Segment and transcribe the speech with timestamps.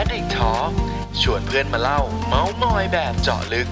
[0.00, 0.70] Addict Talk
[1.20, 3.68] ชวนเพื่อนมาเล่า เมาส์มอยแบบเจาะลึก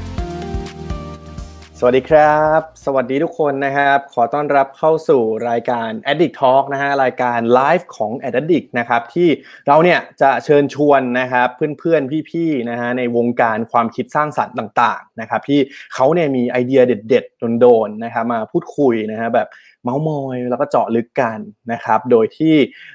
[1.78, 9.28] สวัสดีครับ สวัสดีทุกคนนะครับ ขอต้อนรับเข้าสู่รายการ Addict Talk นะฮะรายการไลฟ์ของ Addict นะครับที่
[9.66, 15.60] เราเนี่ยจะเชิญชวนนะครับเพื่อนๆพี่ๆนะฮะในวงการความคิดสร้างสรรค์ต่าง ๆ นะครับที่
[15.94, 19.48] เขาเนี่ยมีไอเดียเด็ด ๆ โดนๆนะครับมาพูดคุยนะฮะแบบ
[19.86, 21.38] เมาส์มอยแล้วก็เจาะลึกกัน
[21.72, 22.54] นะครับ โดยที่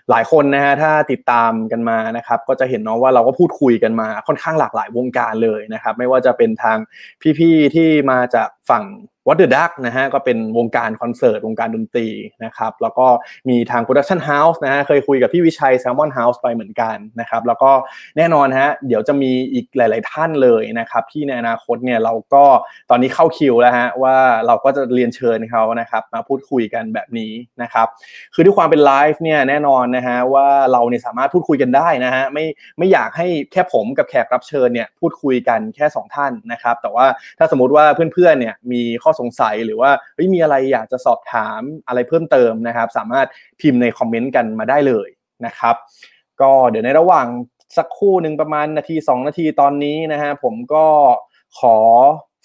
[0.09, 6.77] หลายคนนะฮะถ้าติดตามกันมานะครับ ก็จะเห็นเนาะว่าเราก็พูดคุยกันมาค่อนข้างหลากหลายวงการเลยนะครับ ไม่ว่าจะเป็นทาง
[7.39, 8.83] พี่ๆที่มาจากฝั่ง
[9.27, 12.07] What the Duck นะฮะก็เป็นวงการคอนเสิร์ตวงการดนตรี
[12.45, 13.07] นะครับแล้วก็
[13.49, 17.71] มีทาง Production House นะฮะเคยคุยกับพี่วิชัย Salmon House ไปเหมือนกันนะครับแล้วก็
[18.17, 22.43] แน่นอนฮะเดี๋ยวจะมีอีกหลาย ๆ ท่านเลยนะครับที่ในอนาคตเนี่ยเราก็
[22.89, 27.87] ตอนนี้เข้าคิวแล้วฮะว่าเราก็จะเรียนเชิญเขานะครับมาพูดคุยกันแบบนี้นะครับ
[28.33, 32.45] คือด้วยความเป็นไลฟ์เนี่ยแน่นอนนะฮะว่าเราเนี่ยสามารถพูดคุยกันได้นะฮะไม่
[32.77, 37.05] ไม่อยากให้แค่ผมกับแขกรับเชิญเนี่ยพูดคุยกันแค่ 2 ท่านนะครับแต่ว่า
[37.39, 39.91] ถ้าสมมติว่าเพื่อน ๆ เนี่ยมีข้อสงสัยหรือว่า
[40.33, 43.27] มีอะไรอยากจะสอบถามอะไรเพิ่มเติมนะครับ สามารถ
[43.61, 45.09] พิมพ์ในคอมเมนต์กันมาได้เลย
[45.45, 45.75] นะครับ
[46.41, 47.27] ก็เดี๋ยวในระหว่าง
[47.77, 50.85] สักครู่หนึ่งประมาณนาที 2 นาทีตอนนี้นะฮะผมก็
[51.59, 51.77] ขอ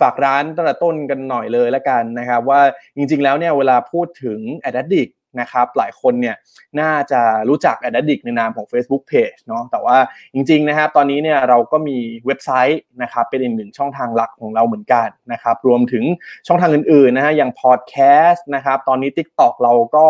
[0.00, 2.60] ฝากร้านตั้งแต่ต้นกันหน่อยเลยละกันนะครับ ว่า
[2.96, 5.08] จริงๆแล้วเนี่ยเวลาพูดถึงแอดดิก
[5.40, 6.36] นะครับหลายคนเนี่ย
[6.80, 9.96] น่าจะรู้จัก a d d i c t ในนามของ Facebook Page เนาะแต่ว่า
[10.34, 16.04] จริงๆนะครับตอนนี้เนี่ยเราก็มีเว็บไซต์นะครับเป็นอีกหนึ่งช่องทางหลักของเราเหมือนกันนะครับรวมถึง
[16.46, 17.94] ช่องทางอื่นๆนะฮะอย่างพอดแค
[18.28, 20.06] สต์นะครับตอนนี้ TikTok เราก็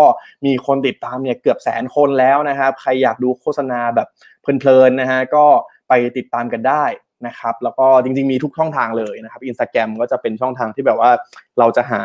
[0.46, 4.08] มีคนติดตามเนี่ยเกือบแสนคนแล้วนะครับใครอยากดูโฆษณาแบบ
[4.42, 5.44] เพลินๆนะฮะก็
[5.88, 6.84] ไปติดตามกันได้
[7.26, 11.10] นะครับแล้วก็จริงๆมีทุกช่องทางเลยนะครับอินสตาแกรมก็จะเป็นช่องทางที่แบบว่า
[11.58, 12.02] เราจะหา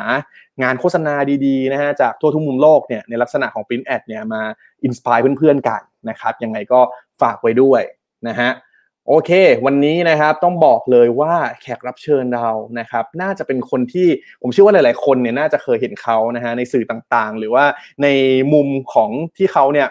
[0.62, 4.42] งานโฆษณาดีๆนะฮะจากทั่วทุกมุมโลกเนี่ยในลักษณะของ Print Ad เนี่ยมา
[4.84, 6.80] inspire เพื่อนๆกันนะครับยังไงก็
[7.22, 7.81] ฝากไว้ด้วย
[8.30, 8.52] นะฮะ
[9.08, 9.31] โอเค
[9.66, 14.08] วันนี้นะครับต้องบอกเลยว่าแขกรับเชิญเรานะครับ น่าจะเป็นคนที่
[14.41, 17.66] ผมเชื่อว่าหลาย ๆ คนเนี่ยน่าจะเคยเห็นเขานะฮะในสื่อต่างๆ หรือว่า
[18.03, 18.08] ใน
[18.53, 19.88] มุมของที่เขาเนี่ย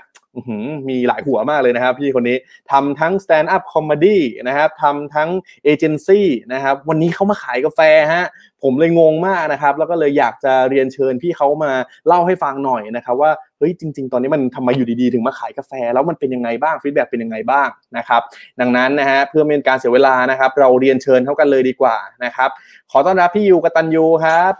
[0.89, 2.37] มีหลายหัวมากเลยนะครับพี่คนนี้
[2.71, 4.19] ทำทั้ง stand up comedy
[4.49, 5.29] นะครับทำทั้ง
[5.65, 7.81] เอเจนซี่นะครับวันนี้เขามาขายกาแฟ
[8.15, 8.27] ฮะ
[8.63, 11.73] ผมเลยงงมากนะครับ แล้วก็เลยอยากจะเรียนเชิญพี่เขามา
[12.07, 18.23] เล่าให้ฟังหน่อยนะครับ ว่าเฮ้ยจริง ๆ ตอนนี้มันทำไมอยู่ดีๆ ถึงมาขายกาแฟ แล้วมันเป็นยังไงบ้างฟีดแบ็เป็นยังไงบ้างนะครับ
[18.61, 22.51] ดังนั้นนะฮะเพื่อไม่เป็นการเสียเวลานะครับ เราเรียนเชิญเขากันเลยดีกว่านะครับ
[22.91, 24.53] ขอต้อนรับพี่ยูกตันยูครับ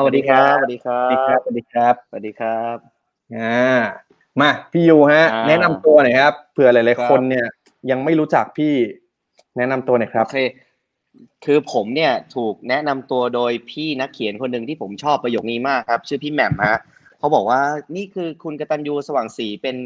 [0.00, 1.02] สวัสดีครับสวัสดีครั
[1.36, 2.76] บสวัสดีครับสวัสดีครับ
[3.36, 4.07] อ่า
[4.40, 7.46] มาพี่ยูฮะ แนะนำตัวหน่อยครับเผื่อหลายๆคนเนี่ย
[7.90, 8.74] ยังไม่รู้จักพี่
[9.56, 10.40] แนะนำตัวหน่อยครับโอเค
[11.44, 16.78] คือผมเนี่ยถูกแนะนำตัวโดยพี่นักเขียนคนหนึ่งที่ผมชอบประโยคนี้มากครับ ชื่อพี่แหม่มฮะ
[17.18, 17.60] เขาบอกว่า
[17.96, 19.76] นี่คือคุณกตัญญูสว่างสีเป็น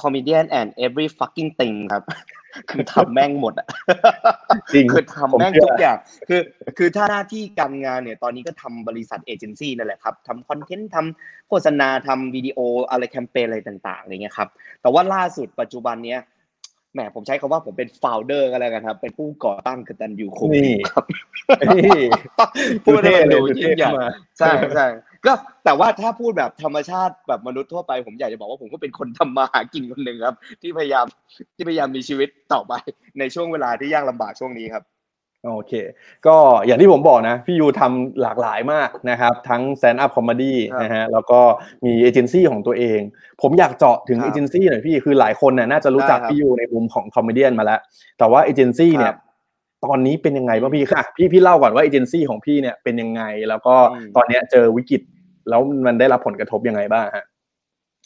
[0.00, 2.02] comedian and every fucking thing ครับ
[2.70, 3.68] คือทำแม่งหมดอะ
[4.74, 5.98] จริงคือทำแม่งทุกอย่าง
[6.28, 6.40] คือ
[6.78, 12.58] คือถ้าหน้าที่การงานเนี่ย ตอนนี้ก็ทำบริษัทเอเจนซี่นั่นแหละครับทำคอนเทนต์ทำโฆษณาทำวิดีโอ
[12.90, 14.48] อะไรแคมเปญอะไรต่างๆอะไรเงี้ยครับ
[14.82, 16.20] แต่ว่าล่าสุดปัจจุบันเนี้ย
[16.92, 20.50] แหมผมใช้คำว่าผมเป็น founder กันแล้วกันครับ เป็นผู้ก่อตั้งกตัญญูคลับ
[20.90, 21.04] ครับ
[22.84, 23.90] พูดให้มันดูยิ่งใหญ่
[24.38, 24.86] ใช่ใช่
[25.26, 25.32] ก็
[25.64, 31.06] แต่ว่าถ้าพูดแบบธรรมชาติแบบมนุษย์ทั่วไปผมอยากจะบอกว่าผมก็เป็นคนทำมาหากินคนหนึ่งครับ ที่พยายาม
[31.56, 32.72] ที่พยายามมีชีวิตต่อไป
[33.18, 34.84] ในช่วงเวลาที่ยากลำบากช่วงนี้ครับ
[35.46, 35.72] โอเค
[36.26, 36.36] ก็
[36.66, 41.40] อย่างที่ผมบอกนะ พี่ยูทำหลากหลายมากนะครับ ทั้ง stand-up comedy นะฮะแล้วก็
[41.84, 43.00] มีเอเจนซี่ของตัวเอง
[43.42, 47.80] ผมอยากเจาะถึงเอเจนซี่หน่อยพี่ คือหลายคนเนี่ยน่าจะรู้จักพี่ยูในมุมของ comedy มาแล้ว
[48.18, 49.14] แต่ว่าเอเจนซี่เนี่ย
[49.84, 53.74] ตอนนี้เป็นยังไงบ้างพี่ค่ะ พี่พี่เล่าก่อนว่าเอเจนซี่ของพี่เนี่ยเป็นยังไง แล้วก็
[54.16, 55.02] ตอนนี้เจอวิกฤต
[55.48, 57.24] แล้วมันได้รับผลกระทบยังไงบ้างฮะ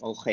[0.03, 0.25] โอเค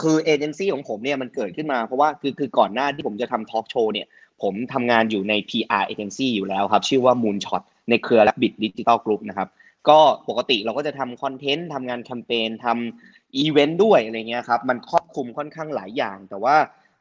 [0.00, 4.06] คือเอเจนซี่ของผมเนี่ยมันเกิดขึ้นมาเพราะว่าคือคือก่อนหน้าที่ผมจะทำทอล์กโชว์เนี่ย
[4.42, 9.48] ผมทำงานอยู่ใน PR agency อยู่แล้วครับ ชื่อว่า Moonshot ในเครือ Rabbit Digital Group นะครับ
[9.88, 16.56] ก็ปกติเราก็จะทำ content ทำงานแคมเปญทำอีเวนต์ด้วยอะไรเงี้ยครับ มันครอบคลุมค่อนข้างหลายอย่าง แต่ว่า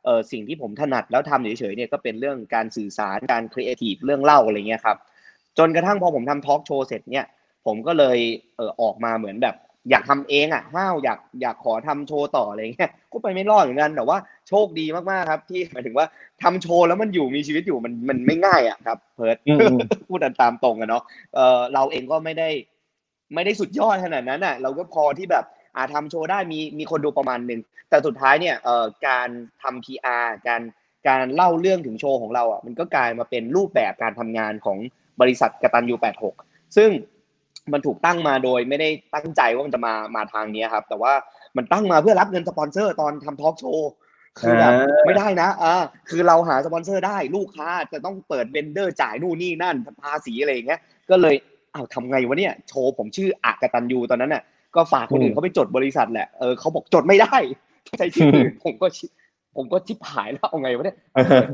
[0.06, 4.98] เออสิ่งที่ผมถนัดแล้วทำเฉยๆเนี่ยก็เป็นเรื่องการสื่อสารการครีเอทีฟเรื่องเล่าอะไรเงี้ยครับ
[5.58, 7.26] จนกระทั่งพอผมทำทอล์กโชว์เสร็จเนี่ย
[7.66, 8.18] ผมก็เลย
[8.58, 9.56] เออออกมาเหมือนแบบ
[9.90, 14.18] อยากทำเองอะห้าวอยากอยากขอทำโชว์ต่ออะไรเงี้ยก็ไปไม่รอดเหมือนกันแต่ว่า
[14.50, 16.06] โชคดีมากๆครับ ที่หมายถึงว่า
[16.44, 19.38] ทำโชว์แล้วมันอยู่มีชีวิตอยู่มันมันไม่ง่ายอะครับ เพิร์ด
[20.10, 21.04] พูดตามตรงกันเนาะ
[21.36, 22.50] เออเราเองก็ไม่ได้
[23.34, 29.30] ไม่ได้สุดยอดขนาดนั้นอะ เราก็พอที่แบบ อาทำโชว์ได้มีมีคนดูประมาณหนึ่งแต่สุดท้ายเนี่ยเอ่อการ
[29.62, 30.62] ทำ PR การ
[31.08, 34.78] การเล่าเรื่องถึงโชว์ของเราอะมันก็กลายมาเป็นรูปแบบการทำงานของ
[35.22, 35.96] บริษัทกตัญญู
[36.36, 36.90] 86 ซึ่ง
[37.74, 41.14] มันถูกตั้งมาโดยไม่ได้ตั้งใจว่ามันจะมามาทางนี้ครับ แต่ว่า
[41.58, 43.90] มันตั้งมาเพื่อรับเงินสปอนเซอร์ตอนทำทอล์กโชว์
[44.40, 44.72] คือแบบ
[45.06, 45.74] ไม่ได้นะอ่า
[46.10, 50.80] คือเราหาสปอนเซอร์ได้ลูกค้าจะต้องเปิด vendor จ่ายนู่นนี่นั่นภาษีอะไรอย่างเงี้ย
[51.10, 51.36] ก็เลย
[51.74, 54.44] อ้าวทำไงวะเนี่ยโชว์ผมชื่ออากตัญญูตอนนั้นน่ะ
[54.76, 57.36] ก็ฝากคนอื่นเขาไปจดบริษัทแหละเออเขาบอกจดไม่ได้
[57.98, 58.88] ใช้ชื่ออื่นผมก็
[59.56, 60.98] ผมก็ชิบหายแล้วเอาไงวะเนี่ย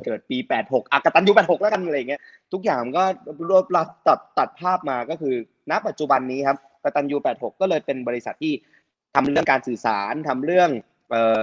[0.06, 2.22] เกิดปีแปดหกอากตัญญูแปดหกแล้วกันอะไรเงี้ย
[2.54, 3.04] ทุกอย่างก็
[3.50, 5.36] รวบรัดตัดตัดภาพมาก็คือ
[5.70, 8.54] ณปัจจุบันนี้ครับกตัญญูแปดหกก็เลยเป็นบริษัทที่
[9.16, 10.70] ทำเรื่องการสื่อสารทำเรื่อง
[11.10, 11.38] เอ่อ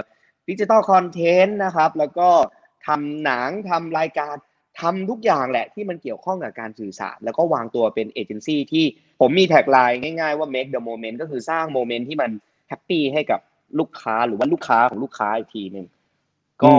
[0.49, 2.29] digital content นะครับ แล้วก็
[2.87, 4.35] ทำหนังทำรายการ
[4.81, 8.85] ทำทุกอย่างแหละที่มันเกี่ยวข้องกับการสื่อสาร แล้วก็วางตัวเป็นเอเจนซี่ที่
[9.19, 12.31] ผมมี tagline ง่ายๆว่า make the moment ก็คือสร้าง moment ที่มัน
[12.67, 13.39] happy ให้กับ
[13.79, 15.87] ลูกค้าหรือว่าลูกค้าของลูกค้าอีกทีหนึ่ง
[16.63, 16.73] ก็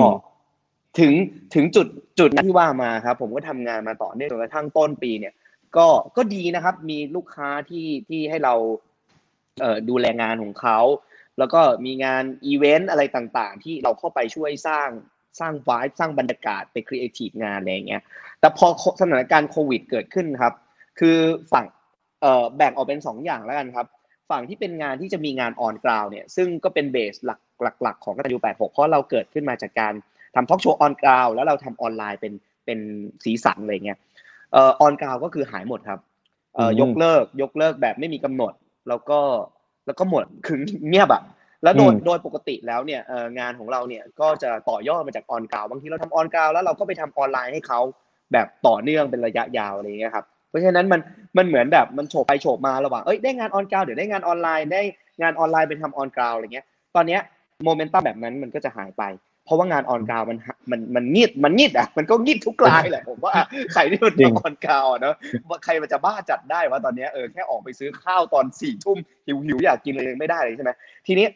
[0.98, 1.12] ถึง
[1.54, 1.86] ถึงจุด
[2.18, 5.34] จุดนั้นที่ว่ามาครับ ผมก็ทำงานมาต่อเนื่องจนกระทั่งต้นปีเนี่ย
[5.76, 5.86] ก็
[6.16, 8.54] ก็ดีนะครับ มีลูกค้าที่ที่ให้เรา
[9.60, 10.78] เอ่อดูแลงานของเขา
[11.38, 14.88] แล้วก็มีงานอีเวนต์อะไรต่างๆ ที่เราเข้าไปช่วยสร้าง
[15.40, 18.02] สร้างวายสร้างบรรยากาศไปครีเอทีฟงานอะไรเงี้ย
[18.40, 18.66] แต่พอ
[19.00, 20.54] สถานการณ์โควิดเกิดขึ้นครับ
[20.98, 21.18] คือ
[21.52, 21.66] ฝั่ง
[22.22, 23.86] เอ่อแบ่งออกเป็น2ออย่างแล้วกันครับ
[24.30, 27.40] ฝั่งที่เป็นงานที่จะมีงานออนกราวเนี่ยซึ่งก็เป็นเบสหลัก
[27.82, 29.94] หลักๆของกตันยู86 เพราะเราเกิดขึ้นมาจากการ
[30.34, 32.32] ทำทอล์กโชว์ออนกราวแล้วเราทำออนไลน์เป็น
[32.66, 32.78] เป็น
[33.24, 33.98] สีสันอะไรเงี้ย
[34.52, 36.00] เอ่อออนกราวก็คือหายหมดครับ
[36.54, 38.52] เอ่อยกเลิกยกเลิกแบบไม่มีกำหนด
[38.88, 39.20] แล้วก็
[39.86, 40.56] แล้วก็หมดคือ
[40.88, 41.22] เงียบอะ
[41.62, 43.00] แล้วโดยโดยปกติแล้วเนี่ย
[43.38, 47.80] งานของเราเนี่ยก็จะต่อยอดมาจากออนกราวบางทีเราทำออนกราวแล้วเราก็ไปทำออนไลน์ให้เขา
[48.32, 51.00] แบบต่อเนื่องเป็นระยะยาวอะไรเงี้ยครับ เพราะฉะนั้นมัน
[51.36, 54.82] มันเหมือนแบบมันโฉบไปโฉบมาระหว่างเอ้ยได้งาน on ground เดี๋ยวได้งานออนไลน์ได้
[55.20, 56.66] งานออนไลน์ไปทำ on ground อะไรเงี้ย
[56.96, 57.20] ตอนเนี้ย
[57.64, 59.04] โมเมนตัมแบบนั้นมันก็จะหายไป
[59.44, 60.38] เพราะว่างาน on ground มัน
[60.70, 63.32] มันมันงีดมันงีดอะมันก็งีดทุกรายแหละผมว่า
[63.72, 65.14] ใครที่มันทำ on ground เนาะ
[65.48, 70.70] ว่าใครมันจะบ้าจัดได้ว่าตอนนี้เออแค่ออกไปซื้อข้าวตอนสี่ทุ่มหิวหิวอยากกินเลยไม่ได้เลยใช่ไหม
[71.06, 71.26] ทีนี้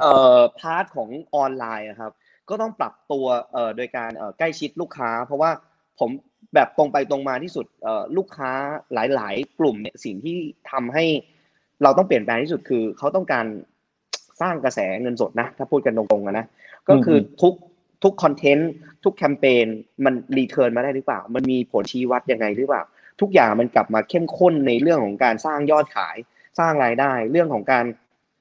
[0.00, 2.12] เอ่อ part ของออนไลน์ครับ
[2.48, 5.50] ก็ต้องปรับตัวเอ่อโดยการเอ่อใกล้ชิดลูกค้า เพราะว่า
[5.98, 6.10] ผม
[6.54, 8.50] แบบตรงไปตรงมาที่สุดเอ่อลูกค้า
[8.94, 10.36] หลาย ๆ กลุ่มเนี่ยสิ่งที่
[10.70, 11.04] ทำให้
[11.82, 13.46] เราต้องเปลี่ยนแปลงที่สุดคือเขาต้องการ
[14.40, 16.46] สร้างกระแสเงินสดนะ ถ้าพูดกันตรงๆนะ
[16.88, 17.54] ก็คือทุก
[18.04, 18.70] ทุกคอนเทนต์
[19.04, 19.66] ทุกแคมเปญ
[20.04, 22.82] มันรีเทิร์นมาได้หรือเปล่า มันมีผลชี้วัดยังไงหรือเปล่า
[23.20, 26.16] ทุกอย่างมันกลับมาเข้มข้นในเรื่องของการสร้างยอดขาย
[26.58, 27.84] สร้างรายได้ เรื่องของการ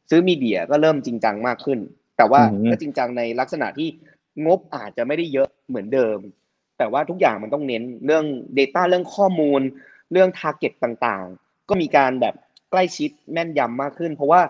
[0.09, 1.79] ซื้อมีเดียก็เริ่มจริงจังมากขึ้น
[2.17, 3.89] แต่ว่าก็จริงจังในลักษณะที่
[4.45, 6.17] งบอาจจะไม่ได้เยอะเหมือนเดิม
[6.77, 8.25] แต่ว่าทุกอย่างมันต้องเน้นเรื่อง
[8.57, 9.61] Data เรื่องข้อมูล
[10.11, 12.35] เรื่อง Target ต่างๆ ก็มีการแบบ
[12.71, 14.41] ใกล้ชิดแม่นยำมากขึ้น เพราะว่า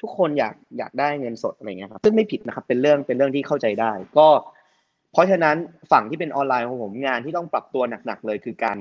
[0.00, 4.28] ทุกคนอยากอยากได้เงินสดอะไรเงี้ยครับซึ่งไม่ผิดนะครับเป็นเรื่องเป็นเรื่องที่เข้าใจได้ ก็
[5.12, 5.56] เพราะฉะนั้น
[5.92, 8.78] ฝั่งที่เป็นออนไลน์ของผมงานที่ต้องปรับตัวหนักๆเลยคือการ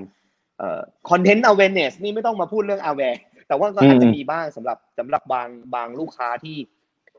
[0.58, 3.18] เอ่อคอนเทนต์ awareness นี่ไม่ต้องมาพูดเรื่อง aware
[3.48, 6.58] แต่ว่าก็อาจจะมีบ้างสำหรับสำหรับบางบางลูกค้าที่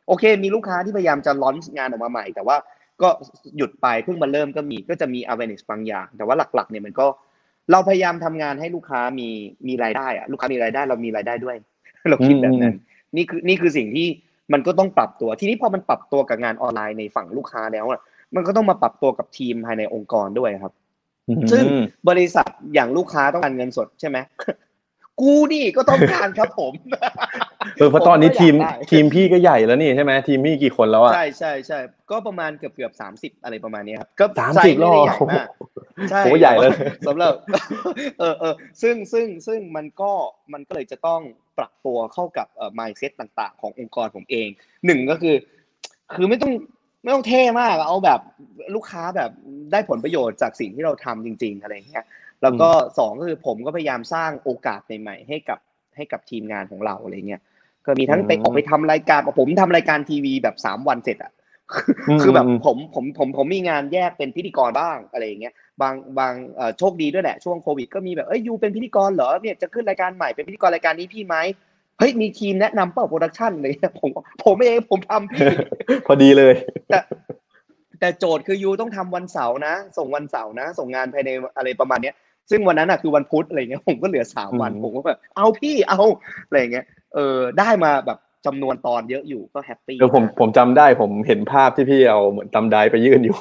[0.06, 2.56] โอเค มีลูกค้าที่พยายามจะล้อนงานออกมาใหม่ แต่ว่า
[3.02, 3.08] ก็
[3.56, 7.06] หยุดไปเพิ่งมาเริ่มก็มีก็จะมี awareness บางอย่าง แต่ว่าหลักๆเนี่ยมันก็
[7.70, 9.28] เราพยายามทำงานให้ลูกค้ามี
[9.68, 11.56] มีรายได้อะลูกค้ามีรายได้เรามีรายได้ด้วย
[12.10, 12.74] เราคิดแบบนั้น
[13.16, 14.08] นี่คือนี่คือสิ่งที่
[14.52, 18.00] มันก็ต้องปรับตัว ทีนี้พอมันปรับตัวกับงานออนไลน์ในฝั่งลูกค้าแล้วอะ
[18.34, 20.72] มันก็ต้องมาปรับตัวกับทีมภายในองค์กรด้วยครับ
[21.52, 21.64] ซึ่ง
[22.08, 24.18] บริษัทอย่างลูกค้าต้องการเงินสดใช่ไหม
[25.20, 26.72] กูนี่ก็ต้องการครับผม
[27.76, 28.54] เออเพราะตอนนี้ทีม
[28.90, 31.78] ทีมพี่ก็ใหญ่แล้วนี่ใช่ไหมทีมพี่กี่คนแล้วอะใช่ใช่ใช่
[32.10, 35.06] ก็ประมาณเกือบเกือบสามสิบอะไรประมาณนี้ครับก็สามสิบรอบ
[36.10, 36.70] ใช่โหใหญ่เลย
[37.06, 37.32] สำหรับ
[38.18, 40.12] เออเออซึ่งซึ่งซึ่งมันก็
[40.52, 41.20] มันก็เลยจะต้อง
[41.58, 44.48] ปรับตัวเข้ากับเอ่อ mindset ต่างๆ ขององค์กรผมเอง
[44.86, 45.34] หนึ่งก็คือ
[46.16, 46.52] คือไม่ต้อง
[47.02, 48.20] ไม่ต้องเท่มากเอาแบบ
[48.74, 49.30] ลูกค้าแบบ
[49.72, 52.04] ได้ผลประโยชน์จากสิ่งที่เราทำจริง ๆ อะไรเงี้ย
[52.42, 55.58] แล้วก็สองก็คือผมก็พยายามสร้างโอกาสใหม่ๆให้กับ
[55.96, 57.42] ให้กับทีมงานของเราอะไรเงี้ย
[57.86, 61.32] ก็มีทั้งไปออกไปทำรายการผมทำรายการทีวีแบบสามวันเสร็จอะ
[62.22, 66.32] คือแบบผมผมผมผมมีงานแยกเป็นพิธีกรบ้างอะไรอย่างเงี้ยบางบาง
[66.78, 71.36] โชคดีด้วยแหละช่วงโควิดก็มีแบบเอ้ย you เป็นพิธีกรเหรอเนี่ยจะขึ้นรายการใหม่เป็นพิธีกรรายการนี้พี่ไหม
[71.98, 74.10] เฮ้ยมีทีมแนะนำเปล่า production เลยผม
[74.44, 75.46] ผมเองผมทำพี่
[76.06, 76.54] พอดีเลย
[76.88, 76.98] แต่
[78.00, 82.14] แต่โจทย์คือ you ต้องทำวันเสาร์นะ ส่งวันเสาร์นะ ส่งงานภายในอะไรประมาณเนี้ย
[82.50, 86.00] ซึ่งวันนั้นอะคือวันพุธอะไรเงี้ยผมก็เหลือสามวันผมก็แบบเอาพี่เอา
[86.46, 93.36] อะไรเงี้ย เออได้มาแบบจำนวนตอนเยอะอยู่ก็ happy เออผมผมจำได้ผมเห็นภาพที่พี่เอาเหมือน thumb drive ไปยื่นอยู่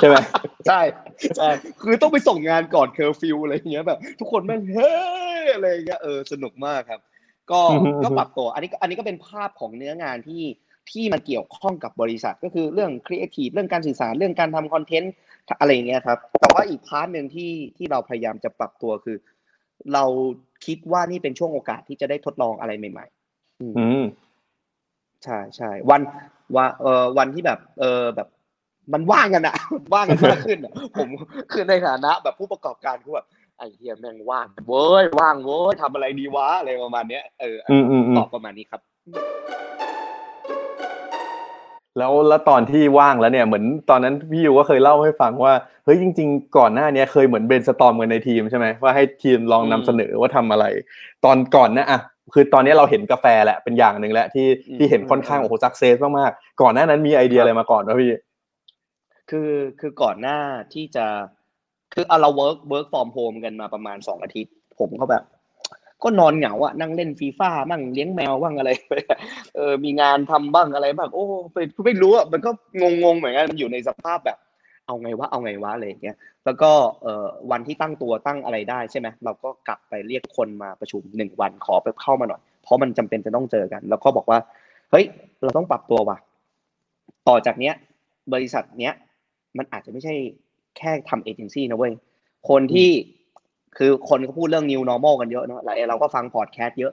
[0.00, 0.16] ใช่ไหม
[0.66, 0.80] ใช่
[1.36, 1.48] ใช่
[1.82, 4.92] คือต้องไปส่งงานก่อนเคอร์ฟิวอะไรเงี้ยแบบ ทุกคนแม่งเฮ้
[5.54, 7.00] อะไรเงี้ยเออสนุกมากครับ
[7.50, 7.60] ก็
[8.04, 10.42] ก็ปรับตัว อันนี้อันนี้ก็เป็นภาพของเนื้องานที่
[10.90, 15.12] ที่มันเกี่ยวข้องกับบริษัทก็คือเรื่องครีเอทีฟเรื่องการสื่อสารเรื่องการทำ content
[15.60, 19.16] อะไรเงี้ยครับ แต่ว่าอีก part หนึ่งที่ที่เราพยายามจะปรับตัวคือ
[19.94, 20.04] เรา
[20.66, 23.06] คิดว่านี่เป็นช่วงโอกาสที่จะได้ทดลองอะไรใหม่
[23.36, 24.04] ๆ อืม
[25.24, 26.00] ใช่ใช่วัน
[26.56, 28.28] ว่าเออวันที่แบบ เออแบบ
[28.92, 29.56] มันว่างกันอะ
[29.94, 31.08] ว่างกันมากขึ้นอะผม
[31.52, 33.26] คือในฐานะแบบผู้ประกอบการคือแบบ
[33.58, 38.80] ไอ้เฮียแม่งว่างเว้ยว่างเว้ยทำอะไรดีวะอะไรประมาณเนี้ยเอออืมอืมอืมตอบประมาณนี้ครับ
[41.98, 45.54] แล้วแล้วตอนที่ว่างแล้วเนี่ยเหมือนตอนนั้นพี่ยูก็เคยเล่าให้ฟังว่า
[45.84, 50.64] เฮ้ยจริง ๆ ก่อนหน้าเนี้ยเคยเหมือนเบนสตอมกันในทีมใช่ไหมว่าให้ทีมลองนำเสนอว่าทำอะไร
[51.24, 52.00] ตอนก่อนนะอะ
[52.34, 58.12] คือตอนนี้เราเห็นกาแฟแหละเป็นอย่างหนึ่งแหละที่อืมที่เห็นค่อนข้างโอ้โหสักเซสมากๆก่อนหน้านั้นมีไอเดียอะไรมาก่อนวะพี่
[59.30, 60.38] คือคือก่อนหน้า
[60.74, 61.06] ที่จะ
[61.94, 65.22] คือเอาเรา work work from home กันมาประมาณสองอาทิตย์ ผมก็แบบ
[66.02, 68.70] ก็นอนเหงาอะนั่งเล่นฟีฟ่าบ้างเลี้ยงแมวบ้างอะไร
[69.56, 74.38] เออมีงานทำบ้างอะไรบ้างโอ้ไปไม่รู้อะมันก็งงงๆเหมือนกันมันอยู่ในสภาพแบบ
[74.86, 76.70] เอาไงวะเอาไงวะอะไรอย่างเงี้ยแล้วก็
[77.02, 84.38] เอ่อวันที่ตั้งตัวตั้งอะไรได้ใช่ไหมเราก็กลับไปเรียกคนมาประชุมหนึ่งวันขอไปเข้ามาหน่อย เพราะมันจำเป็นจะต้องเจอกัน แล้วก็บอกว่า
[84.90, 85.04] เฮ้ย
[85.42, 86.16] เราต้องปรับตัวว่ะ
[87.28, 87.74] ต่อจากเนี้ย
[88.32, 88.92] บริษัทเนี้ย
[89.56, 90.14] มันอาจจะไม่ใช่
[90.76, 91.92] แค่ทำเอเจนซี่นะเว้ย
[92.48, 92.90] คนที่
[93.78, 96.92] คือคนก็พูดเรื่อง new normal กันเยอะเนาะแล้วเราก็ฟังพอดแคสต์เยอะ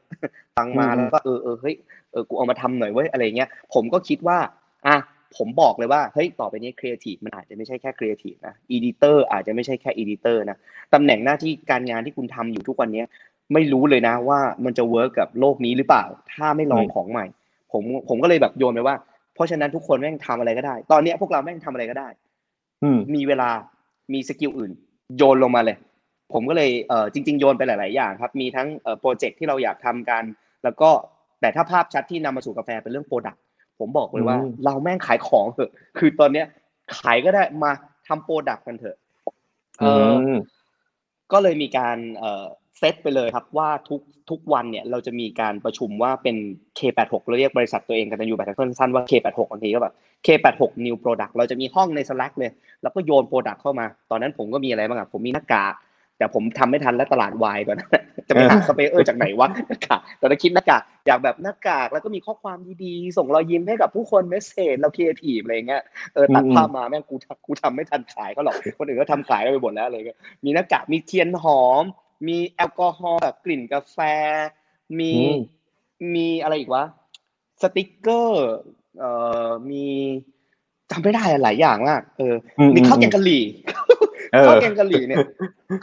[0.58, 1.76] ฟังมาอืมแล้วก็เออเออเฮ้ย
[2.12, 4.38] เออกูเอามาทำหน่อยเว้ยอะไรเงี้ยผมก็คิดว่า
[4.88, 4.98] อะ
[5.38, 10.58] ผมบอกเลยว่าเฮ้ยต่อไปนี้ครีเอทีฟมันอาจจะไม่ใช่แค่ครีเอทีฟนะ editor อาจจะไม่ใช่แค่ editor นะ
[10.94, 13.08] ตำแหน่งหน้าที่การงานที่คุณทำอยู่ทุกวันเนี้ย
[13.54, 16.04] ไม่รู้เลยนะว่ามันจะ work กับโลกนี้หรือเปล่า
[16.34, 17.26] ถ้าไม่ลองอืมของใหม่
[17.72, 18.96] ผมผมก็เลยแบบโยนไปว่า
[19.36, 22.10] เพราะฉะนั้นทุกคนแม่งทำอะไรก็ได้ ตอนเนี้ยพวกเราแม่งทำอะไรก็ได้
[22.84, 23.50] อืมมีเวลา
[24.14, 24.72] มี skill อื่น
[25.18, 25.78] โยนลงมาเลย
[26.34, 30.24] ผมก็เลยเออจริง ๆ โยนไปหลาย ๆ อย่างครับ มีทั้งเอ่อ project ที่เราอยากทำกัน
[30.64, 30.90] แล้วก็
[31.42, 33.42] แต่ถ้าภาพชัดที่นำมาสู่กาแฟเป็นเรื่อง product
[33.80, 36.48] ผมบอกเลยว่าอืมเราแม่งขายของเถอะ คือตอนเนี้ย
[36.98, 37.72] ขายก็ได้มา
[38.08, 38.98] ทำ product กันเถอะ
[39.80, 40.38] เออืออม
[41.32, 42.46] ก็เลยมีการเอ่อ
[42.78, 46.36] เซตไปเลยครับว่าทุกทุกวันเนี่ยเราจะมีการประชุมว่าเป็น
[46.78, 49.94] K86 เราเรียกบริษัทตัวเองกันอยู่แบบสั้นๆว่า K86 บางทีก็แบบ
[50.26, 55.74] K86 New Product เราจะมีห้องใน Slack เลย แล้วก็โยน product เข้ามา ตอนนั้นผมก็มีอะไรบ้างอะผมมีหน้ากาก
[56.18, 57.92] แต่ผมทำไม่ทันแล้วตลาดวายตอนนั้น
[58.28, 65.84] จะไปหาสเปรย์เออร์จากไหนวะหน้ากากตอนนั้นคิดหน้ากากอยากแบบหน้ากากแล้วก็มีข้อความดีๆ ส่งรอยยิ้มให้กับผู้คน message เราครีเอทีฟอะไรเงี้ย
[66.14, 71.84] เออตัดอืมภาพมาแม่งกูทำกูทำไม่ทันขายเขาหรอกคนอื่นก็ทำขายกันไปหมดแล้วอะไรเงี้ยมีหน้ากากมีเทียนหอม
[72.28, 73.98] มีแอลกอฮอล์แบบกลิ่นกาแฟ
[75.00, 75.36] มีอืม
[76.16, 76.84] มีอะไรอีกวะ
[77.62, 78.50] สติกเกอร์
[79.00, 79.12] เอ่
[79.48, 79.86] อมี
[80.92, 83.77] จำไม่ได้อะหลายอย่างมากเอออืมมีข้าวแกง อืมกะหรี่เออ
[84.48, 85.20] ข้าวแกงกะหรี่เนี่ย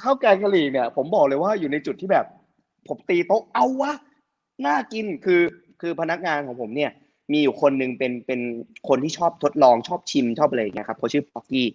[0.02, 2.26] ข้าวแกงกะหรี่เนี่ย ผมบอกเลยว่าอยู่ในจุดที่แบบ
[2.88, 3.92] ผมตีโต๊ะเอาวะ
[4.66, 5.40] น่ากินคือ
[5.80, 6.90] คือพนักงานของผมเนี่ย
[7.32, 8.40] มีอยู่คนหนึ่งเป็นเป็น
[8.88, 11.66] คนที่ชอบทดลองชอบชิมชอบอะไรอย่างเงี้ยครับเขาชื่อป๊อกกี้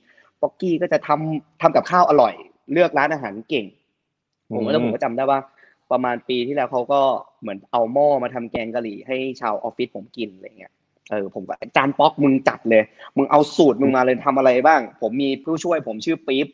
[0.42, 2.34] ป๊อกกี้ก็จะทำทำกับข้าวอร่อย
[2.72, 3.66] เลือกร้านอาหารเก่ง
[4.56, 5.40] ผมก็แล้วผมก็จำได้ว่า
[5.92, 7.02] ประมาณปีที่แล้วเขาก็
[7.42, 10.74] เหมือนเอาหม้อมาทำแกงกะหรี่ให้ชาวออฟฟิศผมกินอะไรเงี้ย
[11.10, 12.84] เออผมก็จานป๊อกมึงจัดเลย
[13.18, 16.48] มึงเอาสูตรมึงมาเลยทำอะไรบ้าง ผมมีผู้ช่วยผมชื่อปี๊บ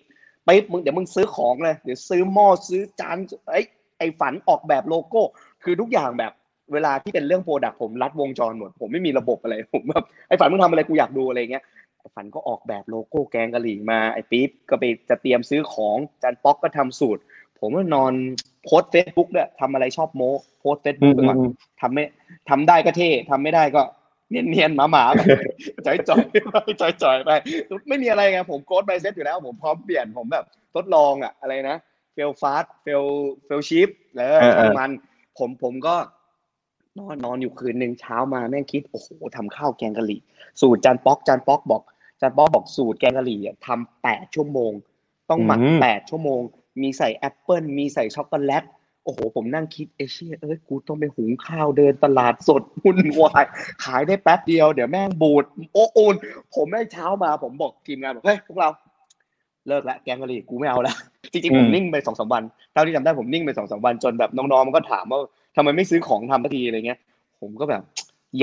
[0.47, 3.17] ปี๊บมึงเดี๋ยวมึงซื้อของเลยเดี๋ยวซื้อหม้อซื้อจาน
[3.51, 3.65] ไอ้ย
[3.99, 5.21] ไอ้ฝันออกแบบโลโก้
[5.63, 6.31] คือทุกอย่างแบบ
[6.73, 11.63] เวลาที่เป็นเรื่อง product ผมลัดวงจรหมด ผมไม่มีระบบอะไรผมแบบไอ้ฝันมึงทำอะไรกูอยากดูอะไรเงี้ย
[11.99, 17.21] ไอ้ฝันก็ออกแบบโลโก้แกงกะหรี่มาไอ้ปี๊บก็ไปจะเตรียมซื้อของจานป๊อกก็ทำสูตร
[17.59, 18.13] ผมก็นอน
[18.63, 22.03] โพสเฟซบุ๊กเนี่ยทำอะไรชอบโม้โพสเฟซอืบุ๊กมไปอืก่อนมทำไม่
[22.49, 23.81] ทำได้ก็เท่ทำไม่ได้ก็
[24.29, 25.21] เนียนเนียนๆหมาหมาๆไป
[25.85, 27.31] จอยจอยๆไปจอยจอยๆไป
[27.87, 31.77] ไม่มีอะไรไงผมโค้ดไบเซ็ตอยู่แล้ว ผมพร้อมเปลี่ยนผมแบบทดลองอะอะไรนะ
[32.13, 33.03] fail fast fail
[33.45, 34.91] fail cheap แล้วเออเออช่างมัน
[35.37, 35.95] ผมผมก็
[36.97, 40.21] นอนนอนอยู่คืนหนึ่งเช้ามาแม่งคิดโอ้โหทำข้าวแกงกะหรี่
[40.61, 41.83] สูตรจานป๊อกจานป๊อกบอก
[42.21, 44.71] จานป๊อกบอกสูตรแกงกะหรี่อะทำแปดชั่วโมง
[45.29, 46.41] ต้องหมักอืมแปดชั่วโมง
[46.81, 48.63] มีใส่แอปเปิลมีใส่ช็อกโกแลต
[49.05, 53.43] โอ้โห ผมนั่งคิดเอเหี้ยเอ้ยกูต้องไปหุงข้าวเดินตลาดสดวุ่นวาย
[53.83, 55.43] ขายได้แป๊บเดียวเดี๋ยวแม่งบูด
[55.73, 56.15] โอ้อูน
[56.55, 58.69] ผมได้เช้ามาผมบอกทีมงานบอกเฮ้ยพวกเรา
[59.67, 60.95] เลิกละแกงกะหรี่กูไม่เอาละ
[61.31, 65.19] จริงๆผมอืมนิ่งไปสองสามวันเท่าที่จำได้ผมนิ่งไปสองสามวันจนแบบน้องๆมันก็ถามว่า
[65.55, 66.99] ทำไมไม่ซื้อของทำสักทีอะไรเงี้ย
[67.41, 67.81] ผมก็แบบ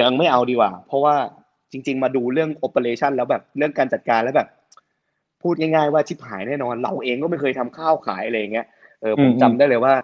[0.00, 1.14] ยังไม่เอาดีกว่า เพราะว่า
[1.72, 4.48] จริง ๆ มาดูเรื่องโอเปอเรชันแล้วแบบเรื่องการจัดการแล้วแบบ
[5.42, 8.66] พูดง่ายๆว่าชิบหายแน่นอน เราเองก็ไม่เคยทำข้าวขายอะไรอย่างเงี้ย
[9.00, 9.94] เออผมอืมจำได้เลยว่า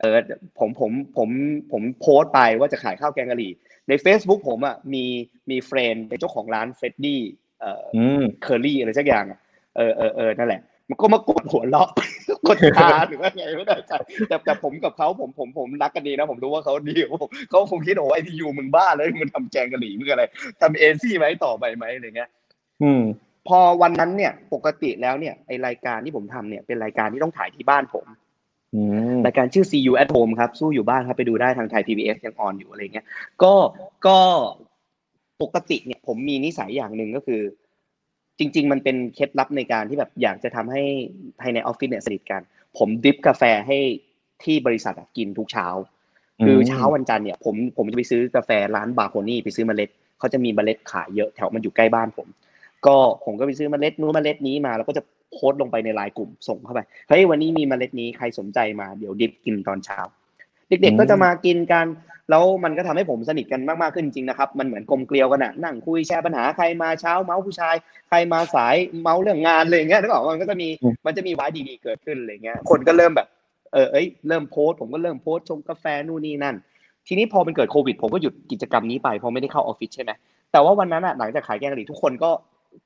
[0.00, 0.18] เออ
[0.58, 1.28] ผมผมผม
[1.72, 3.52] ผมโพสต์ไปว่าจะขายข้าวแกงกะหรี่
[3.88, 5.04] ใน Facebook ผมอะมี
[5.50, 7.20] มี friend เป็นเจ้าของร้าน Freddie
[7.60, 9.38] เอ่ออืมเคอรี่อะไรสักอย่างอะ
[9.76, 10.60] เออเออเออนั่นแหละ
[10.90, 11.88] มันก็มากดหัวเราะ
[12.48, 13.92] กดตาหรือว่าไงไม่ได้ใจ
[14.28, 20.24] แต่แต่ผมกับเขาผมผมผมรักกันดีนะผมรู้ว่าเขาดีผมเขาคงคิดโอ้ไอ้พี่ยูมึงบ้าเลยมึงทำแกงกะหรี่มึงอะไร
[20.60, 22.30] ทำเอซี่ไหมต่อไปไหมอะไรเงี้ย
[22.82, 23.02] อืม
[23.48, 28.23] พอวันนั้นเนี่ยปกติแล้วเนี่ยไอรายการที่ผมทำเนี่ยเป็นรายการที่ต้องถ่ายที่บ้านผมอืม
[29.24, 33.06] รายการชื่อ See You at Home ครับ สู้อยู่บ้านครับไปดูได้ทางไทย PBS ยัง on อยู่อะไรเงี้ย
[33.42, 33.54] ก็
[34.06, 34.18] ก็
[35.40, 37.42] ปปกติเนี่ย ผมมีนิสัยอย่างหนึ่งก็คือ
[38.38, 40.82] จริง ๆ มันเป็นเคล็ดลับในการที่แบบอยากจะทำให้
[41.40, 42.42] ภายในออฟฟิศเนี่ยสนิทกัน
[42.78, 43.78] ผม drip กาแฟให้
[44.44, 45.66] ที่บริษัทกินทุกเช้า
[46.44, 49.88] คือเช้าวันจันทร์เนี่ยผมผมจะไปซื้อกาแฟร้านบาโคนี่ไปซื้อเมล็ด
[50.18, 52.28] เขาจะมีเมล็ดขายเยอะแถวมันอยู่ใกล้บ้านผม
[52.86, 55.02] ก็ผมก็ไปซื้อเมล็ดนู้นเมล็ดนี้มา แล้วก็จะ
[55.34, 59.98] โพสต์ลงไปในไลน์กลุ่มส่งเข้าไปเฮ้ยวันนี้มีเมล็ดนี้ใครสนใจมาเดี๋ยวดิบกินตอนเช้า
[60.68, 61.86] เด็กๆก็จะมากินกัน
[62.30, 67.74] แล้วมันก็ทำให้ผมสนิทกันมากๆขึ้นจริงนะครับ มันเหมือนกลมเกลียวกันอะนั่งคุยแชร์ปัญหาใครมาเช้า เมาส์ผู้ชาย
[68.08, 70.68] ใครมาสายเมาส์เรื่องงานอะไรเงี้ยนึกออกมันก็จะมี
[71.06, 73.28] มันจะมีวายดีๆเกิดขึ้นอะไรเงี้ยคนก็เริ่มแบบ
[73.72, 76.56] เออเอ้ยเริ่มโพสผมก็เริ่มโพสชงกาแฟนู่นนี่นั่น
[77.06, 80.10] ทีนี้พอมันเกิดโควิด ผมก็หยุดกิจกรรมนี้ไปเพราะไม่ได้เข้าออฟฟิศใช่ไหม
[80.52, 82.30] แต่ว่าวันนั้นอะหลังจากขายแกงกะหรี่ทุกคนก็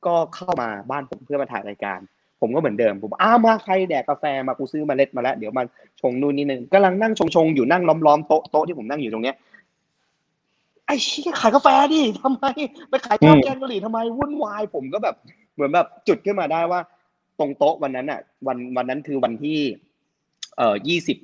[0.07, 2.01] ก็เข้ามาบ้านผมเพื่อมาถ่ายรายการ
[2.41, 5.63] ผมก็เหมือนเดิมผมอ้ามาใครแดกกาแฟมากูซื้อมาเล็ดมาแล้วเดี๋ยวมา
[6.01, 9.37] ชงนู่นนี่นึงกำลังนั่งชงชงอยู่นั่งล้อมๆโต๊ะโต๊ะที่ผมนั่งอยู่ตรงเนี้ย
[10.87, 12.45] ไอ้ชี่ยขายกาแฟดิทำไม
[12.89, 15.15] ไปขายข้าวแกงกะหรี่ทำไมวุ่นวายผมก็แบบ
[15.55, 16.81] เหมือนแบบจุดขึ้นมาได้ว่า
[17.39, 19.59] ตรงโต๊ะวันนั้นอะ วันวันนั้นคือวันที่
[20.57, 21.19] เอ่อยี่สิบ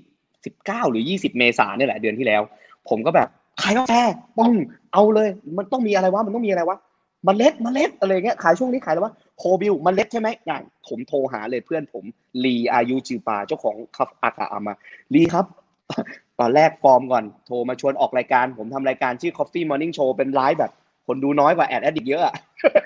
[0.44, 2.42] สิบเก้าหรือยี่สิบเมษาเนี่ยแหละเดือนที่แล้ว
[2.88, 3.28] ผมก็แบบ
[3.62, 3.92] ขายกาแฟ
[4.38, 4.52] ป้อง
[4.92, 6.76] เอาเลย มันต้องมีอะไรวะมันต้องมีอะไรวะ
[7.26, 12.04] มเล็ดมเล็ดอะไรเงี้ยขายช่วงนี้ขายแล้วว่า cold brew เมล็ดใช่ไหมอย่างผมโทรหาเลยเพื่อนผม
[12.44, 14.74] ลีอายุจือปาเจ้าของอาข่าอาข่าอาม่า
[15.14, 15.46] ลีครับ
[16.40, 20.72] ตอนแรกฟอร์มก่อนโทรมาชวนออกรายการ ผมทำรายการชื่อ Coffee Morning Show เป็นไลฟ์แบบ
[21.06, 22.34] คนดูน้อยกว่า Ad Addict เยอะอะ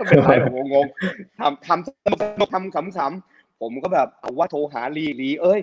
[0.08, 5.60] เป็นไลฟ์แบบงงๆทำทำทำขำๆผมก็แบบเอาว่าโทรหาลีลีเอ้ย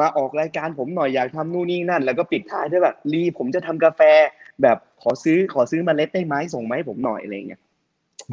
[0.00, 4.00] มาออกรายการผมหน่อยอยากทำนู่นนี่นั่น แล้วก็ปิดท้ายด้วยแบบลีผมจะทำกาแฟ
[4.62, 7.60] แบบขอซื้อขอซื้อมาเล็ดได้ไหมส่งไหมผมหน่อยอะไรเงี้ย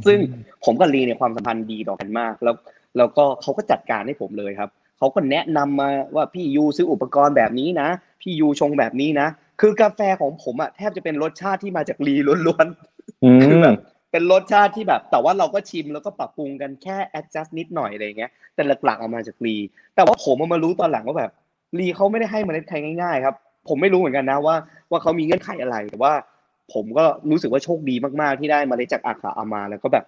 [0.07, 0.17] ซึ่ง
[0.65, 2.55] ผมกับลีเนี่ยความสัมพันธ์ดีต่อกันมาก แล้ว
[2.97, 7.87] แล้วก็เขาก็จัดการให้ผมเลยครับเขาก็แนะนำมาว่าพี่ยูซื้ออุปกรณ์แบบนี้นะ
[8.21, 9.27] พี่ยูชงแบบนี้นะ
[9.61, 12.15] คือกาแฟของผมอะแทบจะเป็นรสชาติที่มาจากลี
[12.47, 13.75] ล้วนๆคือแบบ
[14.11, 19.55] เป็นรสชาติที่แบบ แต่ว่าเราก็ชิมแล้วก็ปรับปรุงกันแค่ adjust นิดหน่อยอะไรเงี้ยแต่หลักๆออกมาจากลี
[19.95, 21.31] แต่ว่าผมมารู้ตอนหลังว่าแบบ
[21.79, 23.35] ลีเขาไม่ได้ให้เมล็ดใครง่ายๆครับ
[23.67, 24.55] ผมไม่รู้เหมือนกันนะว่า
[24.89, 26.13] ว่าเขามีเงื่อนไขอะไรแต่ว่า
[26.73, 30.05] ผมก็รู้สึกว่าโชคดีมากๆที่ได้เมล็ดจากอาคาอามา แล้วก็แบบ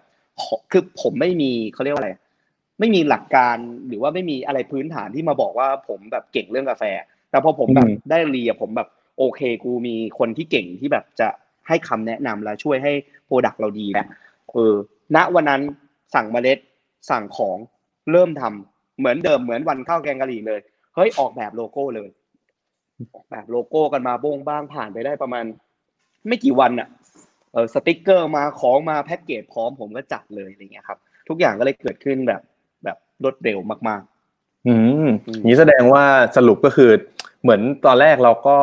[0.70, 2.10] คือผมไม่มีเขาเรียกว่าอะไร
[2.80, 3.56] ไม่มีหลักการ
[3.88, 6.84] หรือว่าไม่มีอะไรพื้นฐานที่มาบอกว่าผมแบบเก่งเรื่องกาแฟ
[7.30, 11.28] แต่พอผมแบบได้เรียผมแบบโอเคกูมีคนที่เก่งที่แบบจะ
[11.68, 12.92] ให้คำแนะนำและช่วยให้
[13.26, 14.06] โปรดักต์เราดีแล้ว
[14.52, 14.74] เออ
[15.16, 15.60] ณวันนั้น
[16.14, 16.58] สั่งเมล็ด
[17.10, 17.58] สั่งของ
[18.12, 20.60] เริ่มทำเหมือนเดิมเหมือนวันข้าวแกงกะหรี่เลย
[20.94, 22.08] เฮ้ยออกแบบโลโก้เลย
[23.14, 25.44] ออกแบบโลโก้กันมาโบ้งบ้างผ่านไปได้ประมาณ
[26.28, 26.88] ไม่กี่วันอะ
[27.52, 32.40] เออสติกเกอร์มาของมาแพ็กเกจพร้อมผมก็จัดเลยอะไรเงี้ยครับ ทุกอย่างก็เลยเกิดขึ้นแบบ
[32.84, 34.02] แบบรวดเร็วมาก
[34.34, 34.74] ๆ อื
[35.06, 35.08] ม
[35.46, 36.04] นี้แสดงว่า
[36.36, 36.90] สรุปก็คือ
[37.42, 38.56] เหมือนตอนแรกเราก็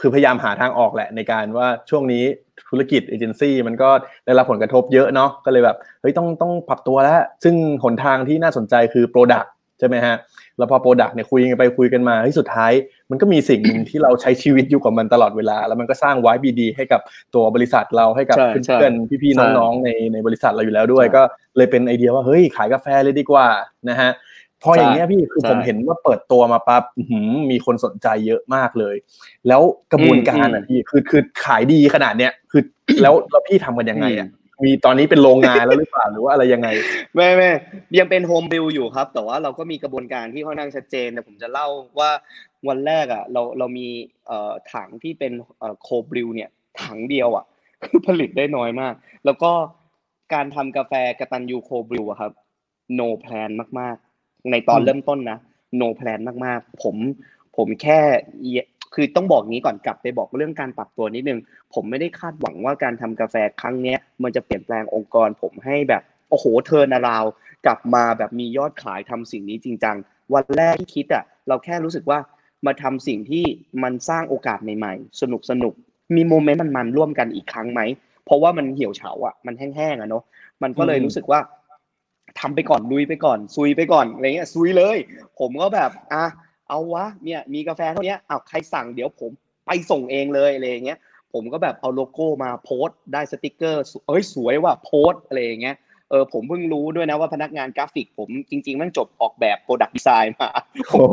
[0.00, 2.24] คือพยายามหาทางออกแหละในการว่าช่วงนี้
[2.70, 3.90] ธุรกิจเอเจนซี่มันก็
[4.26, 10.16] ได้รับผลกระทบเยอะเนาะก็เลยแบบเฮ้ยต้องต้องปรับตัวแล้ว ซึ่งหนทางที่น่าสนใจคือ product ใช่ไหมฮะ
[10.58, 12.72] แล้วพอ product เนี่ยคุยกันไปคุยกันมาที่สุดท้าย
[13.10, 17.00] มันก็มีสิ่งหนึ่งที่เราใช้ชีวิตอยู่กับมันตลอดเวลา แล้วมันก็สร้าง vibe ดีๆให้กับ
[17.34, 21.22] ตัวบริษัทเราให้กับเพื่อนๆพี่ๆน้องๆในในบริษัทเราอยู่แล้วด้วย ก็
[21.56, 23.46] เลยเป็นไอเดียว่าเฮ้ยขายกาแฟเลยดีกว่า
[23.90, 24.10] นะฮะ
[24.62, 26.82] พออย่างเงี้ยพี่คือผมเห็นว่าเปิดตัวมาปั๊บ
[27.50, 28.96] มีคนสนใจเยอะมากเลย
[29.48, 29.62] แล้ว
[29.92, 32.62] กระบวนการอะพี่คือคือขายดีขนาดเนี้ยคือ
[33.02, 34.28] แล้วแล้วพี่ทำกันยังไงอะ
[34.64, 36.68] มีตอนนี้เป็นโรงงานแล้วหรือเปล่าหรือว่าอะไรยังไง
[37.14, 37.50] ไม่ไม่
[37.98, 41.68] ยังเป็น home brew อยู่ครับ แต่ว่าเราก็มีกระบวนการที่ค่อนข้างชัดเจนแต่ผมจะเล่า
[41.98, 42.10] ว่า
[42.68, 43.88] วันแรกอะเราเรามี
[44.26, 46.50] เอ่อถังที่เป็นเอ่อ cold brew เนี่ย
[46.82, 47.44] ถังเดียวอะ
[47.84, 48.94] คือผลิตได้น้อยมาก
[49.24, 49.52] แล้วก็
[50.34, 52.32] การทำกาแฟกระตันยูโคบิลอะครับ
[52.98, 55.38] no plan มากๆ ในตอนเริ่มต้นนะ
[55.80, 56.96] no plan มากๆ ผม
[57.56, 58.00] ผมแค่
[58.94, 61.38] คือต้องบอกงี้ก่อนกลับไปบอกเรื่องการปรับตัวนิดนึง
[61.74, 67.24] ผมไม่ได้คาดหวังว่าการทำกาแฟครั้งเนี้ย มันจะเปลี่ยนแปลงองค์กร ผมให้แบบโอ้โหเทอร์นาราว
[67.66, 69.96] กลับมาแบบมียอดขายทำสิ่งนี้จริงจัง
[70.34, 72.18] วันแรกที่คิดอะเราแค่รู้สึกว่า
[72.66, 73.44] มาทำสิ่งที่
[73.82, 75.72] มันสร้างโอกาสใหม่ๆสนุกสนุก
[76.16, 77.80] มีโมเมนต์มันๆร่วมกันอีกครั้งไหม
[78.24, 80.24] เพราะว่ามันเหี่ยวเฉาอะมันแห้งๆอะเนาะ
[80.62, 81.40] มันก็เลยรู้สึกว่า
[82.40, 84.96] ทำไปก่อนลุยไปก่อนซุยไปก่อนอะไรเงี้ยซุยเลย
[85.38, 86.24] ผมก็แบบอะ
[86.70, 89.30] เอาวะเนี่ยมีกาแฟเท่านี้เอาวใครสั่งเดี๋ยวผม
[89.66, 90.98] ไปส่งเองเลยอะไรเงี้ย
[91.32, 95.76] ผมก็แบบเอาโลโก้มาโพสได้สติกเกอร์เอ้ยสวยว่ะโพสอะไรเงี้ย
[96.10, 100.50] เออผมเพิ่งรู้ด้วยนะว่าพนักงานกราฟิก ผมจริงๆมันจบออกแบบ product design มา
[100.92, 101.08] ผม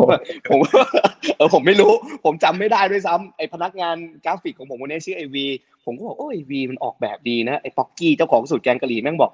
[0.49, 0.59] ผม
[1.37, 1.91] เออผมไม่รู้
[2.25, 5.45] ผมจำไม่ได้ด้วยซ้ำไอพนักงานกราฟิกของผมคนนี้ชื่อไอวี
[5.85, 9.31] ผมก็บอกโอ้ยวีมันออกแบบดีนะไอป๊อกกี้เจ้าของสูตรแกงกะหรี่แม่งบอก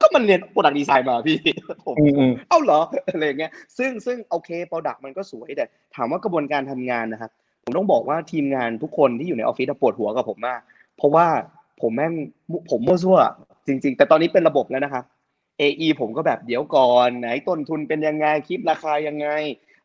[0.00, 1.38] ก็มันเรียน product design มาพี่
[1.86, 1.96] ผม
[2.48, 2.80] เอ้าเหรอ
[3.12, 5.64] อะไรเงี้ยซึ่งซึ่งโอเค product มันก็สวยแต่
[5.96, 7.30] ถามว่ากระบวนการทำงานนะครับ
[7.64, 10.60] ผมต้องบอกว่าทีมงานทุกคนที่อยู่ในออฟฟิศปวดหัวกับผมมาก
[10.96, 11.26] เพราะว่า
[11.82, 12.12] ผมแม่ง
[12.70, 13.18] ผมมั่วซั่ว
[13.66, 15.04] จริง ๆ แต่ตอนนี้เป็นระบบแล้วนะครับ
[15.60, 19.28] AE ผมก็แบบเดี๋ยวก่อนไหนต้นทุนเป็นยังไงคิดราคายังไง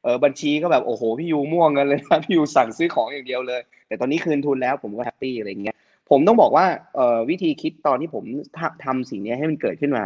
[0.04, 5.76] เออบัญชีก็แบบโอ้โหพี่ยูม่วงกันเลยนะพี่ยูสั่งซื้อของอย่างเดียวเลย แต่ตอนนี้คืนทุนแล้วผมก็แฮปปี้อะไรเงี้ย
[6.12, 8.24] ผมต้องบอกว่าเอ่อวิธีคิดตอนที่ผม
[8.86, 10.04] ทำสิ่งนี้ให้มันเกิดขึ้นมา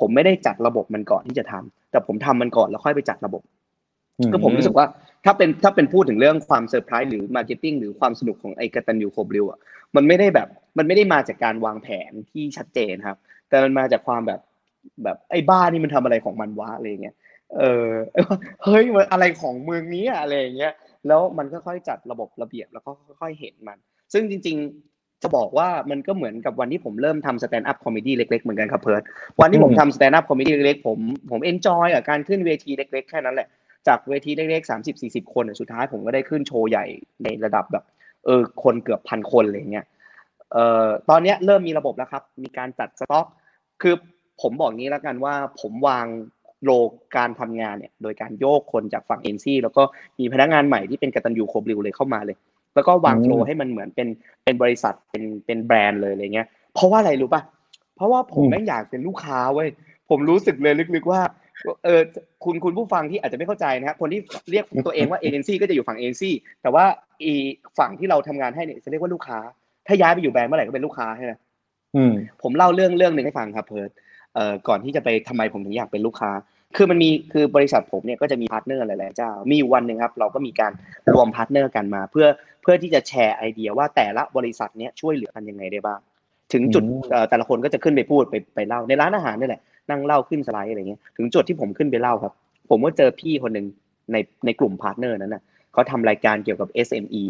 [0.00, 3.42] ผมไม่ได้จัดระบบมันก่อนที่จะทำแต่ผมทำมันก่อนแล้วค่อยไปจัดระบบ
[4.32, 4.86] ก็ผมรู้สึกว่า
[5.24, 9.58] ถ้าเป็นถ้าเป็นพูดถึงเรื่องความเซอร์ไพรส์หรือ marketing หรือความสนุกของไอ้กตันยูโคบลิวอะ
[9.96, 13.16] มันไม่ได้แบบมันไม่ได้มาจากการวางแผนที่ชัดเจนครับ
[13.48, 14.40] แต่มันมาจากความแบบ
[15.04, 17.16] แบบไอ้บ้านี่มันทำอะไรของมันวะอะไรเงี้ย
[17.58, 17.90] เออ
[18.64, 20.72] เฮ้ยมันอะไรของมึงเนี่ยอะไรเงี้ย
[21.06, 22.90] แล้วมันก็ค่อยจัดระบบระเบียบแล้วก็
[23.20, 23.78] ค่อยๆเห็นมัน
[24.12, 24.93] ซึ่งจริงๆ
[25.24, 29.02] จะบอกว่ามันก็เหมือนกับวันที่ผมเริ่มทำ stand-up comedy เล็กๆเหมือนกันครับเพิร์ด
[29.40, 30.98] วันที่ผมทำ stand-up comedy เล็กๆผม
[31.30, 33.48] ผม enjoy กับการขึ้นเวทีเล็กๆแค่นั้นแหละ
[33.88, 36.84] จากเวทีเล็กๆสามสิบสี่สิบคนสุดท้ายผมก็ได้ขึ้นโชว์ใหญ่
[37.22, 37.84] ในระดับแบบ
[38.24, 39.86] เออคนเกือบพันคนอะไรเงี้ย
[40.52, 43.26] เอ่อตอนนี้เริ่มมีระบบแล้วครับ มีการจัดสต็อก
[43.82, 43.94] คือ
[44.42, 46.06] ผมบอกงี้แล้วกันว่าผมวาง
[46.64, 46.70] flow
[47.16, 49.82] การทำงานเนี่ย โดยการโยกคนจากฝั่งเอเจนซี่แล้วก็
[50.18, 52.36] มีพนักงานใหม่ที่เป็นกตันยูโคบลิวเลยเข้ามาเลย
[52.74, 54.08] แล้วก็วาง flow ให้มันเหมือนเป็น
[54.44, 57.42] เป็นบริษัทเป็นเป็นแบรนด์เลยอะไรเงี้ย เพราะว่าอะไรรู้ป่ะ
[57.96, 59.68] เพราะว่าผมแม่งอยากเป็นลูกค้าเว้ย
[60.10, 61.20] ผมรู้สึกเลยลึกๆว่า
[61.84, 62.00] เออ
[62.44, 66.84] คุณคุณผู้ฟังที่อาจจะไม่เข้าใจนะครับคนที่เรียกตัวเองว่าเอเจนซี่ก็จะอยู่ฝั่งเอเจนซี่แต่ว่า
[67.22, 67.32] อี
[67.78, 69.38] ฝั่งที่เราทำงานให้เนี่ยจะเรียกว่าลูกค้า
[69.86, 71.32] ถ้าย้ายไปอยู่แบรนด์เมื่อไหร่ก็เป็นลูกค้าใช่ไหม
[72.42, 73.90] ผมเล่าเรื่องเรื่องหนึ่งให้ฟังครับเพิร์ด
[74.34, 76.30] เอ่อก่อนที่จะไปทำไมผมถึงอยากเป็นลูกค้า
[76.76, 80.72] คือมันมีคือบริษัทผมเนี่ยก็จะมี partner หลายๆเจ้า มีวันหนึ่งครับ เราก็มีการ
[81.12, 82.26] รวม partner กันมา เพื่อ
[82.62, 86.00] เพื่อที่จะแชร์ไอเดียว่าแต่ละบริษัทเนี้ยช่วยเหลือกันยังไงได้บ้าง
[86.52, 86.84] ถึงจุด
[87.30, 92.32] แต่ละคนก็จะขึ้นไปพูดไปไปเล่าในร้านอาหารนี่แหละนั่งเล่าขึ้นสไลด์อะไรเงี้ยถึงจุดที่ผมขึ้นไปเล่าครับ
[92.70, 93.66] ผมก็เจอพี่คนหนึ่ง
[94.12, 97.22] ในในกลุ่ม partner นั้นนะเขาทำรายการเกี่ยวกับ SME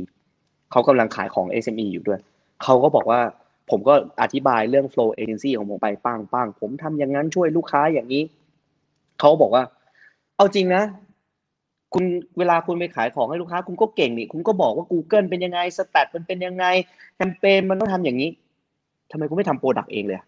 [0.70, 2.20] เขากำลังขายของ SME อยู่ด้วย
[2.62, 3.20] เขาก็บอกว่า
[3.70, 8.22] ผมก็อธิบายเรื่อง flow agency ของผมไปปังปังผมทำอย่างนั้นช่วยลูกค้าอย่างนี้
[9.20, 9.62] เขาบอกว่า
[10.37, 10.83] เอาจริงนะ
[11.92, 12.05] คุณ
[12.38, 16.64] เวลาคุณไปขายของให้ลูกค้า คุณก็เก่งนี่คุณก็บอกว่า Google เป็นยังไง stat มันเป็นยังไง
[17.16, 18.31] แคมเปญมันต้องทำอย่างนี้
[19.11, 20.20] ทำไมคุณไม่ทำ product เองเลย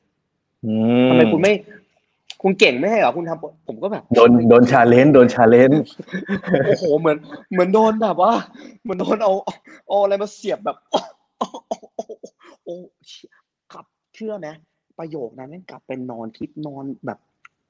[1.11, 1.53] ทำไมคุณไม่
[2.43, 5.81] คุณเก่งไม่ใช่เหรอคุณทำผมก็แบบ โดนโดน challenge โดน challenge
[6.67, 7.17] โอ้โหเหมือน
[7.53, 8.33] เหมือนโดนแบบว่า
[8.83, 9.33] เหมือนโดนเอา
[9.89, 10.77] เอาอะไรมาเสียบแบบ
[12.65, 12.75] โอ้
[13.73, 14.49] กลับเชื่อไหม
[14.99, 17.19] ประโยคนั้นนั่นกลับเป็นนอนคิดนอนแบบ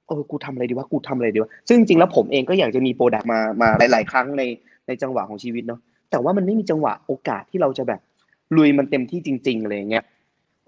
[0.09, 4.43] เออกูทำอะไรดีวะกูทำอะไรดีวะซึ่งจริงแล้วผมเองก็อยากจะมีโปรดักต์มามาหลาย ๆ ครั้งใน
[4.87, 8.01] ในจังหวะของชีวิตเนาะแต่ว่ามันไม่มีจังหวะโอกาสที่เราจะแบบ
[8.57, 10.05] ลุยมันเต็มที่จริงๆอะไรเงี้ย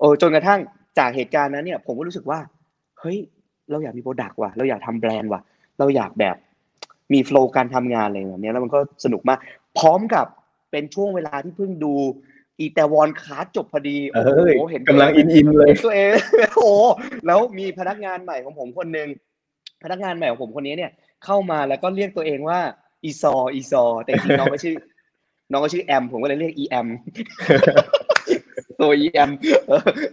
[0.01, 0.61] เออจนกระทั่ง
[0.99, 2.39] จากเหตุการณ์นั้นเนี่ยผมก็รู้สึกว่า
[3.01, 3.19] เฮ้ย
[3.71, 5.41] เราอยากมี product ว่ะเราอยากทำแบรนด์ว่ะ
[5.79, 6.37] เราอยากแบบ
[7.13, 9.39] มี flow การทำงานอะไรแบบนี้แล้วมันก็สนุกมาก
[9.79, 10.27] พร้อมกับ
[10.71, 11.95] เป็นช่วงเวลาที่เพิ่งดู
[12.59, 16.11] Itaewon Class จบพอดีโอ้โหเห็นกำลังอินอินเลยตัวเอง
[16.57, 16.71] โอ้
[17.27, 19.09] แล้วมีพนักงานใหม่ของผมคนหนึ่ง
[19.83, 20.91] พนักงานใหม่ของผมคนนี้เนี่ย
[21.25, 22.59] เข้ามาแล้วก็เรียกตัวเองว่า
[23.05, 24.77] อีซออีซอ แต่จริงน้องก็ชื่อ
[25.51, 26.89] น้องก็ชื่อแอม ผมก็เลยเรียกอีแอม
[28.81, 29.31] ตัวอีแอม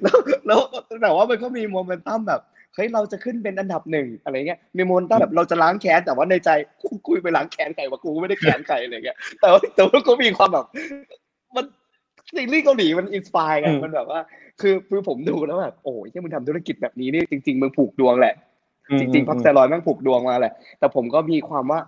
[0.03, 0.59] แล้วแล้ว
[1.01, 2.41] แต่ว่ามันก็มีโมเมนตัมแบบ
[2.75, 6.49] เฮ้ยเราจะขึ้นเป็นอันดับหนึ่งอะไรเงี้ยมีโมเมนตัมแบบเราจะล้างแค้นแต่ว่าในใจ
[7.07, 10.65] กูไปล้างแค้นใครว่ากูไม่ได้แค้นใครอะไรเงี้ยแต่ว่าแต่ว่าก็มีความแบบ
[11.55, 11.65] มัน
[12.35, 14.19] ซีรีส์เกาหลีมัน inspire กันมันแบบว่า
[14.61, 18.35] คือคือผมดูแล้วแบบโอ้ยที่มึงทำธุรกิจแบบนี้นี่จริงๆมึงผูกดวงแหละ
[18.99, 21.79] จริงๆพัคแซรอยแม่งผูกดวงมาแหละแต่ผมก็มีความว่า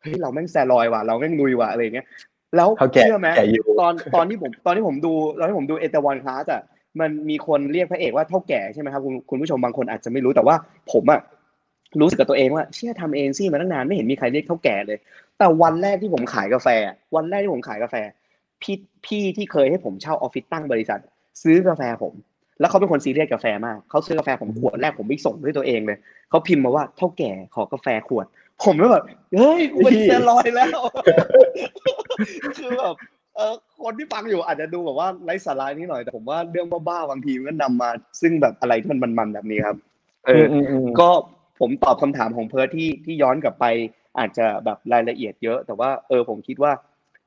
[0.00, 2.06] เฮ้ยเราแม่งแซรอยว่ะเราแม่งลุยว่ะอะไรเงี้ย
[2.56, 3.28] แล้วเชื่อไหม
[3.80, 6.62] ตอนตอนที่ผมตอนที่ผมดูตอนที่ผมดูเอเตวันคลาสอะ
[7.00, 10.56] มันมีคนเรียกพระเอกว่าเท่าแก่ใช่ไหมครับคุณคุณผู้ชมบางคนอาจจะไม่รู้แต่ว่า
[10.92, 11.20] ผมอะ
[12.00, 14.98] รู้สึกกับตัวเองว่าเชื่อทำเองซี่มาตั้งนานไม่เห็นมีใครเรียกเท่าแก่เลย
[15.38, 16.68] แต่วันแรกที่ผมขายกาแฟ
[17.16, 17.96] วันแรกที่ผมขายกาแฟ
[18.62, 21.00] พี่พี่ที่เคยให้ผมเช่าออฟฟิศตั้งบริษัท
[21.42, 22.14] ซื้อกาแฟผม
[22.60, 25.98] แล้วเขาเป็นคนซีเรียสกาแฟมากเขาซื้อกาแฟผมขวดแรกผมไม่ส่งด้วยตัวเองเลย
[26.30, 28.26] เขาพิมพ์มาว่าเท่าแก่ขอกาแฟขวด
[28.64, 29.04] ผมก็แบบ
[29.36, 30.78] เฮ้ยกูเป็นแซรอยแล้ว
[32.58, 32.94] คือแบบ
[33.36, 37.90] เออคนที่ฟังอยู่อาจจะดูแบบว่าไร้สาระนิดหน่อยแต่ผมว่าเรื่องบ้าๆบางทีมันก็นำมา
[38.20, 39.76] ซึ่งแบบอะไรที่มันมันๆแบบนี้ครับ
[40.26, 40.44] เออ
[41.00, 41.08] ก็
[41.60, 43.64] ผมตอบคำถามของเพิร์ดที่ที่ย้อนกลับไป
[44.18, 46.72] อาจจะแบบรายละเอียดเยอะ แต่ว่าเออผมคิดว่า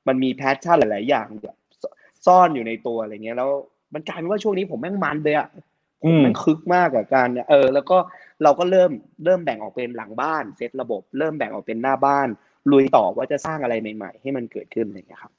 [0.07, 1.27] มันมี passion หลาย ๆ อย่าง
[2.25, 3.51] ซ่อนอยู่ในตัวอะไรเงี้ยแล้ว
[3.93, 5.47] มันกลายเป็นว่าช่วงนี้ผมแม่งมันเลยอะ
[6.01, 7.97] ผมแม่งคึกมากกับการเออ แล้วก็
[8.43, 8.91] เราก็เริ่ม
[9.25, 12.27] เริ่มแบ่งออกเป็นหลังบ้านเซตระบบ เริ่มแบ่งออกเป็นหน้าบ้าน
[12.71, 15.31] ลุยต่อว่าจะสร้างอะไรใหม่ ๆ ให้มันเกิดขึ้นอะไรเงี้ยครับ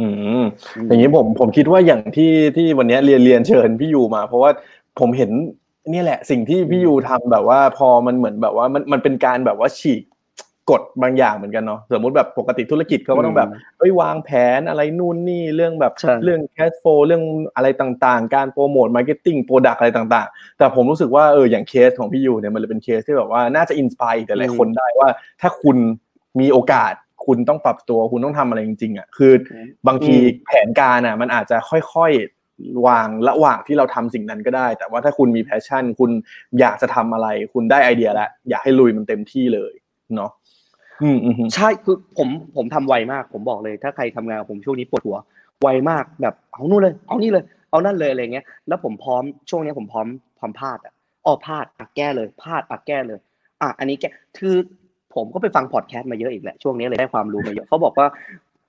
[0.00, 0.06] อื
[0.40, 0.42] ม
[0.86, 4.50] อย่างนี้ผมผมคิดว่าอย่างที่ที่วันนี้เรียนเรียนเชิญพี่ยูมา เพราะว่า
[5.00, 5.30] ผมเห็น
[5.92, 10.02] นี่แหละสิ่งที่พี่ยูทำแบบว่าพอมันเหมือนแบบว่ามันมันเป็นการแบบว่าฉีก
[10.72, 15.92] กฎบางอย่างเหมือนกันเนาะสมมติแบบปกติธุรกิจเขาก็ต้องแบบเอ้ยวางแผนอะไรนู่นนี่เรื่องแบบ
[16.24, 17.22] เรื่อง cash flow เรื่อง
[17.56, 25.08] อะไรต่างๆ การโปรโมท marketing product อะไรต่างๆ แต่ผมรู้สึกว่าเอออย่างเคสของพี่ยูเนี่ยมันเลยเป็นเคสที่แบบว่าน่าจะ inspire แต่หลายคนได้ว่า
[25.40, 25.76] ถ้าคุณ
[26.40, 26.94] มีโอกาส
[27.26, 29.32] คุณต้องปรับตัวคุณต้องทำอะไรจริงๆอะคือ
[29.88, 36.10] บางทีแผนการอะมันอาจจะค่อยๆวางระหว่างที่เราทำสิ่งนั้นก็ได้ แต่ว่าถ้าคุณมีแพชชั่น คุณ
[36.60, 39.72] อยากจะทำอะไร คุณได้ไอเดียแล้วอยากให้ลุยมันเต็มที่เลย
[40.16, 40.41] เนาะอืม
[41.54, 45.18] ใช่คือผมผมทำไวมาก ผมบอกเลย ถ้าใครทำงานผมช่วงนี้ปวดหัว
[45.62, 50.06] ไวมากแบบเอานู่นเลย เอานี่เลย เอานั่นเลยอะไรเงี้ย แล้วผมพร้อมช่วงนี้ผมพร้อม
[50.38, 50.94] พร้อมพลาดอะ
[51.26, 53.18] อ๋อพลาดอะแก้เลยพลาดอะแก้เลย
[53.62, 54.04] อะอันนี้แก
[54.38, 54.56] คือ
[55.14, 58.08] ผมก็ไปฟังพอดแคสต์มาเยอะอีกแหละช่วงนี้เลยได้ความรู้มาเยอะเขาบอกว่า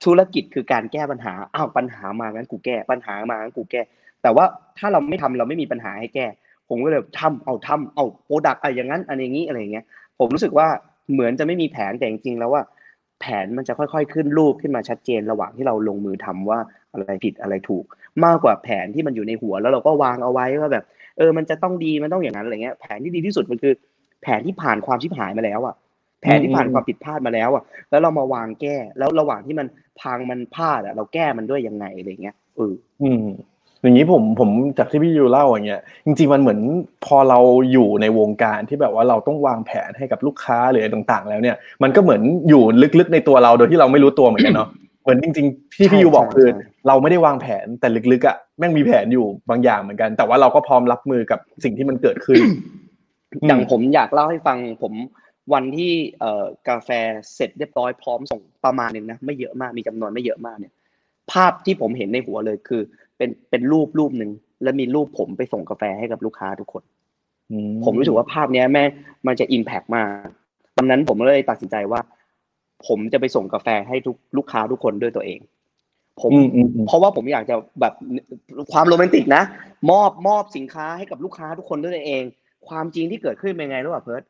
[0.04, 3.80] ธุรกิจคือการแก้ปัญหาอ้าวปัญหามางั้นกูแก้ ปัญหามางั้นกูแก้
[4.22, 4.44] แต่ว่า
[4.78, 6.26] ถ้าเราไม่ทำเราไม่มีปัญหาให้แก้
[6.68, 9.84] ผมก็เลยทำเอาทำเอา product อะไรอย่างนั้นอะไรอย่างนี้อะไรอย่างเงี้ย
[10.18, 10.68] ผมรู้สึกว่า
[11.12, 12.62] เหมือนจะไม่มีแผนแต่จริงๆแล้วว่า
[13.20, 16.58] แผนมันจะค่อยๆขึ้นรูปขึ้นมาชัดเจนระหว่างที่เราลงมือทำว่า
[16.92, 17.84] อะไรผิดอะไรถูก
[18.24, 20.84] มากกว่าแผนที่มันอยู่ในหัว แล้วเราก็วางเอาไว้ว่าแบบ
[21.18, 23.74] เออ มันจะต้องดีมันต้องอย่างนั้นอะไรเงี้ย แผนที่ดีที่สุดมันคือ
[24.22, 25.74] แผนที่ผ่านความชิบหายมาแล้วอะ
[26.22, 29.66] แผนที่ผ่านความผิดพลาดมาแล้วอะแล้วเรามาวางแก้ แล้วระหว่างที่มัน
[30.00, 33.26] พังมันพลาดอะเราแก้มันด้วยยังไงอะไรเงี้ยเอออืม
[33.84, 36.60] อย่างนี้ผมผมจากที่พี่ยูเล่าอย่างเงี้ยจริง ๆมันเหมือน
[37.04, 37.38] พอเรา
[37.72, 42.62] อยู่ในวงการที่แบบว่าเราต้องวางแผนให้กับลูกค้าหรืออะไรต่างๆ แล้วเนี่ยมันก็เหมือนอยู่
[42.98, 44.68] ลึกๆในตัวเราโดยที่เราไม่รู้ตัวเหมือนกันเนาะ
[45.02, 46.48] เหมือนจริงๆที่พี่ยูบอกคือ
[46.86, 52.38] เราไม่ได้วางแผนแต่ลึกๆอะแม่งมีแผนอยู่บางอย่างเหมือนกัน แต่ว่าเราก็พร้อมรับมือกับสิ่งที่มันเกิดขึ้น
[53.46, 54.92] อย่างผมอยากเล่าให้ฟังผม
[55.52, 56.88] วันที่เอ่อกาแฟ
[57.34, 60.72] เสร็จเรียบร้อยพร้อมส่งประมาณหนึ่งนะไม่เยอะมากมีจำนวนไม่เยอะมากเนี่ย
[61.32, 62.82] ภาพที่ผมเห็นในหัวเลยคือ
[63.24, 64.30] เป็นเป็นรูปรูปหนึ่ง
[64.62, 66.82] แล้วมีรูปผมไปส่งกาแฟให้กับลูกค้าทุกคน
[67.84, 68.84] ผมรู้สึกว่าภาพเนี้ยแม่
[69.26, 70.08] มันจะอิมแพกมาก
[70.76, 72.00] ตอนนั้นผมเลยตัดสินใจว่า
[72.86, 75.40] ผมจะไปส่งกาแฟให้ทุกลูกค้าทุกคนด้วยตัวเอง
[76.20, 76.32] ผม
[76.86, 77.94] เพราะว่าผมอยากจะแบบ
[78.72, 79.42] ความโรแมนติกนะ
[79.90, 82.24] มอบมอบสินค้าให้กับลูกค้าทุกคนด้วยตัวเอง
[82.68, 84.22] ความจริงที่เกิดขึ้นเป็นไงรู้ป่ะเพิร์ด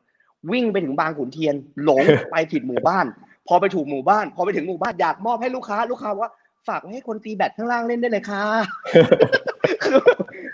[0.51, 3.05] วิ่งไปถึงบางขุนเทียน หลงไปผิดหมู่บ้าน
[3.47, 6.31] พอไปถูกหมู่บ้าน พอไปถึงหมู่บ้านอยากมอบให้ลูกค้าลูกค้าว่า
[6.67, 8.43] ฝากไว้ให้คนตีแบตข้างล่างเล่นได้เลยค่ะ
[9.83, 9.99] คือ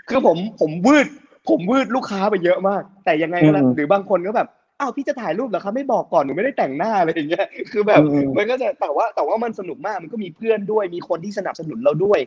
[0.08, 1.06] คือผมผมวืด
[1.48, 4.48] ผมวืดลูกค้าไปเยอะมาก แต่ยังไงก็แล้วหรือบางคนก็แบบ
[4.80, 8.00] อ้าวพี่จะถ่ายรูปเหรอคะไม่บอกก่อนหนูไม่ได้แต่งหน้าอะไรอย่างเงี้ยคือแบบ
[8.36, 12.18] มันก็จะแต่ว่าแต่ว่ามันสนุกมากมันก็มีเพื่อนด้วย มีคนที่สนับสนุนเราด้วย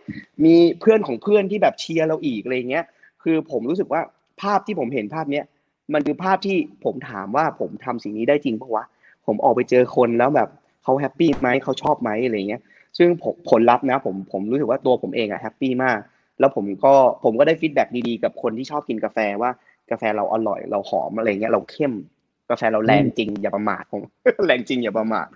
[0.46, 2.86] มีเพื่อนของเพื่อนที่แบบเชียร์เราอีกอะไรเงี้ย
[3.24, 4.02] คือผมรู้สึกว่า
[4.42, 5.46] ภาพที่ผมเห็นภาพเนี้ย
[5.94, 8.86] มันคือภาพที่ผมถามว่าผมทำสิ่งนี้ได้จริงปะวะ
[9.28, 10.50] ผมออกไปเจอคนแล้วแบบ
[10.84, 12.62] เขา happy ไหมเขาชอบไหมอะไรเงี้ย
[12.98, 13.10] ซึ่ง
[13.50, 16.00] ผลลัพธ์นะผมผมรู้สึกว่าตัวผมเองอะ happy มาก
[16.40, 19.52] แล้วผมก็ผมก็ได้ฟีดแบ็ดีๆ กับคนที่ชอบกินกาแฟว่า
[19.92, 21.94] กาแฟเราอร่อยเราหอมอะไรเงี้ยเราเข้ม
[22.50, 24.02] กาแฟเราแรงจริงอย่าประมาทผม
[24.48, 25.28] แรงจริงอย่าประมาท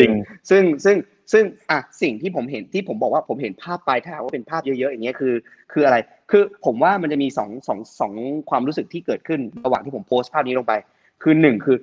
[0.00, 0.12] จริง
[0.50, 0.96] ซึ่งซึ่ง
[1.32, 5.34] ซึ่งอะสิ่งที่ผมเห็นที่ผมบอกว่าผมเห็นภาพปลายทางว่าเป็นภาพเยอะๆอย่างเงี้ยคือ
[5.72, 5.96] คืออะไร
[6.30, 8.12] คือผมว่ามันจะมีสองสองสอง
[8.50, 10.74] ความรู้สึกที่เกิดขึ้นระหว่างที่ผมโพสต์ภาพนี้ลงไป
[11.22, 11.76] คือหนึ่งคือ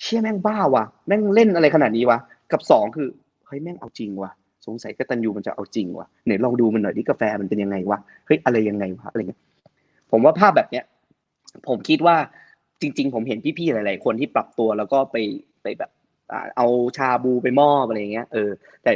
[0.00, 2.18] เชี่ยแม่งบ้าว่ะแม่งเล่นอะไรขนาดนี้วะ
[2.52, 3.08] กับสองคือ
[3.46, 4.30] เฮ้ยแม่งเอาจริงว่ะ
[4.68, 9.40] สงสัยกตันยูมันจะเอาจริงว่ะเนี่ยลองดูมันหน่อยที่กาแฟมันเป็นยังไงวะเฮ้ยอะไรยังไงวะอะไรเงี้ย
[10.10, 10.84] ผมว่าภาพแบบเนี้ย
[11.68, 12.16] ผมคิดว่า
[12.80, 15.16] จริง ๆ ผมเห็นพี่ๆหลาย ๆ คนที่ปรับตัวแล้วก็ไป
[15.62, 15.90] ไปแบบ
[16.56, 18.50] เอาชาบูไปมอบอะไรเงี้ยเออ
[18.84, 18.92] แต่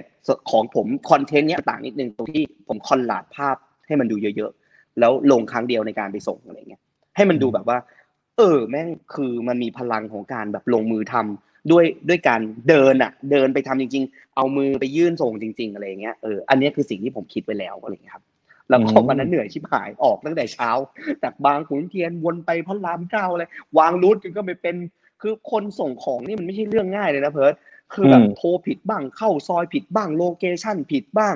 [0.51, 3.57] ของผมคอนเทนต์เนี้ยต่างนิดนึงตรงที่ผมคอนลาดภาพ
[3.87, 6.83] ให้มันดูเยอะๆ แล้วลงครั้งเดียวในการไปส่งอะไรเงี้ย
[7.17, 7.79] ให้มันดูแบบว่า
[8.39, 18.25] เออ แม่งคือมันมีพลังของการแบบลงมือทำ ด้วยด้วยการเดินอะ เดินไปทำจริง ๆ เอามือไปยื่นส่งจริง ๆ อะไรเงี้ยเอออันนี้คือสิ่งที่ผมคิดไว้แล้วอะไรเงี้ยครับ
[18.69, 20.71] แล้วพอวันนั้นเหนื่อยชิบหายออกตั้งแต่เช้า
[21.23, 24.77] จากบางขุนเทียนวนไปพระรามเก้าเลยวาง route ก็ไปเป็น
[25.23, 27.55] คือคนส่งของนี่มันไม่ใช่เรื่องง่ายเลยนะเพิร์ด
[27.95, 31.35] คือแบบโทรผิดบ้างเข้าซอยผิดบ้าง location ผิดบ้าง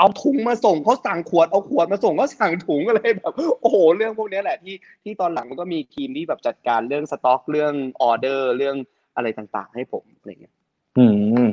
[0.00, 8.76] เอาถุงมาส่งเขาสั่งขวดเอาขวดมาส่งก็สั่งถุงอะไรแบบโอ้โหเรื่องพวกนี้แหละที่ที่ตอนหลังมันก็มีทีมที่แบบจัดการเรื่องสต็อกเรื่องออเดอร์เรื่อง
[9.16, 10.54] อะไรต่างๆ ให้ผมอะไรเงี้ย
[10.98, 11.04] อื
[11.44, 11.46] ม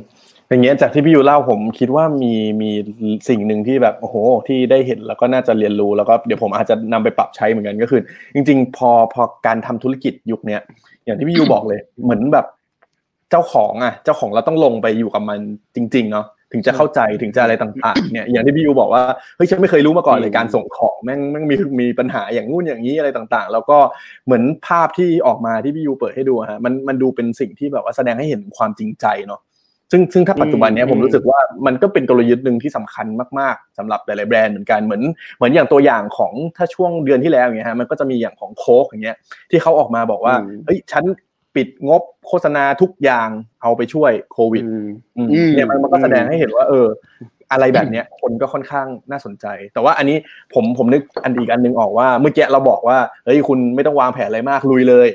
[0.50, 2.70] อย่างเงี้ยจากที่พี่ยูเล่าผมคิดว่ามีมี
[3.30, 4.16] สิ่งหนึ่งที่แบบโอ้โห
[4.48, 8.02] ที่ได้เห็นแล้วก็น่าจะเรียนรู้แล้วก็เดี๋ยวผมอาจจะนำไปปรับใช้เหมือนกันก็คือ
[8.34, 10.62] จริง ๆ พอพอการทำธุรกิจยุคเนี้ย
[11.06, 12.46] อย่างที่พี่ยูบอกเลย เหมือนแบบ
[13.32, 15.40] เจ้าของอะ เจ้าของเราต้องลงไปอยู่กับมัน
[15.76, 19.04] จริง ๆ เนาะ ถึงจะเข้าใจถึงจะอะไรต่างๆเนี่ยอย่างที่พี่ยูบอกว่า
[19.38, 23.78] เฮ้ยฉันไม่เคยรู้มาก่อนเลยการส่งของแม่งแม่งมีมีปัญหาอย่างงู้นอย่างนี้อะไรต่างๆ แล้วก็
[24.26, 29.42] เหมือนภาพที่ออกมาที่พี่ยูเปิดให้ดูฮะมันมันดูเป็นสิ่งที่แบบว่าแสดงให้เห็นความจริงใจเนาะ
[29.92, 33.06] ซึ่งซึ่งถ้าปัจจุบันนี้ผมรู้สึกว่ามันก็เป็นกลยุทธ์หนึ่งที่สำคัญ
[33.40, 35.02] มากๆสำหรับหลายๆแบรนด์เหมือนกันเหมือน
[35.38, 39.18] เหมือนอย่างตัวอย่างของถ้าช่วงเดือนที่แล้วอย่างเงี้ยฮะมันก็จะมีอย่างของโค้กอย่างเงี้ย
[39.50, 40.34] ที่เขาออกมาบอกว่า
[40.66, 41.04] เฮ้ยฉัน
[41.58, 43.30] ปิดงบโฆษณาทุกอย่าง
[43.62, 44.64] เอาไปช่วยโควิด
[45.18, 46.88] อืมเนี่ยมันก็แสดงให้เห็นว่า เออ
[47.52, 50.18] อะไรแบบเนี้ย คนก็ค่อนข้างน่าสนใจ แต่ว่าอันนี้
[50.54, 55.08] ผมผมนึกอันอีกอันนึงออกว่าเมื่อกี้เราบอกว่าเฮ้ยคุณไม่ต้องวางแผนอะไรมากลุยเลย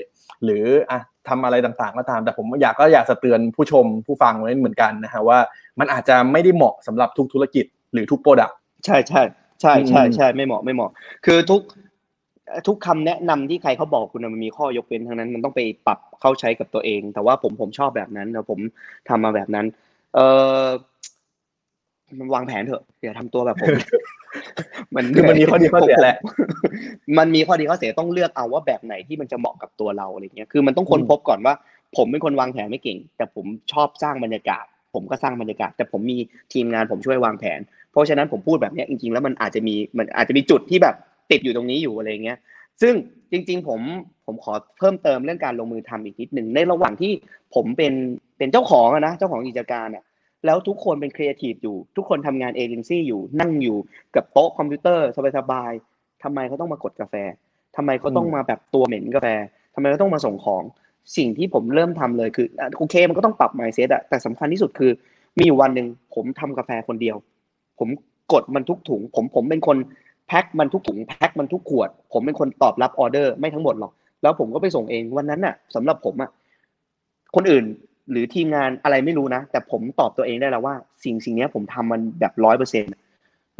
[0.45, 5.39] หรืออะทำอะไรต่างๆก็ตาม แต่ผมอยากก็อยากจะเตือนผู้ชมผู้ฟังไว้เหมือนกันนะฮะว่า
[5.81, 9.23] มันอาจจะไม่ได้เหมาะสำหรับทุกธุรกิจหรือทุก product ใช่ใช่
[9.61, 10.91] ใช่ใช่ใช่ไม่เหมาะไม่เหมาะ
[11.27, 11.61] คือทุก
[12.67, 18.59] ทุกคำแนะนำที่ใครเขาบอกคุณมันมีข้อยกเว้นทั้งนั้น มันต้องไปปรับเข้าใช้กับตัวเอง แต่ว่าผมผมชอบแบบนั้นแล้วผม
[19.09, 19.67] ทำมาแบบนั้น
[20.15, 20.19] เอ
[20.65, 20.67] อ
[22.19, 23.69] มันวางแผนเถอะอย่าทำตัวแบบผม
[24.95, 26.17] มันคือมันมีข้อดีข้อเสียแหละ
[27.19, 31.55] มันมีข้อดีข้อเสียต้องเลือกเอาว่าแบบไหนที่มันจะเหมาะกับตัวเราอะไรเงี้ย คือมันต้องค้นพบก่อนว่า
[31.97, 36.19] ผมเป็นคนวางแผนไม่เก่ง แต่ผมชอบสร้างบรรยากาศ ผมก็สร้างบรรยากาศ แต่ผมมี
[36.53, 40.95] ทีมงานผมช่วยวางแผน เพราะฉะนั้นผมพูดแบบเนี้ยจริงๆแล้วมันอาจจะมีมันอาจจะมีจุดที่แบบ
[41.31, 42.39] ติดอยู่ตรงนี้อยู่อะไรเงี้ย
[42.83, 42.95] ซึ่ง
[43.33, 43.81] จริง ๆ ผม
[44.27, 47.13] ผมขอเพิ่มเติมเรื่องการลงมือทำอีกนิดหนึ่งในระหว่างที่
[47.55, 47.93] ผมเป็น
[48.39, 50.05] เป็นเจ้าของนะเจ้าของกิจการอะ
[50.47, 53.77] แล้วทุกคนเป็นครีเอทีฟอยู่ ทุกคนทำงานเอเจนซี่อยู่นั่งอยู่
[54.15, 55.09] กับโต๊ะคอมพิวเตอร์
[55.39, 57.15] สบายๆทำไมเขาต้องมากดกาแฟ
[57.77, 59.29] ทำไมเขาต้องมาแบบตัวเหม็นกาแฟ
[59.75, 60.63] ทำไมเขาต้องมาส่งของ
[61.17, 62.47] สิ่งที่ผมเริ่มทำเลยคือ
[62.79, 64.91] โอเค มันก็ต้องปรับ mindset อะแต่สำคัญที่สุดคือ
[65.39, 67.17] มีอยู่วันหนึ่งผมทำกาแฟคนเดียว
[67.79, 67.89] ผม
[68.33, 69.77] กดมันทุกถุง ผมผมเป็นคน
[70.33, 73.93] พ็คมันทุกถุงแพ็คมันทุกขวด ผมเป็นคนตอบรับออเดอร์ไม่ทั้งหมดหรอก
[74.23, 76.31] แล้วผมก็ไปส่งเองวันนั้นน่ะสำหรับผมอะ
[77.35, 77.65] คนอื่น
[78.11, 82.85] หรือทีมงานอะไรไม่รู้นะ แต่ผมตอบตัวเองได้แล้วว่า สิ่งสิ่งนี้ผมทำมันแบบร้อยเปอร์เซ็น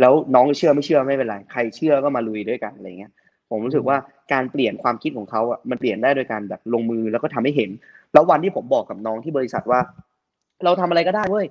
[0.01, 3.13] แล้วน้องเชื่อไม่เชื่อไม่เป็นไรใครเชื่อก็มาลุยด้วยกันอะไรเงี้ย
[3.51, 3.97] ผมรู้สึกว่า
[4.33, 7.71] การเปลี่ยนความคิดของเขาอะมันเปลี่ยนได้โดยการแบบลงมือแล้วก็ทำให้เห็น
[8.13, 9.81] แล้ววันที่ผมบอกกับน้องที่บริษัทว่า
[10.65, 11.47] เราทำอะไรก็ได้เว้ย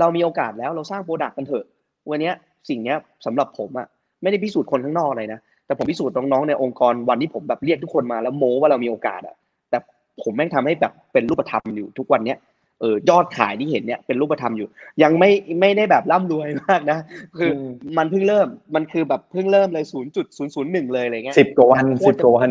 [0.00, 1.64] เรามีโอกาสแล้วเราสร้าง product กันเถอะ
[2.10, 2.34] วันเนี้ย
[2.68, 3.86] สิ่งเนี้ยสำหรับผมอะ
[4.22, 9.34] ไม่ได้พิสูจน์คนข้างนอกเลยนะแต่ผมพิสูจน์น้องๆในองค์กรวันที่ผมแบบเรียกทุกคนมาแล้วโม้ว่าเรามีโอกาสอะ
[9.70, 9.78] แต่
[10.22, 12.38] ผมแม่งทำให้แบบเป็นรูปธรรมอยู่ทุกวันเนี้ย
[12.80, 14.68] เออยอดขายที่เห็นเนี่ยเป็นรูปธรรมอยู่
[15.02, 16.98] ยังไม่ไม่ได้แบบร่ำรวยมากนะ
[17.38, 17.66] คืออม
[17.98, 22.50] มันเพิ่งเริ่มมันคือแบบเพิ่งเริ่มเลยศูนย์จุดศูนย์ศูนย์หนึ่งเลยอะไรเงี้ยสิบกว่าวันสิบกว่าวัน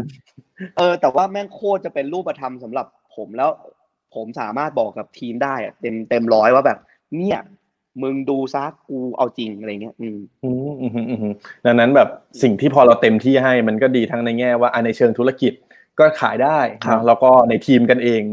[0.78, 3.50] เออแต่ว่าแม่งโคตรจะเป็นรูปธรรมสำหรับผมแล้ว
[4.16, 6.80] ผมสามารถบอกกับทีมได้อะเต็มเต็มร้อยว่าแบบ
[7.18, 7.40] เนี่ย
[8.02, 11.34] มึงดูซะกูเอาจริงอะไรเงี้ยอืมอืมอืมอืมอืม
[11.66, 12.10] ดังนั้นแบบ
[12.42, 15.54] สิ่งที่พอเราเต็มที่ให้มันก็ดีทั้งในแง่ว่าอะในเชิงธุรกิจ
[16.00, 18.24] ก็ขายได้ครับนะแล้วก็ในทีมกันเอง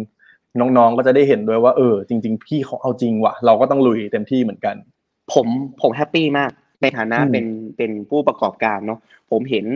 [0.60, 4.76] น้องๆก็จะได้เห็นด้วยว่าเออ จริง ๆ พี่เขาเอาจริงว่ะ เราก็ต้องลุยเต็มที่เหมือนกัน
[5.32, 5.46] ผม
[5.80, 6.50] ผมแฮปปี้มาก
[6.82, 7.46] ในฐานะอืมเป็น
[7.76, 9.66] เป็นผู้ประกอบการเนาะผมเห็น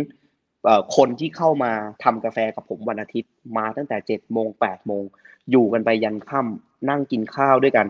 [0.64, 1.72] เอ่อคนที่เข้ามา
[2.04, 5.02] ทำกาแฟกับผมวันอาทิตย์มาตั้งแต่เจ็ดโมงแปดโมง
[5.50, 7.86] อยู่กันไปยันค่ำนั่งกินข้าวด้วยกัน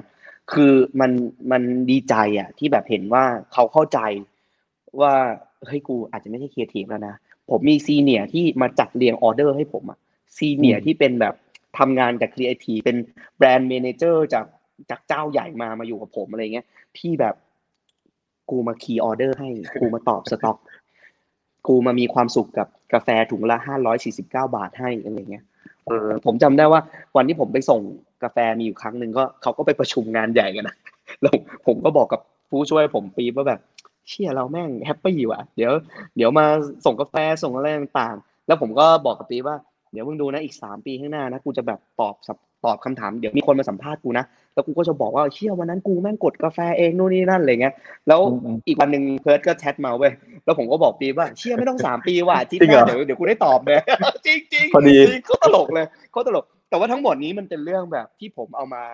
[0.53, 1.11] คือมัน
[1.53, 3.99] มันดีใจอะที่แบบเห็นว่าเขาเข้าใจ
[5.01, 5.15] ว่า
[5.67, 7.15] เฮ้ยกูอาจจะไม่ใช่ครีเอทีฟแล้วนะ
[7.51, 9.99] ผมมี senior ที่มาจัดเรียงออเดอร์ให้ผมอะ
[10.37, 11.35] senior อืมที่เป็นแบบ
[11.79, 12.97] ทำงานกับครีเอทีฟเป็น
[13.37, 14.45] brand manager จาก
[14.91, 16.67] จากเจ้าใหญ่มามาอยู่กับผมอะไรเงี้ย
[16.99, 17.35] ที่แบบ
[18.51, 19.49] กูมา key order ให้
[19.81, 20.57] กูมาตอบสต็อก
[21.67, 25.45] กูมามีความสุขกับกาแฟถุงละห้าร้อยสี่สิบเก้าบาทให้อะไรเงี้ย
[25.87, 26.81] เออผมจำได้ว่า
[27.17, 27.81] วันที่ผมไปส่ง
[28.23, 30.77] กาแฟมีอยู่ครั้งหนึ่งก็เขาก็ไปประชุมงานใหญ่กันนะ
[31.23, 31.35] แล้ว
[31.67, 33.61] ผมก็บอกกับผู้ช่วยผมปีบว่าแบบ
[34.09, 35.73] เชี่ยเราแม่ง happy ว่ะเดี๋ยว
[36.17, 36.47] เดี๋ยวมา
[36.85, 39.57] ส่งกาแฟส่งอะไรต่างๆ แล้วผมก็บอกกับปีว่า
[39.93, 44.25] เดี๋ยวมึงดูนะอีกสามปีข้างหน้านะกูจะแบบตอบสับตอบคำถามเดี๋ยวมีคนมาสัมภาษณ์กูนะ
[44.55, 47.75] แล้วกูก็จะบอกว่าเชี่ยวันนั้นกูแม่งกดกาแฟเองนู่นนี่นั่นอะไรเงี้ย
[48.09, 50.13] แล้วอืมอืมอีกวันหนึ่งเพิร์ดก็แชทมาเว้ย
[50.45, 53.81] แล้วผมก็บอกปีว่าเชี่ยไม่ต้องสามปีว่ะอาทิตจริย์งหเหรน้าอเดี๋ยวเดี๋ยวกูได้ตอบเลย
[54.27, 58.85] จริงจริงๆพอดีจริงเขาตลกเลยเขาตลก แต่ว่าทั้งหมดนี้มันเป็นเรื่องแบบที่ผมเอามา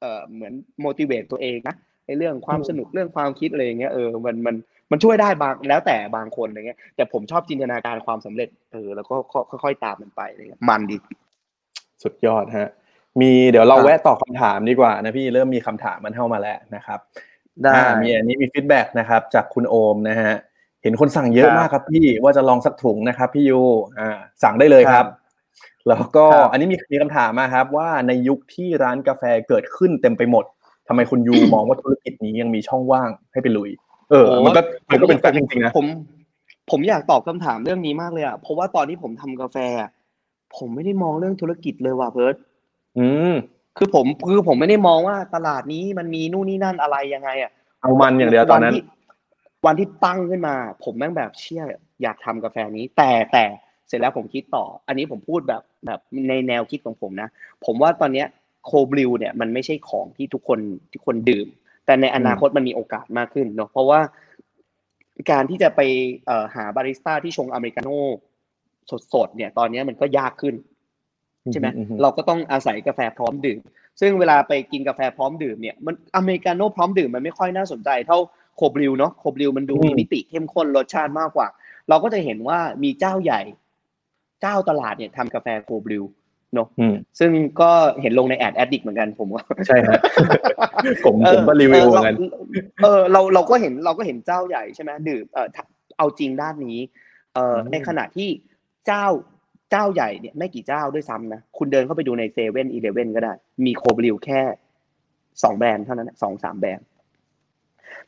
[0.00, 0.52] เอ่อเหมือน
[0.84, 1.74] motivate ตัวเองนะ
[2.06, 4.56] ในเรื่องความสนุกเรื่องความคิดอะไรอย่างเงี้ยเออมันมัน
[4.90, 9.16] มันช่วยได้บางแล้วแต่บางคนอะไรเงี้ยแต่ผมชอบจินตนาการความสำเร็จเออแล้วก็
[9.50, 10.96] ค่อยๆตามมันไปอะไรเงี้ยมันดี
[12.02, 12.70] สุดยอดฮะ
[13.20, 16.98] มีเดี๋ยวเราครับแวะตอบคำถามดีกว่านะพี่เริ่มมีคำถามมันเข้ามาแล้วนะครับ
[17.62, 20.34] ได้อ่ามีอันนี้มี feedback นะครับ จากคุณโอมนะฮะ
[20.82, 23.60] เห็นคนสั่งเยอะครับมากครับพี่ว่าจะลองสักถุงนะครับพี่ยู
[23.98, 25.06] อ่าสั่งได้เลยครับ
[25.88, 30.44] แล้วก็ครับอันนี้มีมีคำถามมาครับว่าในยุคที่ร้านกาแฟเกิดขึ้นเต็มไปหมด
[30.88, 33.70] ทำไมคุณยูมองว่าธุรกิจนี้ยังมีช่องว่างให้ไปลุย
[34.10, 34.60] เออ มันก็
[34.90, 35.86] มันก็เป็น fact จริงๆนะผม
[36.70, 39.90] ผมอยากตอบคำถามเรื่องนี้มากเลยอะเพราะว่าตอนที่ผมทำกาแฟอะ
[40.56, 42.34] ผมไม่ได้มองเรื่องธุรกิจเลยว่ะเพิร์ด
[42.98, 43.34] อืม
[43.76, 47.50] คือผมคือผมไม่ได้มองว่าตลาดนี้มันมีนู่นนี่นั่นอะไรยังไงอะ
[47.80, 48.84] เอามันอย่างเดียวตอนนั้นที่
[49.66, 50.54] วันที่ตั้งขึ้นมา
[50.84, 51.62] ผมแม่งแบบเชื่อ
[52.02, 57.28] อยากทำกาแฟนี้ แต่แต่เส ร็จแล้วผมคิดต่อ อันนี้ผมพูดแบบแบบในแนวคิดของผมนะ
[57.66, 58.26] ผมว่าตอนเนี้ย
[58.66, 60.58] โคบลิวเนี่ยมันไม่ใช่ของที่ทุกคน
[60.92, 61.46] ทุกคนดื่ม
[61.86, 64.00] แต่ในอนาคตมันมีโอกาสมากขึ้นเนาะเพราะว่า
[65.30, 65.80] การที่จะไป
[66.26, 68.00] เอ่อหาบาริสต้าที่ชงอเมริกาโน่
[69.14, 70.54] สดๆเนี่ย ตอนเนี้ยมันก็ยากขึ้น
[71.52, 73.60] ใช่ไหมอืมอืมเราก็ต้องอาศัยกาแฟพร้อมดื่ม
[74.00, 78.18] ซึ่งเวลาไปกินกาแฟพร้อมดื่มเนี่ยมันอเมริกาโน่พร้อมดื่มมันไม่ค่อยน่าสนใจเท่า
[78.56, 81.48] cold brew เนาะ cold brew มันดูมีมิติเข้มข้นรสชาติมากกว่า
[81.88, 83.40] เราก็จะเห็นว่ามีเจ้าใหญ่
[84.40, 86.04] เจ้าตลาดเนี่ยทำกาแฟ cold brew
[86.54, 87.30] เนาะอืมซึ่ง
[87.60, 87.70] ก็
[88.00, 90.00] เห็นลงใน Ad Addict เหมือนกันผมว่าใช่ฮะ
[91.04, 92.16] ผมผมก็รีวิวเหมือนกัน
[92.82, 95.64] เออเราเราก็เห็นเราก็เห็นเจ้าใหญ่ใช่ไหมดื่มเออถ้า
[95.98, 96.78] เอาจริงด้านนี้
[97.34, 98.28] เอออืมในขณะที่
[98.86, 99.06] เจ้า
[99.70, 103.32] เจ้าใหญ่เนี่ยไม่กี่เจ้าด้วยซ้ำนะคุณเดินเข้าไปดูในเซเว่นอีเลเว่นก็ได้
[103.64, 104.40] มี cold brew แค่
[105.42, 106.86] สองแบรนด์เท่านั้นนะสองสามแบรนด์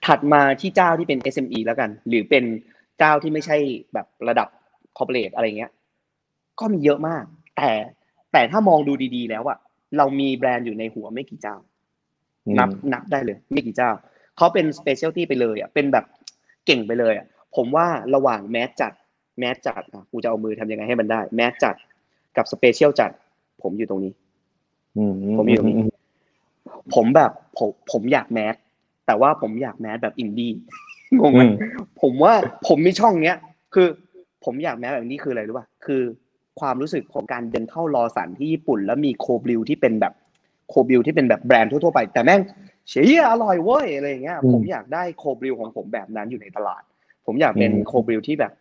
[0.07, 2.45] ถัดมาที่เจ้าที่เป็น SME แล้วกัน หรือเป็น
[2.99, 3.57] เจ้าที่ไม่ใช่
[3.95, 4.49] แบบระดับ
[4.97, 5.71] corporate อะไรเงี้ย
[6.61, 7.25] ก็มีเยอะมาก
[7.57, 7.71] แต่
[8.33, 9.59] แต่ถ้ามองดูดีๆ แล้วอะ
[9.99, 11.57] เรามีแบรนด์อยู่ในหัวไม่กี่เจ้า
[12.59, 13.91] นับนับได้เลย ไม่กี่เจ้า
[14.37, 16.05] เขาเป็น specialty ไปเลยอะเป็นแบบ
[16.67, 17.27] เก่งไปเลยอะ
[17.57, 18.93] ผมว่าระหว่าง mass จัด
[19.39, 21.75] mass จัดอะกูจะเอามือทำยังไงให้มันได้ mass จัด
[22.37, 23.11] กับ special จัด
[23.63, 24.13] ผมอยู่ตรงนี้
[24.97, 25.63] อืมผมอยู่
[26.95, 28.55] ผมแบบผมผมอยาก mass
[29.07, 30.53] แต่ว่าผมอยาก mass แบบอินดี้
[31.19, 31.53] งงไหมอืม
[32.03, 32.33] ผมว่า
[32.69, 33.37] ผมมีช่องเนี้ย
[33.75, 33.87] คือ
[34.45, 36.03] ผมอยากแมสแบบนี้คืออะไรรู้ป่ะคือ
[36.61, 40.13] ความรู้สึกของการเดินเข้ารอสันที่ญี่ปุ่น แล้วมีโคบริวที่เป็นแบบ
[40.69, 42.41] โคบริวที่เป็นแบบแบรนด์ทั่วๆไป แต่แม่ง
[42.89, 46.83] เชี่ยอร่อยเว้ยอะไรอย่างเงี้ยอืมผมอยากได้โคบริวของผมแบบนั้นอยู่ในตลาด
[47.27, 48.53] ผมอยากเป็นอืมโคบริวที่แบบ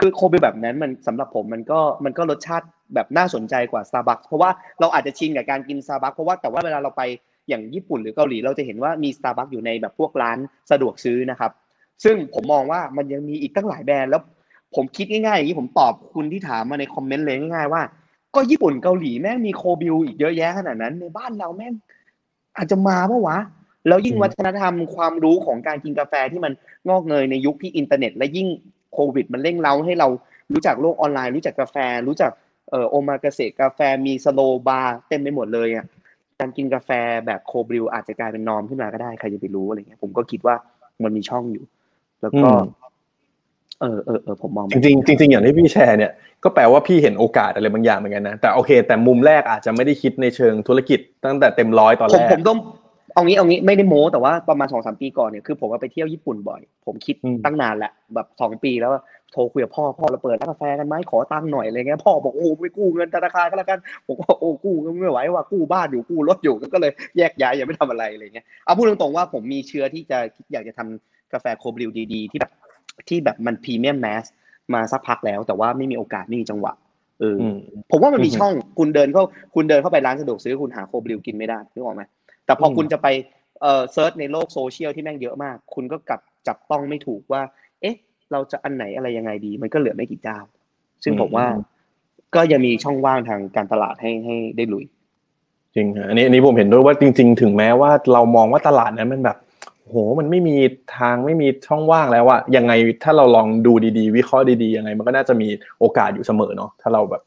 [0.00, 7.02] คือโคบริวแบบนั้นมันสำหรับผมมันก็มันก็รสชาติแบบน่าสนใจกว่า Starbucks เพราะว่าเราอาจจะชินกับการกิน Starbucks เพราะว่าแต่ว่าเวลาเราไป
[7.48, 10.38] อย่างญี่ปุ่นหรือเกาหลีเราจะเห็นว่ามี Starbucks อยู่ในแบบพวกร้าน
[10.70, 11.52] สะดวกซื้อนะครับ
[12.04, 14.22] ซึ่งผมมองว่ามันยังมีอีกตั้งหลายแบรนด์แล้ว
[14.74, 17.82] ผมคิดง่ายๆอย่างนี้ผมตอบคุณที่ถามมาใน comment เลยง่ายๆว่า
[18.34, 21.74] ก็ญี่ปุ่นเกาหลีแม่งมี cold brew อีกเยอะแยะขนาดนั้น ในบ้านเราแม่ง
[22.56, 23.38] อาจจะมาปะวะ
[23.88, 26.52] แล้วยิ่งวัฒนธรรมความรู้ของการกินกาแฟที่มัน
[26.88, 28.48] งอกเงยในยุคที่อินเทอร์เน็ต และยิ่ง
[28.92, 30.08] โควิด มันเร่งเร้าให้เรา
[30.52, 31.76] รู้จักโลกออนไลน์ รู้จักกาแฟ
[32.08, 32.30] รู้จัก
[32.70, 35.86] เอ่อโอมากาเสะกาแฟมี slow bar เต็มไปหมดเลยอะ
[36.38, 36.90] การกินกาแฟ
[37.26, 40.56] แบบ cold brew อาจจะกลายเป็น norm ขึ้นมาก็ได้ใครจะไปรู้อะไรเงี้ยผมก็คิดว่า
[41.02, 41.64] มันมีช่องอยู่
[42.22, 42.48] แล้วก็
[43.80, 46.12] เออเออเออผมมองจริงๆจริงๆอย่างที่พี่แชร์เนี่ย
[46.44, 52.58] ก็แปลว่าพี่เห็นโอกาสอะไรบางอย่างเหมือนกันนะแต่โอเค แต่มุมแรกอาจจะไม่ได้คิดในเชิงธุรกิจตั้งแต่เต็มร้อยตอนผแรมกผมต้อง
[53.14, 59.02] เอางี้เอางี้ไม่ได้โม้แต่ว่าประมาณสองสามปีก่อนเนี่ยคือผมว่าไปเที่ยวญี่ปุ่นบ่อย ผมคิดอืมตั้งนานแหละแบบสองปีแล้วว่า
[59.32, 70.18] โทรคุยกับพ่อพ่อเราเปิดร้านกาแฟกันไหมขอตังค์หน่อยอะไรเงี้ยพ่อบอกโอ้ไปกู้เงินธนาคารก็แล้วกันผมก็โอ้กู้ก็ไม่ไหวว่ากู้บ้านอยู่กู้รถอยู่ก็เลยแยกย้ายยังไม่ทำอะไรอะไรเงี้ยเอาพูดตรงๆว่าผมมีเชื้อที่จะ
[70.52, 72.52] อยากจะทำกาแฟ cold brew ดีๆ ที่แบบ
[73.08, 74.24] ที่แบบมัน premium mass
[74.74, 76.72] มาสักพักแล้ว แต่ว่าไม่มีโอกาสไม่มีจังหวะ
[77.20, 77.56] เออออืม
[77.90, 79.24] ผมว่ามันมีอือฮึช่องคุณเดินเข้า
[79.54, 82.02] คุณเดินเข้าไปร้านสะดวกซื้อคุณหา cold brew กินไม่ได้นึกออกไหม
[82.46, 83.06] แต่พออมคุณจะไป
[83.62, 87.42] เอ่อ search ในโลกโซเชียลที่แม่งเยอะมาก คุณก็กลับจับต้องไม่ถูกว่า
[87.80, 87.96] เอ๊ะ
[88.32, 90.38] เราจะอันไหนอะไรยังไงดี มันก็เหลือไม่กี่เจ้า
[91.04, 91.46] ซึ่งผมว่า
[92.34, 94.84] ก็ยังมีช่องว่างทางการตลาดให้ให้ได้ลุย
[95.74, 99.36] จริงฮะอันนี้อันนี้ผมเห็นด้วยว่าจริง ๆ ถึงแม้ว่าเรามองว่าตลาดนั้นมันแบบ
[99.88, 100.56] โหมันไม่มี
[100.96, 102.72] ทางไม่มีช่องว่างแล้วอะยังไง
[103.04, 105.48] ถ้าเราลองดูดีๆ วิเคราะห์ดีๆยังไง มันก็น่าจะมี
[105.80, 107.22] โอกาสอยู่เสมอเนาะถ้าเราแบบ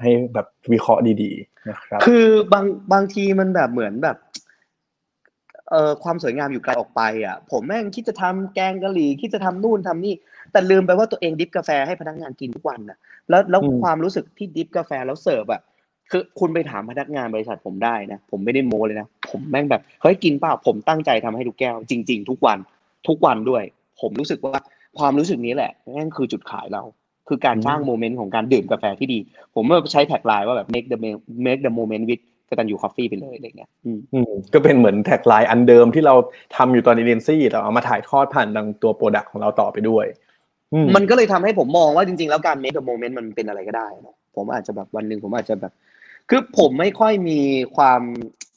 [0.00, 4.16] ให้แบบวิเคราะห์ดีๆนะครับ คือบางบางทีมันแบบเหมือนแบบ
[5.70, 10.14] เอ่อความสวยงามอยู่ไกลออกไปอะ ผมแม่งคิดจะทำแกงกะหรี่คิดจะทำนู่นทำนี่
[10.52, 12.98] แต่ลืมไปว่าตัวเองดิฟกาแฟให้พนักงานกินทุกวันน่ะ
[13.30, 15.60] แล้วแล้วอืมความรู้สึกที่ดิฟกาแฟแล้วเสิร์ฟอะ
[16.10, 22.58] คือคุณไปถามพนักงานบริษัทผมได้นะ ผมไม่ได้โม้เลยนะ ผมแม่งแบบเฮ้ยกินเปล่าผมตั้งใจทำให้ทุกแก้ว จริง ๆ ทุกวัน
[23.08, 23.62] ทุกวันด้วย
[24.00, 24.58] ผมรู้สึกว่า
[24.98, 26.82] ความรู้สึกนี้แหละนั่นคือจุดขายเรา
[27.28, 29.18] คือการสร้างโมเมนต์ของการดื่มกาแฟที่ดี
[29.54, 36.14] ผมว่าใช้แท็กไลน์ว่าแบบ make the mo- make the moment with กตัญญู coffee ไปเลยอะไรเงี้ยอืมอืมก็เป็นเหมือน tagline อันเดิมที่เรา
[36.56, 40.06] ทำอยู่ตอนเอเจนซี่เราเอามาถ่ายทอดผ่านทางตัว product ของเราต่อไปด้วย
[40.72, 45.72] อืมมันก็เลยทำให้ผมมองว่าจริง ๆ แล้วการ make the moment มันเป็นอะไรก็ได้นะผมอาจจะแบบวันหนึ่งผมอาจจะแบบ
[46.28, 47.40] คือผมไม่ค่อยมี
[47.76, 48.02] ความ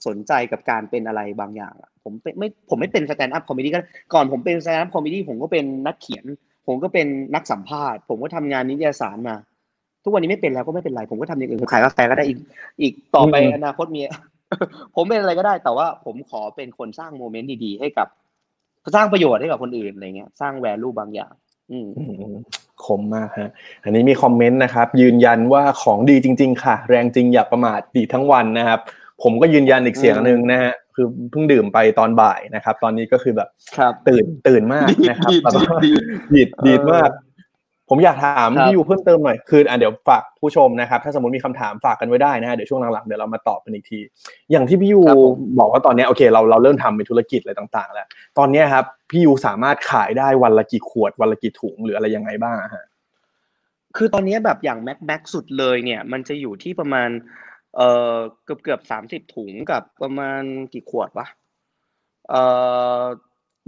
[0.07, 3.79] สนใจกับการเป็นอะไรบางอย่างอะผมเป็นไม่ผมไม่เป็นสแตนด์อัพคอม e ดี้ก็
[4.13, 6.25] ก่อนผมเป็นสแตนด์อัพคอม e ดี้ผมก็เป็นนักเขียน
[6.67, 9.35] ผมก็เป็นนักสัมภาษณ์ ผมก็ทำงานนิตยสารมา
[10.03, 12.37] ทุกวันนี้ไม่เป็นแล้วก็ไม่เป็นไร ผมก็ทำอย่างอื่นผมขายกาแฟก็ได้อีก
[12.81, 14.01] อีกต่อไปอืมอนาคตมี
[14.95, 18.07] ผมเป็นอะไรก็ได้ แต่ว่าผมขอเป็นคนสร้างโมเมนต์ดีๆให้กับ
[18.95, 21.33] สร้างประโยชน์ให้กับคนอื่นอะไรเงี้ยสร้างแวลูบางอย่าง
[21.71, 22.35] อืมอืม
[22.85, 23.51] คมมากฮะ
[23.83, 28.79] อันนี้มีคอมเมนต์นะครับ ยืนยันว่าของดีจริง ๆ ค่ะ แรงจริงอย่าประมาทดีทั้งวันนะครับ
[29.23, 36.01] ผมก็ยืนยันอีกเสียงหนึ่งนะฮะคือเพิ่งดื่มไปตอนบ่ายนะครับ ตอนนี้ก็คือแบบครับตื่นตื่นมากนะครับดีดแบบว่าดีด
[36.33, 37.31] ดีดดีดมากเออ
[37.89, 43.99] ผมอยากถามครับพี่ยูเพิ่มเติมหน่อยคืออะเดี๋ยวฝากผู้ชมนะครับ ถ้าสมมติมีคำถามฝากกันไว้ได้นะฮะเดี๋ยวช่วงหลังๆเดี๋ยวเรามาตอบกันอีกที
[44.51, 48.07] อย่างที่พี่ยูครับผมบอกว่าตอนเนี้ยโอเค เราเราเริ่มทำเป็นธุรกิจอะไรต่าง ๆ แล้ว
[48.37, 52.85] ตอนเนี้ยครับพี่ยูสามารถขายได้วันละกี่ขวดวันละกี่ถุงหรืออะไรยังไงบ้างอะฮะ
[53.97, 57.09] คือตอนนี้แบบอย่างแม็กแม็กสุดเลยเนี่ย มันจะอยู่ที่ประมาณ
[57.77, 57.81] เอ
[58.13, 60.41] อเกือบเกือบสามสิบถุงกับประมาณ
[60.73, 61.27] กี่ขวดวะ
[62.29, 62.35] เอ
[63.01, 63.03] อ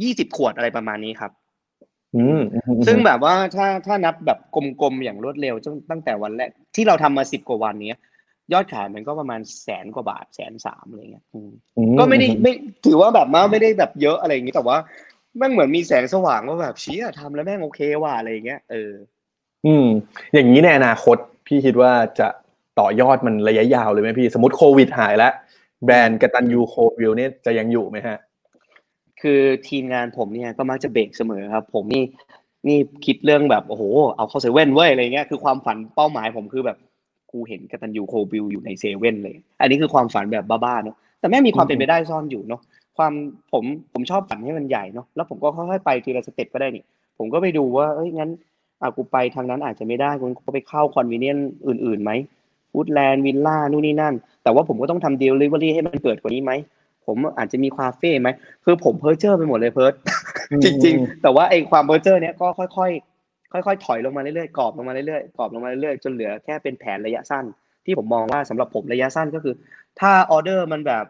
[0.04, 1.32] ยี่สิบขวดอะไรประมาณนี้ครับ
[2.16, 2.42] อืม
[2.88, 8.02] ซึ่งแบบว่าถ้าถ้านับแบบกลมๆอย่างรวดเร็วตั้งตั้งแต่วันแรกที่เราทำมาสิบกว่าวันเนี้ย
[8.54, 12.54] ยอดขายมันก็ประมาณแสนกว่าบาทแสนสามอะไรเงี้ยอืมอืก็ไม่ได้ไม่
[12.86, 14.78] ถือว่าแบบว่าไม่ได้แบบเยอะอะไรอย่างงี้แต่ว่า
[15.38, 18.92] แม่งเหมือนมีแสงสว่างว่าแบบเชี้ทำแล้วแม่งโอเคว่ะอะไรอย่างเงี้ยเออ
[19.66, 19.88] อืม
[20.34, 22.28] อย่างนี้ในอนาคตพี่คิดว่าจะ
[22.80, 25.34] ต่อยอดมันระยะยาวเลยไหมพี่ สมมติโควิดหายแล้ว
[25.86, 28.18] แบรนด์กตัญญู cold brew เนี่ยจะยังอยู่ไหมฮะ
[29.22, 32.04] คือทีมงานผมเนี่ยก็มักจะเบรกเสมอครับ ผมนี่
[32.68, 33.84] นี่คิดเรื่องแบบโอ้โห
[34.16, 36.78] เอาเข้าเซเว่นเว้ยอะไรเงี้ยคือความฝันเป้าหมายผมคือแบบ
[37.32, 42.62] กูเห็นกตัญญู cold brew อยู่ในเซเว่นเลย อันนี้คือความฝันแบบบ้าๆเนาะแต่แม่งมีความเป็นไปได้ซ่อนอยู่เนาะ
[42.98, 43.14] ความ
[43.52, 43.64] ผม
[43.94, 46.84] ผมชอบฝันให้มันใหญ่เนาะแล้วผมก็ค่อยๆไปทีละ step ก็ได้นี่
[47.18, 48.30] ผมก็ไปดูว่าเอ้ยงั้น
[48.82, 50.10] อะกูไปทางนั้นอาจจะไม่ได้
[50.46, 52.12] กูไปเข้า convenienceอื่นๆไหม
[52.76, 56.52] Foodland Villa นู่นนี่นั่น แต่ว่าผมก็ต้องทำเดลิเวอรี่ให้มันเกิดกว่านี้ไหม
[57.06, 58.30] ผมอาจจะมีคาเฟ่ไหม
[58.66, 59.94] คือผมเพ้อเจ้อไปหมดเลยเพิร์ด
[60.64, 67.46] จริง ๆ แต่ว่าไอ้ความเบอร์เจอร์เนี้ยก็ค่อยๆค่อยๆถอยลงมาเรื่อยๆกรอบลงมาเรื่อยๆกรอบลงมาเรื่อยๆจนเหลือแค่เป็นแผนระยะสั้น
[67.86, 69.54] ที่ผมมองว่าสำหรับผมระยะสั้นก็คือ
[70.00, 71.06] ถ้าออเดอร์มันแบบ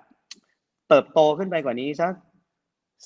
[0.89, 2.13] เติบโตขึ้นไปกว่านี้สัก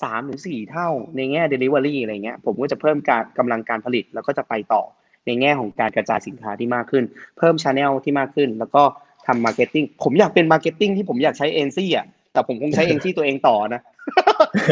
[0.03, 4.81] สามถึงสี่เท่าในแง่ Delivery อะไรเงี้ยผมก็จะเพิ่มการกำลังการผลิตแล้วก็จะไปต่อ
[5.29, 7.03] ในแง่ของการกระจายสินค้าที่มากขึ้น
[7.37, 8.83] เพิ่มช n แนลที่มากขึ้น แล้วก็
[9.27, 13.81] ทำ marketing ผมอยากเป็น marketing ที่ผมอยากใช้เอ็นซี่อะแต่ผมคงใช้เอ็นซี่ตัวเองต่อนะ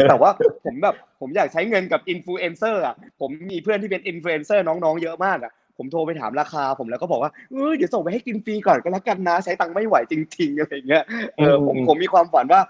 [0.08, 0.30] แต่ว่า
[0.64, 11.04] ผมแบบผมอยากใช้เงินกับอินฟลูเอนเซอร์อะผมมีเพื่อนที่เป็นอินฟลูเอนเซอร์น้องๆเยอะมากอะผมโทรไปถามราคา ผมแล้วก็บอกว่าเออเดี๋ยวส่งไปให้กินฟรีก่อนก็แล้วกันนะ ใช้ตังค์ไม่ไหวจริงๆอะไรเงี้ย
[11.36, 12.60] เออผมผมมีความฝันว่า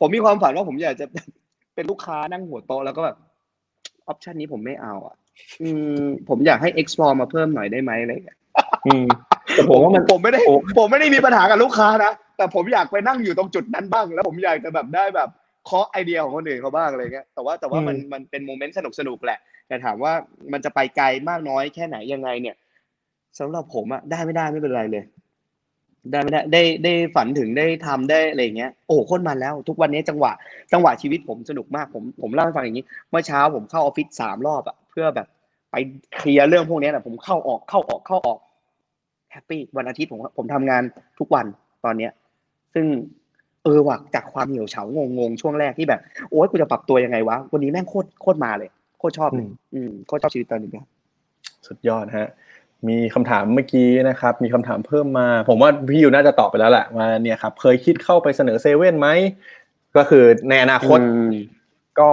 [0.00, 1.06] ผมมีความฝันว่าผมอยากจะ
[1.74, 3.16] เป็นลูกค้านั่งหัวโต๊ะแล้วก็แบบ
[4.08, 5.14] ออปชันนี้ผมไม่เอาอะ
[5.62, 5.68] อื
[6.02, 8.38] มผมอยากให้ explore มาเพิ่มหน่อยได้ไหมอะไรเงี้ย
[8.86, 9.06] อืม
[9.54, 15.28] แต่ผมว่ามันผมไม่ได้โอ้ผมไม่ได้มีปัญหากับลูกค้านะแต่ผมอยากไปนั่งอยู่ตรงจุดนั้นบ้าง แล้วผมอยากจะแบบได้แบบ
[15.66, 19.38] เคาะไอเดียของคนอื่นเขาบ้างอะไรเงี้ยแต่ว่าแต่ว่ามันมันเป็นโมเมนต์สนุกสนุกๆแหละ
[19.68, 20.12] แต่ถามว่า
[20.52, 22.56] มันจะไปไกลมากน้อยแค่ไหนยังไงเนี่ย
[23.38, 25.04] สำหรับผมอะได้ไม่ได้ไม่เป็นไรเลย
[26.10, 30.32] ได้ไม่ได้ได้ได้ฝันถึงได้ทำได้อะไรเงี้ยโอ้โหโคตรมันแล้ว ทุกวันนี้จังหวะ
[30.72, 35.26] จังหวะชีวิตผมสนุกมากผมผมเล่าให้ฟังอย่างนี้ เมื่อเช้าผมเข้าออฟฟิศสามรอบอะ เพื่อแบบ
[35.70, 35.76] ไป
[36.14, 38.38] เคลียร์เรื่องพวกนี้แหละผมเข้าออกเข้าออกเข้าออก
[39.32, 40.82] happy วันอาทิตย์ผมผมทำงาน
[41.18, 41.46] ทุกวัน
[41.84, 42.12] ตอนเนี้ย
[42.74, 42.86] ซึ่ง
[43.64, 50.88] เออว่ะจากความเหี่ยวเฉางงงๆช่วงแรกที่แบบ โอ๊ยกูจะปรับตัวยังไงวะ วันนี้แม่งโคตรโคตรมาเลย โคตรชอบเลยอืมโคตรชอบชีวิตตอนนี้ครับ
[51.66, 52.28] สุดยอดฮะ
[52.88, 59.08] มีคำถามเมื่อกี้นะครับ มีคำถามเพิ่มมา ผมว่าพี่อยู่น่าจะตอบไปแล้วแหละว่าเนี่ยครับ เคยคิดเข้าไปเสนอเซเว่นไหม
[59.96, 60.98] ก็คือในอนาคต
[62.00, 62.12] ก็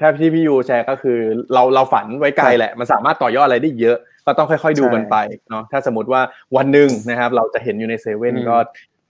[0.00, 1.18] ถ้าที่พี่ยูแชร์ก็คือ
[1.52, 5.16] เราเราฝันไว้ไกลแหละ มันสามารถต่อยอดอะไรได้เยอะ ก็ต้องค่อยๆดูกันไป
[5.50, 6.20] เนาะถ้าสมมติว่า
[6.56, 8.56] วันหนึ่งนะครับ เราจะเห็นอยู่ในเซเว่นอืมก็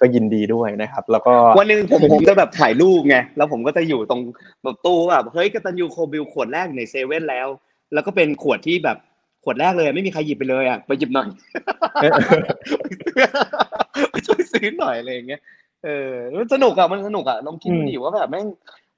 [0.01, 4.20] ก็ยินดีด้วยนะครับ แล้วก็วันหนึ่งผมผมจะแบบถ่ายรูปไงแล้วผมก็จะอยู่ตรง
[4.62, 7.49] แบบตู้แบบเฮ้ยกตันยู cold brew ขวดแรกในเซเว่นแล้ว
[7.93, 8.99] แล้วก็เป็นขวดที่แบบ
[9.45, 11.28] ขวดแรกเลยไม่มีใครหยิบไปเลยอะไปหยิบหน่อย
[14.26, 15.41] ช่วยซื้อหน่อยอะไรอย่างเงี้ย
[15.85, 18.47] เออมันสนุกอะมันสนุกอะลองคิดดูดิว่าแบบแม่ง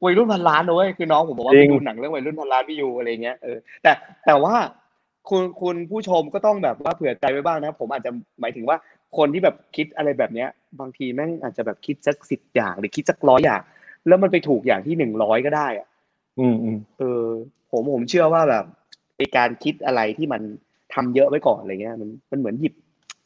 [0.05, 3.93] วัยรุ่นพันล้านเลยคือน้องผมบอกว่าจริไปงดูหนังเรื่องวัยรุ่นพันล้านพี่ยูอะไรเงี้ยเออแต่
[4.27, 4.55] แต่ว่า
[5.29, 8.77] คุณคุณผู้ชมก็ต้องแบบว่าเผื่อใจไว้บ้างนะ ผมอาจจะหมายถึงว่า
[9.17, 10.49] คนที่แบบคิดอะไรแบบเนี้ย
[10.81, 13.63] บางทีแม่งอาจจะแบบคิดสักสิบอย่าง หรือคิดสักร้อยอย่าง
[14.09, 15.87] แล้วมันไปถูกอย่างที่หนึ่งร้อยก็ได้อะ
[16.39, 17.25] อืมอืมเออ
[17.71, 18.65] ผมผมเชื่อว่าแบบ
[19.17, 20.43] ไอการคิดอะไรที่มัน
[20.95, 22.75] ทำเยอะไว้ก่อนอะไรเงี้ยมันมันเหมือนหยิบ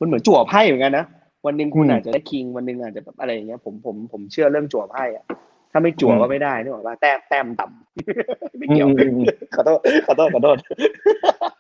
[0.01, 1.05] มันเหมือนจั่วไพ่เหมือนกันนะ
[1.47, 5.25] วันหนึ่งคุณอืมอาจจะได้คิงวันหนึ่งอาจจะแบบอะไรอย่างเงี้ยผมผมผมเชื่อเรื่องจั่วไพ่อะ
[5.71, 10.57] ถ้าไม่จั่วอืมก็ไม่ได้นึกออกป่ะแต้มแต้มต่ำไม่เกี่ยวอืมอืมอืมขอโทษขอโทษขอโทษ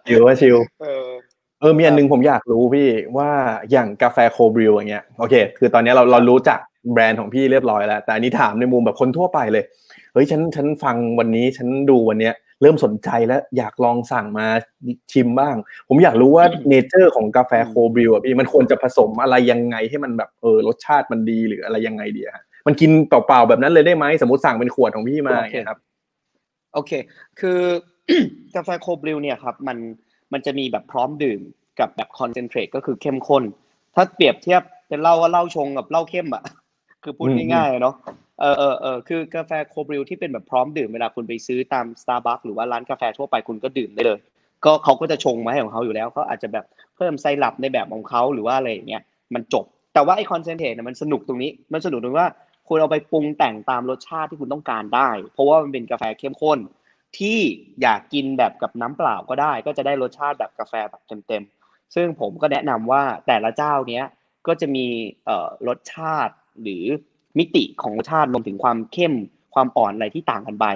[0.06, 1.06] ชิวว่าชิวเออ
[1.61, 2.88] เออมีอันหนึงผมอยากรู้พี่
[3.18, 3.30] ว่า
[3.70, 6.58] อย่างกาแฟโคบริวอย่างเงี้ยโอเค คือตอนนี้เราเรารู้จัก
[6.92, 9.64] แบรนด์ของพี่เรียบร้อยแล้ว แต่อันนี้ถามในมุมแบบคนทั่วไปเลย
[10.12, 14.46] เฮ้ยฉันฉันฟังวันนี้ฉันดูวันเนี้ยเริ่มสนใจแล้วอยากลองสั่งมา
[15.12, 15.56] ชิมบ้าง
[15.88, 25.78] ผมอยากรู้ว่า nature ของกาแฟ cold brew อะพี่มันควรจะผสมอะไรยังไงให้มันแบบเออรสชาติมันดีหรืออะไรยังไงดีอะฮะ มันกินเปล่าๆแบบนั้นเลยได้ไหมสมมติสั่งเป็นขวดของพี่มาอย่างเงี้ยครับ
[26.74, 26.92] โอเค
[27.40, 27.61] คือ
[28.54, 29.78] กาแฟ cold brew เนี่ยครับ มัน
[30.32, 31.40] มันจะมีแบบพร้อมดื่ม
[31.80, 33.42] กับแบบ concentrate ก็คือเข้มข้น
[33.94, 36.42] ถ้าเปรียบเทียบเป็นเหล้าว่าเหล้าชงกับเหล้าเข้มอะ
[37.02, 37.94] คือพูดอืมง่ายๆเนาะ
[38.40, 44.18] เออเออเออคือกาแฟโคบริวที่เป็นแบบพร้อมดื่มเวลาคุณไปซื้อตาม Starbucks หรือว่าร้านกาแฟทั่วไปคุณก็ดื่มได้เลย
[44.64, 46.64] ก็เขาก็จะชงมาให้ของเขาอยู่แล้วเขาอาจจะแบบ
[46.96, 49.02] เพิ่มไซรัปในแบบของเขาหรือว่าอะไรอย่างเงี้ย
[49.34, 52.28] มันจบ แต่ว่าไอคอนเซนเทรตเนี่ยมันสนุกตรงนี้ มันสนุกตรงว่า
[52.73, 56.59] คุณเอาไปปรุงแต่งตามรสชาติที่คุณต้องการได้ เพราะว่ามันเป็นกาแฟเข้มข้น
[57.18, 57.39] ที่
[57.83, 64.05] อยากกินแบบกับน้ำเปล่าก็ได้ ก็จะได้รสชาติแบบกาแฟแบบเต็มๆ ซึ่งผมก็แนะนำว่าแต่ละเจ้าเนี้ย
[64.47, 64.87] ก็จะมี
[65.25, 66.85] เอ่อรสชาติหรือ
[67.39, 69.14] มิติของรสชาติรวมถึงความเข้ม
[69.55, 70.66] ความอ่อนอะไรที่ต่างกันไป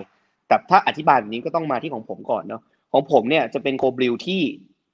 [0.48, 4.40] แต่ถ้าอธิบายแบบนี้ก็ต้องมาที่ของผมก่อนเนาะของผมเนี่ยจะเป็น cold brew ที่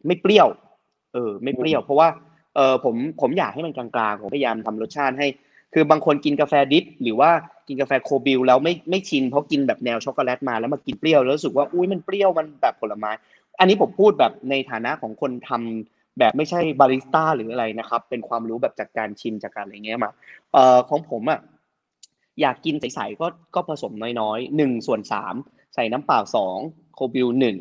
[0.07, 0.49] ไม่เปรี้ยว
[1.13, 2.09] เออ ไม่เปรี้ยว เพราะว่า
[2.57, 5.27] เออผมผมอยากให้มันกลางๆ ผมพยายามทำรสชาติให้
[5.75, 7.31] คือบางคนกินกาแฟ drip หรือว่า
[7.69, 13.11] กินกาแฟ cold brew แล้วไม่ไม่ชินเพราะกินแบบแนวช็อกโกแลตมาแล้วมากินเปรี้ยวแล้วรู้สึกว่าอุ้ยมันเปรี้ยวมันแบบผลไม้
[13.59, 20.11] อันนี้ผมพูดแบบในฐานะของคนทำแบบไม่ใช่บาริสต้าหรืออะไรนะครับ เป็นความรู้แบบจากการชิมจากการอะไรเงี้ยมา
[20.53, 21.41] เอ่อของผมอะ
[22.41, 25.35] อยากกินใสๆก็ก็ผสมน้อยๆหนึ่งส่วนสาม
[25.75, 26.59] ใส่น้ำเปล่าสอง
[26.95, 27.57] cold brew หนึ่ง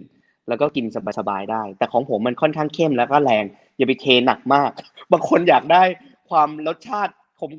[0.48, 0.86] แล้วก็กิน
[1.20, 3.46] สบายๆได้ แต่ของผมมันค่อนข้างเข้มแล้วก็แรง
[3.78, 4.72] อย่าไปเทหนักมาก
[5.12, 5.84] บางคนอยากได้
[6.30, 7.14] ความรสชาติ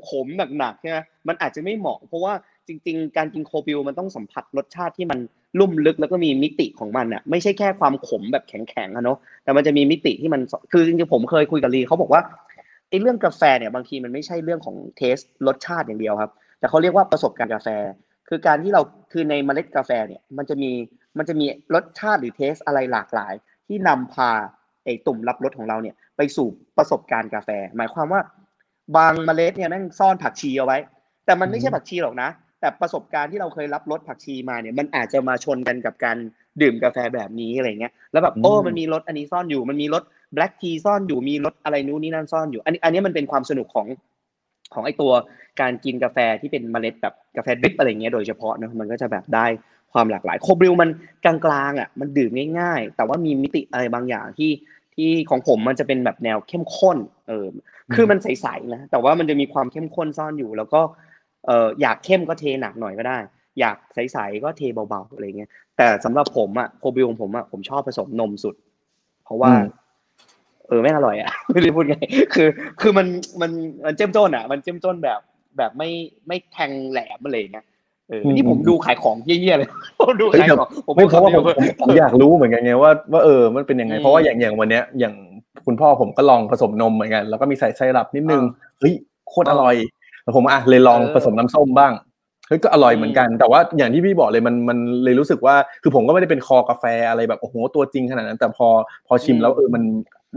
[0.09, 2.35] ขมๆหนักๆใช่ไหมมันอาจจะไม่เหมาะ เพราะว่า
[2.69, 5.19] จริง ๆ การกิน cold brew มันต้องสัมผัสรสชาติที่มัน
[5.61, 10.41] ลุ่มลึกแล้วก็มีมิติของมันอะไม่ใช่แค่ความขมแบบแข็งๆอะเนาะแต่มันจะมีมิติที่มัน
[10.73, 12.23] คือจริงๆผมเคยคุยกับลีเขาบอกว่า
[12.89, 15.17] ไอ้เรื่องกาแฟเนี่ยบางทีมันไม่ใช่เรื่องของเทส
[15.47, 17.69] รสชาติอย่างเดียวครับ แต่เขาเรียกว่าประสบการณ์กาแฟ
[18.29, 20.71] คือการที่เราคือในเมล็ดกาแฟเนี่ยมันจะมี
[21.19, 23.35] มันจะมีรสชาติหรือเทสอะไรหลากหลาย
[23.67, 24.31] ที่นำพา
[24.85, 28.21] ไอ้ตุ่มรับรสของเราเนี่ยไปสู่ประสบการณ์กาแฟ หมายความว่า
[28.97, 30.79] บางเมล็ดเนี่ยแม่งซ่อนผักชีเอาไว้
[31.25, 32.29] แต่มันไม่ใช่ผักชีหรอกนะ
[32.61, 36.17] แต่ประสบการณ์ที่เราเคยรับรสผักชีมาเนี่ยมันอาจจะมาชนกันกับการ
[36.61, 40.03] ดื่มกาแฟแบบนี้อะไรเงี้ยแล้วแบบโอ้มันมีรสอันนี้ซ่อนอยู่มันมีรส
[40.35, 43.87] แบล็กทีซ่อนอยู่มีรสอะไรนู้นนี่นั่นซ่อนอยู่อันนี้อันนี้มันเป็นความสนุกของ
[44.75, 45.13] ของไอตัว
[45.61, 49.47] การกินกาแฟที่เป็นเมล็ดแบบกาแฟดริปอะไรเงี้ยโดยเฉพาะเนอะมันก็จะแบบได้
[49.93, 50.91] ความหลากหลายโคบริวมัน
[51.25, 51.35] กลา
[51.71, 54.51] งๆอะมันดื่มง่าย ๆ แต่ว่ามีมิติอะไรบางอย่างที่
[54.95, 57.47] ที่ของผมมันจะเป็นแบบแนวเข้มข้นเออ
[57.95, 60.81] คือมันใสๆนะแต่ว่ามันจะมีความเข้มข้นซ่อนอยู่ แล้วก็
[61.47, 63.19] เอออยากเข้มก็เทหนักหน่อยก็ได้
[63.61, 68.55] อยากใสๆก็เทเบาๆอะไรเงี้ยแต่สำหรับผมอะโคบิวของผมอะผมชอบผสมนมสุด
[69.25, 69.53] เพราะว่า
[70.69, 71.97] เออไม่อร่อยอะไม่รู้พูดไง
[72.35, 72.49] คือ
[72.81, 73.07] คือมัน
[73.41, 73.51] มัน
[73.85, 75.21] มันเจ้มจ้นอะมันเจ้มจ้นแบบ
[75.59, 75.91] แบบไม่
[76.27, 77.67] ไม่แทงแหลมอะไรเงี้ย
[78.09, 79.69] เออนี่ผมดูขายของเยี่ยๆเลย
[80.01, 81.45] ผมดูขายของผมไม่เพราะว่าผม
[81.81, 85.15] ผมอยากรู้เหมือนกันไงว่าว่าเออมันเป็นยังไง เพราะว่าอย่างอย่างวันเนี้ยอย่าง
[85.71, 88.43] คุณพ่อผมก็ลองผสมนมเหมือนกัน แล้วก็มีใส่ไส้ลับนิดนึง
[88.79, 88.95] เฮ้ย
[89.29, 89.75] โคตรอร่อย
[90.23, 91.93] แล้วผมอะเลยลองผสมน้ำส้มบ้าง
[92.49, 98.69] เฮ้ยก็อร่อยเหมือนกัน แต่ว่าอย่างที่พี่บอกเลยมันมันเลยรู้สึกว่า คือผมก็ไม่ได้เป็นคอกาแฟอะไรแบบโอ้โหตัวจริงขนาดนั้น แต่พอ
[99.07, 99.83] พอชิมแล้วเออมัน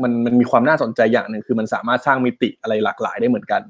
[0.03, 3.61] มันมันมีความน่าสนใจอย่างหนึ่งคือมันสามารถสร้างมิติอะไรหลากหลายได้เหมือนกัน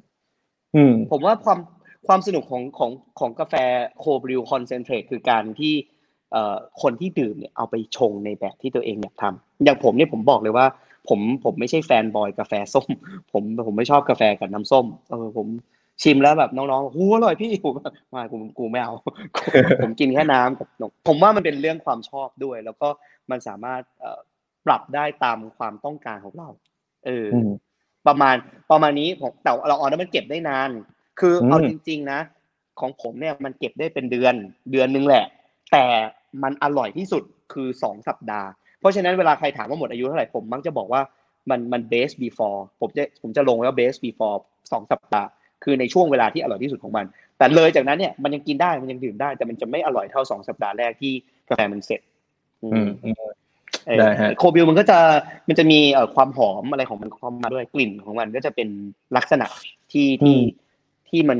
[0.75, 1.59] อืม ผมว่าความ
[2.07, 3.55] ความสนุกของของของกาแฟ
[3.99, 5.73] โคบริวคอนเซนเทรตคือการที่
[6.31, 10.65] เอ่อคนที่ดื่มเนี่ยเอาไปชงในแบบที่ตัวเองอยากทำอย่างผมเนี่ยผมบอกเลยว่า
[11.09, 12.87] ผมผมไม่ใช่แฟนบอยกาแฟส้ม
[13.33, 15.47] ผมผมไม่ชอบกาแฟกับน้ำส้มเออผม
[16.03, 17.73] ชิมแล้วแบบน้องๆหูอร่อยพี่ผม
[18.15, 18.93] มากูกูไม่เอา
[19.83, 22.87] ผมกินแค่น้ำกับนมผมว่ามันเป็นเรื่องความชอบด้วย แล้วก็
[23.31, 24.19] มันสามารถเอ่อ
[24.65, 26.49] ปรับได้ตามความต้องการของเรา
[27.05, 27.27] เออ
[28.07, 28.35] ประมาณ
[28.71, 30.69] ประมาณนี้ของแต่เราออนแล้วมันเก็บได้นาน
[31.19, 32.19] คือเอาจริง ๆ นะ
[32.79, 34.33] ของผมเนี่ยมันเก็บได้เป็นเดือน
[34.71, 35.25] เดือนนึงแหละ
[35.71, 35.85] แต่
[36.43, 37.23] มันอร่อยที่สุด
[37.53, 38.49] คือสองสัปดาห์
[38.83, 41.01] เพราะฉะนั้นเวลาใครถามว่าหมดอายุเท่าไหร่ผมมักจะบอกว่า
[41.49, 44.37] มันมัน base before ผมจะผมจะลงไว้ว่า base before
[44.71, 45.29] สองสัปดาห์
[45.63, 47.05] คือในช่วงเวลาที่อร่อยที่สุดของมัน
[47.37, 51.13] แต่เลยจากนั้นเนี่ยมันยังกินได้มันยังดื่มได้ แต่มันจะไม่อร่อยเท่าสองสัปดาห์แรกที่
[51.49, 52.01] กาแฟมันเสร็จ
[52.63, 53.15] อือืมมอืม
[53.85, 54.99] เอ่อได้ฮะโคบิลมันก็จะ
[55.47, 58.69] มันจะมีเอ่อความหอมอะไรของมันเข้ามาด้วยกลิ่นของมันก็จะเป็น
[59.17, 59.45] ลักษณะ
[59.91, 60.37] ที่ที่
[61.09, 61.39] ที่มัน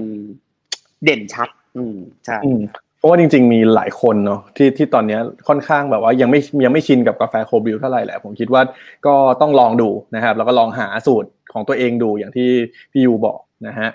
[1.03, 8.61] เด่นชัด อืมใช่อืมเพ ราะว่าจริง ๆ มีหลายคนเนาะที่ที่ตอนเนี้ยค่อนข้างแบบว่ายังไม่ยังไม่ชินกับกาแฟโคบิลเท่าไหร่แหละผมคิดว่า
[9.05, 12.49] ก็ต้องลองดูนะครับ แล้วก็ลองหาสูตรของตัวเองดูอย่างที่
[12.91, 13.89] พี่ยูบอกนะฮะ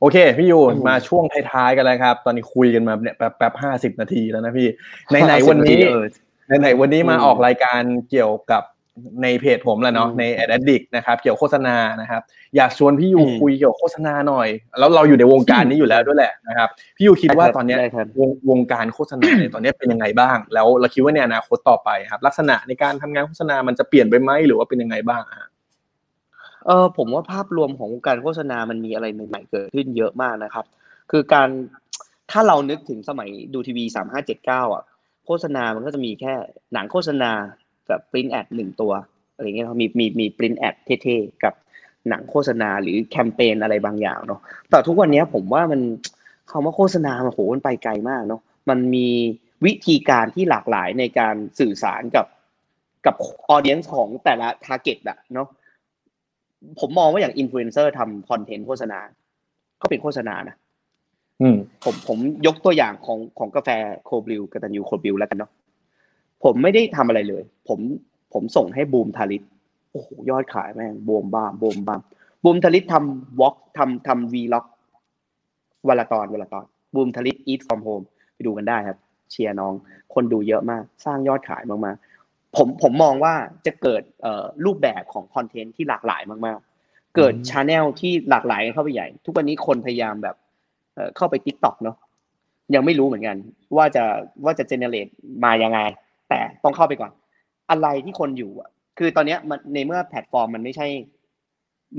[0.00, 4.68] โอเคพี่ยูอืมมาช่วงท้ายๆกันแล้วครับ ตอนนี้คุยกันมาเนี่ยแป๊บแป๊บห้าสิบนาทีแล้วนะพี่
[5.26, 6.04] ไหนๆวันนี้เออ
[6.60, 8.62] ไหนๆวันนี้มาอืมออกรายการเกี่ยวกับ
[9.22, 12.22] ในเพจผมแหละเนาะอืมใน a d d i c t นะครับเกี่ยวโฆษณานะครับ
[12.56, 14.48] อยากชวนพี่ยูอืมคุยเกี่ยวกับโฆษณาหน่อย
[14.78, 25.48] แล้วเราอยู่ในวงการนี้อยู่แล้วด้วยแหละนะครับพี่ยูคิดว่าตอนเนี้ยได้ครับวงวงการโฆษณาเนี่ยตอนเนี้ยเป็นยังไงบ้าง แล้วเราคิดว่าในอนาคตต่อไปครับ ลักษณะในการทำงานโฆษณามันจะเปลี่ยนไปไหมหรือว่าเป็นยังไงบ้างอะฮะ
[26.66, 30.64] เออผมว่าภาพรวมของวงการโฆษณามันมีอะไรใหม่ๆเกิดขึ้นเยอะมากนะครับ
[31.10, 31.48] คือการ
[32.30, 34.84] ถ้าเรานึกถึงสมัยดูทีวีสามห้าเจ็ดเก้าอะ
[35.26, 36.34] โฆษณามันก็จะมีแค่
[36.72, 37.32] หนังโฆษณา
[37.90, 38.92] กับ print ad หนึ่งตัว
[39.34, 41.54] อะไรเงี้ยครับมีมีมี print ad เท่ๆกับ
[42.08, 45.80] หนังโฆษณาหรือแคมเปญอะไรบางอย่างเนาะแต่ทุกวันนี้ผมว่ามัน
[46.50, 49.08] คำว่าโฆษณามันโหมันไปไกลมากเนาะมันมี
[49.64, 52.26] วิธีการที่หลากหลายในการสื่อสารกับ
[53.06, 53.14] กับ
[53.48, 55.48] audience ของแต่ละ target อะเนาะ
[56.80, 58.98] ผมมองว่าอย่างอินฟลูเอนเซอร์ทำคอนเทนต์โฆษณา
[59.80, 60.56] ก็เป็นโฆษณานะ
[61.42, 63.68] อืมผมผมยกตัวอย่างของของกาแฟ
[64.04, 65.50] cold brew กตันยู cold brew แล้วกันเนาะ
[66.44, 67.80] ผมไม่ได้ทำอะไรเลย ผม
[68.32, 69.42] ผมส่งให้บูมธริศร
[69.92, 72.00] โอ้โหยอดขายแม่งบวมบ้ามบวมบ้าม
[72.44, 74.66] บูมธริศรทำ vlog ทำทำ vlog
[75.88, 76.64] วันละตอนวันละตอน
[76.94, 78.00] บูมธริศร eat from home
[78.34, 78.98] ไปดูกันได้ครับ
[79.30, 79.74] เชียร์น้อง
[80.14, 83.34] คนดูเยอะมาก สร้างยอดขายมากๆผมผมมองว่า
[83.66, 90.36] จะเกิดเอ่อรูปแบบของคอนเทนต์ที่หลากหลายมากๆ เกิด channel ที่หลากหลายเข้าไปใหญ่ ทุกวันนี้คนพยายามแบบ
[90.94, 91.96] เอ่อเข้าไป TikTok เนาะ
[92.74, 93.36] ยังไม่รู้เหมือนกัน
[93.76, 94.04] ว่าจะ
[94.44, 95.06] ว่าจะ generate
[95.44, 95.80] มายังไง
[96.30, 97.10] แต่ต้องเข้าไปก่อน
[97.70, 100.86] อะไรที่คนอยู่อะ คือตอนเนี้ยมันในเมื่อแพลตฟอร์มมันไม่ใช่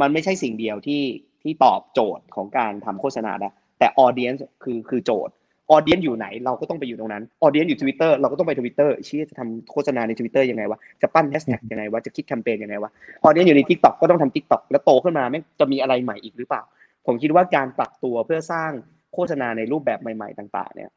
[0.02, 1.04] มันไม่ใช่สิ่งเดียวที่
[1.44, 5.34] ที่ตอบโจทย์ของการทำโฆษณาได้แต่ audience คือคือโจทย์
[5.72, 12.92] audience อยู่ไหนเราก็ต้องไปอยู่ตรงนั้น audience อยู่ทวิตเตอร์เราก็ต้องไปทวิตเตอร์ชี้จะทำโฆษณาในทวิตเตอร์ยังไงวะจะปั้นแฮชแท็กยังไงวะจะคิดแคมเปญยังไงวะ
[13.24, 16.62] audience อยู่ใน TikTok ก็ต้องทำ TikTok แล้วโตขึ้นมาไม่จะมีอะไรใหม่อีกหรือเปล่า
[17.06, 18.72] ผมคิดว่าการปรับตัวเพื่อสร้าง
[19.14, 20.90] โฆษณาในรูปแบบใหม่ ๆ ต่าง ๆ เนี่ย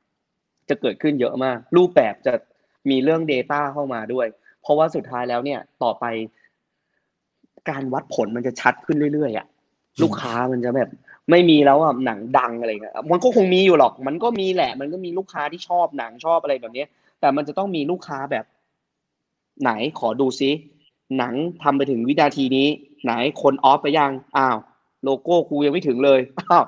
[0.68, 2.35] จะเกิดขึ้นเยอะมาก รูปแบบจะ
[2.91, 4.26] มีเรื่อง Data เข้ามาด้วย
[4.62, 6.05] เพราะว่าสุดท้ายแล้วเนี่ยต่อไป
[7.70, 9.47] การวัดผลมันจะชัดขึ้นเรื่อยๆอะ
[10.03, 10.91] ลูกค้ามันจะแบบ
[11.30, 16.89] ไม่มีแล้วอะหนังดังอะไรเงี้ยมันก็คงมีอยู่หรอก มันก็มีแหละ มันก็มีลูกค้าที่ชอบหนังชอบอะไรแบบเนี้ย
[17.20, 18.45] แต่มันจะต้องมีลูกค้าแบบ
[19.62, 20.51] ไหนขอดูซิ
[21.18, 22.68] หนังทำไปถึงวินาทีนี้
[23.05, 23.12] ไหน
[23.43, 24.59] คนออฟไปยังอ้าว
[25.05, 26.64] โลโก้กูยังไม่ถึงเลยอ้าว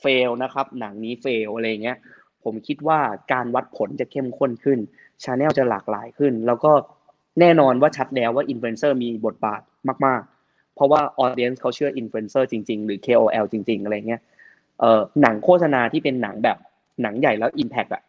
[0.00, 1.98] fail นะครับ หนังนี้ fail อะไรเงี้ย
[2.44, 2.98] ผมคิดว่า
[3.32, 4.78] การวัดผลจะเข้มข้นขึ้น
[5.24, 6.72] channel จะหลากหลายขึ้น แล้วก็
[7.40, 9.60] แน่นอนว่าชัดแล้วว่าอินฟลูเอนเซอร์มีบทบาท
[10.06, 14.20] มากๆ เพราะว่า audience เขาเชื่ออินฟลูเอนเซอร์จริง ๆ หรือ KOL จริง ๆ อะไรเงี้ย
[14.80, 16.56] เอ่อหนังโฆษณาที่เป็นหนังแบบ
[17.02, 18.02] หนังใหญ่แล้ว impact อะ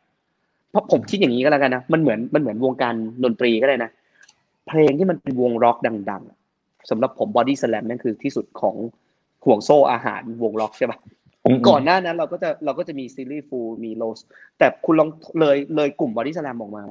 [0.72, 2.94] เพราะผมคิดอย่างนี้ก็แล้วกันนะมันเหมือนมันเหมือนวงการ
[3.24, 3.92] ดนตรีก็ได้นะ
[4.68, 5.78] เพลงที่มันเป็นวงร็อก
[6.10, 6.24] ดัง
[6.56, 8.76] ๆสำหรับผมบอดี้สแลมนั่นคือที่สุดของ
[9.46, 10.98] ห่วงโซ่อาหารวงร็อกใช่ปะ
[11.68, 14.20] ก่อนหน้านั้นเราก็จะเราก็จะมี Silly Fools มี Loso
[14.58, 15.10] แต่คุณลอง
[15.40, 16.84] เลยเลยกลุ่มบอดี้สแลมออกมา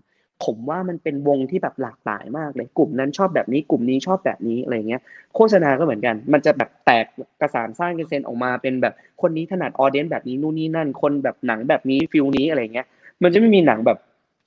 [0.44, 5.02] ผมว่ามันเป็นวงที่แบบหลากหลายมากเลย กลุ่มนั้นชอบแบบนี้กลุ่มนี้ชอบแบบนี้อะไรเงี้ย
[5.34, 7.06] โฆษณาก็เหมือนกัน มันจะแบบแตก
[7.40, 12.86] กระสานสร้างกันเซนออกมาเป็นแบบคนนี้ถนัด audience แบบนี้นู่นนี่นั่น คนแบบหนังแบบนี้ feel นี้อะไรเงี้ย
[13.22, 13.98] มันจะไม่มีหนังแบบ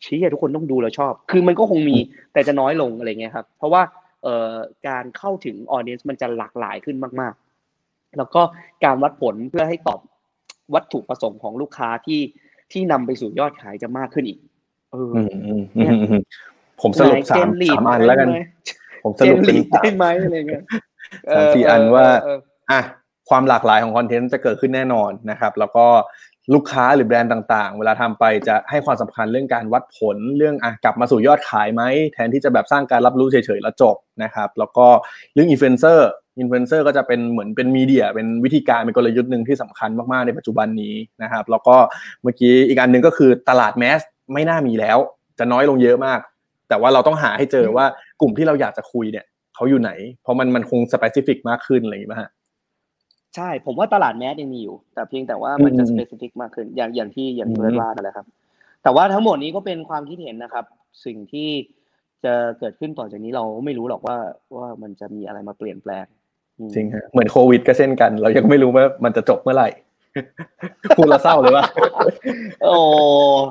[0.06, 1.98] ชี้ทุกคนต้องดูแล้วชอบ คือมันก็คงมี
[2.34, 3.82] แต่จะน้อยลงอะไรเงี้ยครับ เพราะว่า
[4.24, 4.54] เอ่อ
[4.88, 7.51] การเข้าถึงออเดียนมันจะหลากหลายขึ้นมากๆ
[8.18, 8.42] แล้วก็
[8.86, 10.00] การวัดผลเพื่อให้ตอบ
[10.74, 12.22] วัตถุประสงค์ของลูกค้าที่
[12.72, 14.40] ที่นำไปสู่ยอดขายจะมากขึ้นอีก
[14.92, 15.12] เออ
[16.82, 18.28] ผมสรุปสามสามอันแล้วกัน
[19.04, 20.64] ผมสรุปเป็นได้ไหมอะไรเงี้ย
[21.36, 22.06] สามสี่อันว่า
[22.72, 22.82] อะ
[23.30, 25.86] ความหลากหลายของคอนเทนต์จะเกิดขึ้นแน่นอนนะครับ แล้วก็
[26.54, 31.84] ลูกค้าหรือแบรนด์ต่างๆ เวลาทำไปจะให้ความสำคัญเรื่องการวัดผลเรื่องอะกลับมาสู่ยอดขายไหม
[32.14, 34.88] แทนที่จะแบบสร้างการรับรู้เฉยๆแล้วจบนะครับ แล้วก็
[35.34, 36.10] เรื่องอินฟลูเอนเซอร์
[36.42, 41.76] อินฟลูเอนเซอร์ก็จะเป็นเหมือนเป็น media เป็นวิธีการเป็นกลยุทธ์หนึ่งที่สำคัญมากๆในปัจจุบันนี้นะครับ แล้วก็
[42.24, 44.00] เมื่อกี้อีกอันหนึ่งก็คือตลาด mass
[44.34, 44.98] ไม่น่ามีแล้ว
[45.40, 46.20] จะน้อยลงเยอะมาก
[46.70, 47.86] แต่ว่าเราต้องหาให้เจอว่า
[48.22, 49.26] กลุ่มที่เราอยากจะคุยเนี่ย
[49.56, 52.30] เขาอยู่ไหน เพราะมันมันคง specific มากขึ้นอะไรอย่างนี้ป่ะฮะ
[53.36, 58.26] ใช่ผมว่าตลาด mass ยังมีอยู่ แต่เพียงแต่ว่ามันจะ specific มากขึ้นอย่างอย่างที่อย่างเบิร์ดว่านั่นแหละครับ
[58.84, 60.66] แต่ว่าทั้งหมดนี้ก็เป็นความคิดเห็นนะครับ
[61.06, 61.50] สิ่งที่
[62.24, 64.18] จะเกิดขึ้นต่อจากนี้เราไม่รู้หรอกว่า
[64.58, 66.06] ว่ามันจะมีอะไรมาเปลี่ยนแปลง
[66.76, 69.70] จริงฮะเหมือนโควิดก็เช่นกัน เรายังไม่รู้ว่ามันจะจบเมื่อไหร่
[70.98, 71.66] พูดแล้วเศร้าเลยว่า
[72.64, 72.76] โอ้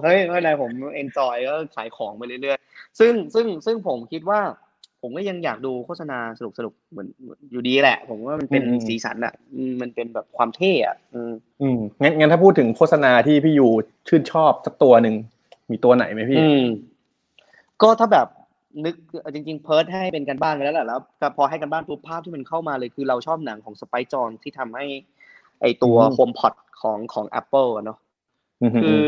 [0.02, 4.40] เฮ้ยไม่เป็นไรผม enjoy ก็ขายของไปเรื่อยๆซึ่งซึ่งซึ่งผมคิดว่า
[5.02, 7.08] ผมก็ยังอยากดูโฆษณาสนุกสนุกเหมือน
[7.50, 9.34] อยู่ดีแหละ ผมว่ามันเป็นสีสันอะ
[9.80, 11.32] มันเป็นแบบความเท่อะอืม
[11.62, 13.68] อืมงั้นงั้นถ้าพูดถึงโฆษณาที่พี่ยู
[14.08, 15.14] ชื่นชอบสักตัวหนึ่ง
[15.70, 16.64] มีตัวไหนไหมพี่อืม
[17.82, 18.26] ก็ถ้าแบบ
[18.84, 18.94] นึก
[19.34, 24.86] จริง ๆ เพิร์ดให้เป็นกันบ้านไปแล้วแหละแล้วแต่พอให้กันบ้านปุ๊บภาพที่มันเข้ามาเลยคือเราชอบหนังของสไปจอนที่ทำให้
[25.60, 27.98] ไอตัวโฮมพอดของของ Apple อะเนาะ
[28.82, 29.00] คือ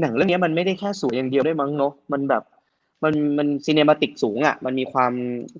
[0.00, 2.42] หนังเรื่องนี้มันไม่ได้แค่สวยอย่างเดียวได้มั้งเนาะมันแบบ
[3.04, 5.12] มันมันซีเนมาติกสูงอะ มันมีความ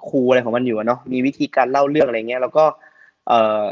[0.08, 2.64] คูลอะไรของมันอยู่เนาะมีวิธีการเล่าเรื่องอะไรเงี้ย แล้วก็
[3.28, 3.32] เอ
[3.62, 3.64] อ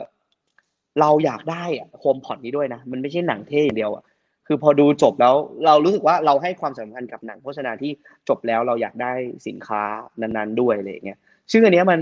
[1.00, 4.04] เราอยากได้อะโฮมพอดนี้ด้วยนะ มันไม่ใช่หนังเท่อย่างเดียวอะ
[4.51, 5.34] คือพอดูจบแล้ว
[5.66, 7.90] เรารู้สึกว่าเราให้ความสำคัญกับหนังโฆษณาที่
[8.28, 9.12] จบแล้วเราอยากได้
[9.46, 9.82] สินค้า
[10.20, 11.18] นั้นๆด้วยอะไรเงี้ย
[11.53, 12.01] ซึ่งอันเนี้ยมัน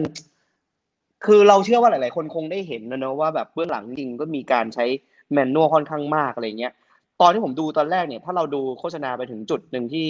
[1.27, 4.85] คือเราเชื่อว่าหลาย ๆ คนคงได้เห็นนะเนอะว่าแบบเบื้องหลังจริงก็มีการใช้
[5.33, 6.73] manual ค่อนข้างมากอะไรเงี้ย
[7.21, 10.09] ตอนที่ผมดูตอนแรกเนี่ย ถ้าเราดูโฆษณาไปถึงจุดหนึ่งที่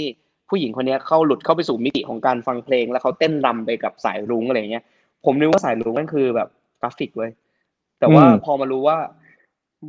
[0.49, 4.85] ผู้หญิงคนนี้เข้าหลุดเข้าไปสู่มิติของการฟังเพลง แล้วเขาเต้นรำไปกับสายรุ้งอะไรเงี้ย
[5.25, 6.49] ผมนึกว่าสายรุ้งนั่นคือแบบ
[6.81, 7.31] กราฟิกเว้ย
[7.99, 8.99] แต่ว่าพอมารู้ว่า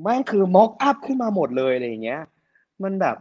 [0.04, 2.22] แม่งคือ mock up ขึ้นมาหมดเลยอะไรเงี้ย
[2.84, 3.18] มันแบบ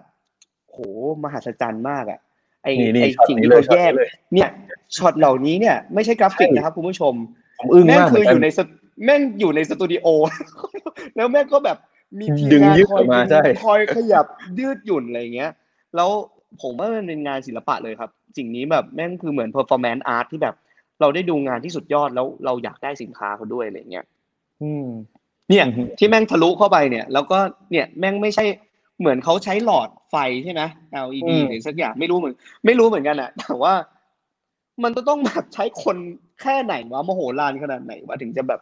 [0.71, 0.77] โห
[1.23, 2.21] มหัศจรรย์มากอะ
[2.63, 2.69] ไอ
[3.03, 3.93] ไอสิ่งที่เขาแยก
[4.35, 4.51] เนี่ย
[4.97, 7.15] ช็อตเหล่านี้เนี่ยไม่ใช่กราฟิกนะครับคุณผู้ชม
[7.59, 8.47] ผมอึ้งมากคืออยู่ใน
[9.05, 10.07] แม่งอยู่ในสตูดิโอ
[11.17, 11.79] แล้วแม่งก็แบบ
[12.19, 14.27] มีทีมดึงงานยืดคออยอกมาใช่คอยขยับ
[14.59, 15.51] ยืดหยุ่นอะไรเงี้ย
[15.97, 16.11] แล้ว
[16.63, 20.55] ผมว่ามันเป็นงานศิลปะเลยครับ สิ่งนี้แบบแม่งคือเหมือน performance art ที่แบบ
[21.01, 24.05] เราได้ดูงานที่สุดยอดแล้วเราอยากได้สินค้าเขาด้วยอะไรเงี้ย
[24.63, 24.87] อืม
[25.49, 27.39] เนี่ยอือฮึที่แม่งทะลุเข้าไปเนี่ย แล้วก็
[27.71, 28.45] เนี่ยแม่งไม่ใช่
[29.01, 30.63] เหมือนเขาใช้หลอดไฟใช่ไหม
[31.05, 32.35] LED หรือสักอย่างไม่รู้เหมือน
[32.67, 33.75] ไม่รู้เหมือนกันอะแต่ว่า
[34.83, 35.97] มันจะต้องแบบใช้คน
[36.43, 38.61] แค่ไหนวะมโหฬารขนาดไหนวะถึงจะแบบ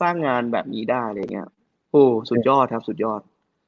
[0.00, 1.48] สร้างงานแบบนี้ได้อะไรเงี้ย
[1.90, 3.20] โอ้สุดยอดครับ สุดยอด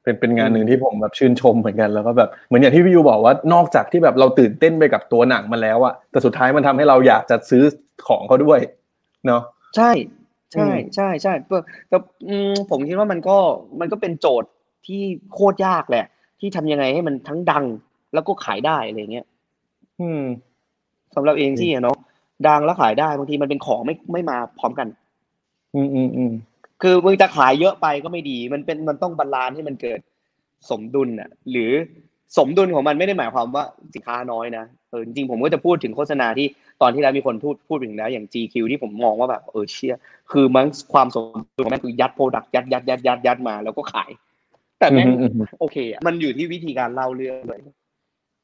[0.03, 7.63] เป็นเป็นงานหนึ่งที่ผมแบบชื่นชมเหมือนกันแล้วก็แบบเหมือนอย่างที่พี่ยูบอกว่านอกจากที่แบบเราตื่นเต้นไปกับตัวหนังมันแล้วอะแต่สุดท้ายมันทำให้เราอยากจะซื้อ
[8.07, 8.59] ของเขาด้วย
[9.27, 9.41] เนาะ
[9.75, 9.91] ใช่
[10.53, 11.57] ใช่อืมใช่ใช่แต่
[11.89, 11.97] แต่
[12.29, 13.37] อืมผมคิดว่ามันก็
[13.79, 14.49] มันก็เป็นโจทย์
[14.85, 15.01] ที่
[15.33, 16.05] โคตรยากแหละ
[16.39, 17.65] ที่ทำยังไงให้มันทั้งดัง
[18.13, 19.25] แล้วก็ขายได้อะไรเงี้ย
[20.01, 20.23] อืม
[21.15, 21.97] สำหรับเองที่อะเนาะ
[22.47, 24.87] ดังแล้วขายได้บางทีมันเป็นของไม่ไม่มาพร้อมกัน
[25.75, 26.31] อืมอืมอืม
[26.81, 29.99] คือมึงจะขายเยอะไปก็ไม่ดี มันเป็นมันต้อง balance ให้มันเกิด
[30.69, 31.71] สมดุลน่ะ หรือ
[32.37, 33.63] สมดุลของมันไม่ได้หมายความว่า
[33.93, 36.47] สินค้าน้อยนะเออจริงๆผมก็จะพูดถึงโฆษณาที่
[36.81, 39.95] ตอนที่แล้วมีคนพูดพูดถึงแล้วอย่าง GQ ที่ผมมองว่าแบบเออเชี่ย
[40.31, 41.23] คือมันความสม
[41.57, 44.09] ดุลของมันคือยัด product ยัดยัดยัดยัดยัดมาแล้วก็ขาย
[44.81, 47.61] แต่แม่งอืมอืมอืมโอเคอะมันอยู่ที่วิธีการเล่าเรื่องเลย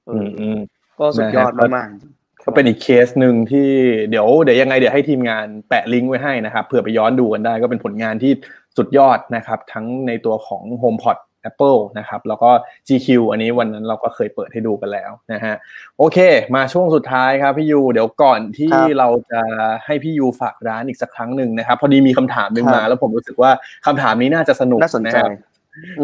[0.08, 0.60] เออือมอืม
[1.00, 3.70] ก็สุดยอดนะฮะมากๆก็เป็นอีกเคสหนึ่งที่
[4.10, 8.32] เดี๋ยวเดี๋ยวยังไงเดี๋ยวให้ทีมงานแปะลิงก์ไว้ให้นะครับเผื่อไปย้อนดูกันได้ ก็เป็นผลงานที่
[8.78, 11.18] สุดยอดนะครับ ทั้งในตัวของ HomePod
[11.50, 12.50] Apple นะครับแล้วก็
[12.88, 15.56] GQ อันนี้วันนั้นเราก็เคยเปิดให้ดูกันแล้วนะฮะ
[15.98, 16.18] โอเค
[16.56, 19.42] มาช่วงสุดท้ายครับพี่ยูเดี๋ยวก่อนที่ครับเราจะ
[19.86, 23.52] ให้พี่ยูฝากร้านอีกสักครั้งหนึ่งนะครับ พอดีมีคำถามหนึ่งครับมา แล้วผมรู้สึกว่า
[23.86, 25.30] คำถามนี้น่าจะสนุกน่าสนใจนะครับ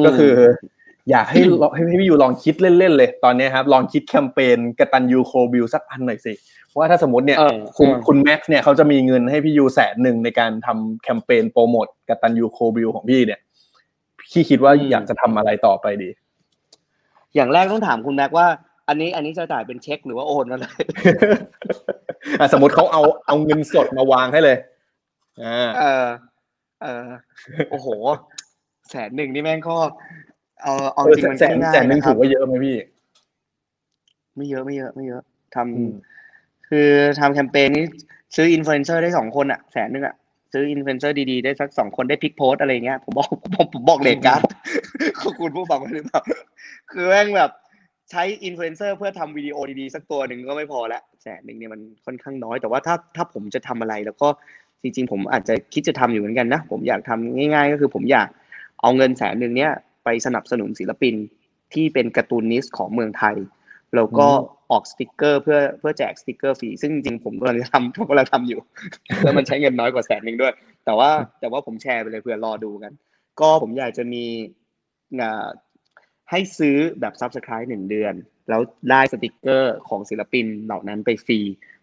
[0.05, 0.33] ก็คือ
[1.11, 6.33] อยากให้ลองให้พี่ยูลองคิดเล่นๆเลย ตอนนี้ครับ ลองคิดแคมเปญกตัญญู Cold Brew สักอันหน่อยสิ
[6.67, 13.39] เพราะว่าถ้าสมมติเนี่ยเออคุณเออคุณแม็กซ์เนี่ยเขาจะมีเงินให้พี่ยูแสนหนึ่งในการทำแคมเปญโปรโมทกตัญญู Cold Brew ของพี่เนี่ย
[14.31, 16.09] พี่คิดว่าอืมอยากจะทำอะไรต่อไปดี
[17.35, 18.47] อย่างแรกต้องถามคุณแม็กว่า
[18.87, 20.65] อันนี้อันนี้จะจ่ายเป็นเช็คหรือว่าโอนอะไร
[22.39, 24.57] อะสมมติเขาเอาเอาเงินสดมาวางให้เลย
[25.41, 26.05] อ่าเออ
[26.83, 27.07] เออ
[27.71, 27.87] โอ้โห
[28.93, 29.77] แสนหนึ่งนี่แม่งก็
[30.63, 32.77] เออเอาเออจริงมันแสนง่ายแสนหนึ่งนะคถืรับอว่าเยอะไหมพี่
[34.35, 35.21] ไม่เยอะไม่เยอะไม่เยอะ
[35.55, 35.91] ทำอืม
[36.69, 36.89] คือ
[37.19, 37.85] ทำแคมเปญนี้
[38.35, 40.15] ซื้ออินฟลูเอนเซอร์ได้สองคนอะแสนหนึ่งอะ
[40.53, 44.41] ซื้ออินฟลูเอนเซอร์ดีๆ ได้สักสองคนได้พลิกโพสอะไรเงี้ยผมบอกผมผมบอกเลทการ์ด
[45.21, 46.21] ขอบคุณผู้ฟังไว้หรือเปล่า
[46.91, 47.51] คือแม่งแบบ
[48.11, 54.27] ใช้อินฟลูเอนเซอร์เพื่อทำวิดีโอดีๆ สักตัวหนึ่งก็ไม่พอละแสนหนึ่งเนี่ยมันค่อนข้างน้อยแต่ว่าถ้าถ้าผมจะทำอะไรแล้วก็
[54.81, 58.27] จริงๆ ผมอาจจะคิดจะทำอยู่เหมือนกันนะ ผมอยากทำง่าย ๆ ก็คือผมอยาก
[58.83, 59.71] เอาเงินแสนหนึ่งเนี้ย
[60.03, 61.15] ไปสนับสนุนศิลปิน
[61.73, 63.35] ที่เป็น cartoonist ของเมืองไทย
[63.95, 68.59] แล้วก็อืมออกสติกเกอร์เพื่อเพื่อแจกสติกเกอร์ฟรีซึ่งจริงๆผมกำลังจะทำผมกำลังทำอยู่
[69.23, 70.53] แล้วมันใช้เงินน้อยกว่าแสนหนึ่งด้วย
[70.85, 71.09] แต่ว่า
[71.39, 72.93] แต่ว่าผมแชร์ไปเลยเผื่อรอดูกัน
[73.39, 74.23] ก็ผมอยากจะมี
[75.21, 75.47] อ่า
[76.29, 78.13] ให้ซื้อแบบ Subscribe หนึ่งเดือน
[78.49, 81.39] แล้วได้สติกเกอร์ของศิลปินเหล่านั้นไปฟรี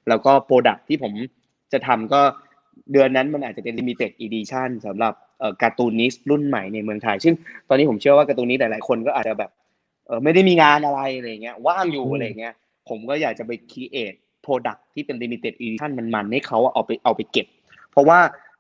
[0.08, 1.12] แล้วก็ product ที่ผม
[1.72, 2.22] จะทำก็
[2.92, 5.29] เดือนนั้นมันอาจจะเป็น limited edition สำหรับเอ่อ
[5.62, 7.34] cartoonist รุ่นใหม่ในเมืองไทย ซึ่ง
[7.68, 9.50] ตอนนี้ผมเชื่อว่า cartoonist หลายๆคนก็อาจจะแบบ
[10.06, 12.54] เออไม่ได้มีงานอะไรอะไรเงี้ยว่างอยู่อืมอะไรเงี้ย
[12.88, 17.46] ผมก็อยากจะไป create product ที่เป็น limited edition มันๆให้เขาเอาไปเอาไปเก็บ
[17.90, 18.18] เพราะว่า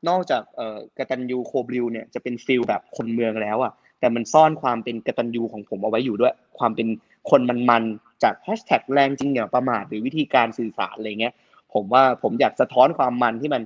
[0.08, 6.88] นอกจากเอ่อกตัญญู Cold Brew เนี่ยจะเป็น feel แบบคนเมืองแล้วอะแต่มันซ่อนความเป็นกตัญญูของผมเอาไว้อยู่ด้วย ความเป็น
[7.30, 11.34] คนมันๆจากแฮชแท็กแรงจริงอย่าประมาทหรือวิธีการสื่อสารอะไรเงี้ย
[11.74, 13.62] ผมว่าผมอยากสะท้อนความมันที่มัน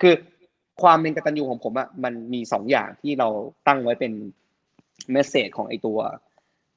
[0.00, 0.14] คือ
[0.82, 3.28] ความเป็นกตัญญูของผมอะมันมีสองอย่างที่เรา
[3.66, 4.12] ตั้งไว้เป็น
[5.12, 5.98] message ของไอตัว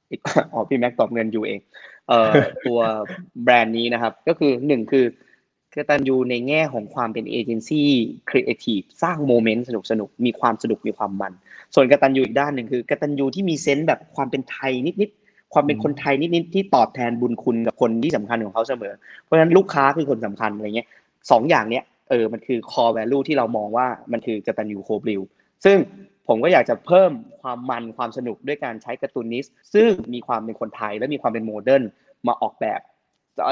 [0.07, 0.17] ไอ้
[0.53, 1.59] อ๋อพี่แม็กตอบเงินอยู่เอง
[2.07, 2.31] เอ่อ
[2.65, 2.79] ตัว
[3.43, 5.05] แบรนด์นี้นะครับ ก็คือหนึ่งคือ
[5.75, 7.89] กตัญญูในแง่ของความเป็นเอเจนซี่
[8.29, 11.33] ครีเอทีฟสร้าง moment สนุกสนุกๆมีความสนุกมีความมัน
[11.75, 14.71] ส่วนกตัญญูอีกด้านหนึ่งคือกตัญญูที่มี sense แบบความเป็นไทย
[15.01, 18.93] นิดๆความเป็นคนไทยนิดๆที่ตอบแทนบุญคุณกับคนที่สำคัญของเขาเสมอ
[19.23, 20.87] เพราะฉะนั้นลูกค้าคือคนสำคัญอะไรเงี้ย
[21.31, 25.21] สองอย่างเนี้ย เออมันคือ core value ที่เรามองว่ามันคือกตัญญู Cold Brew
[25.65, 25.77] ซึ่ง
[26.27, 31.83] ผมก็อยากจะเพิ่มความมันความสนุกด้วยการใช้ cartoonist ซึ่งมีความเป็นคนไทยและมีความเป็น modern
[32.27, 32.79] มาออกแบบ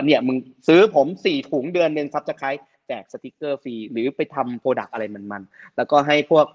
[0.05, 0.37] เนี่ยมึง
[0.67, 2.55] ซื้อผมสี่ถุงเดือนหนึ่ง subscribe
[2.87, 6.45] แจกสติกเกอร์ฟรีหรือไปทำ product อะไรมันๆ แล้วก็ให้พวก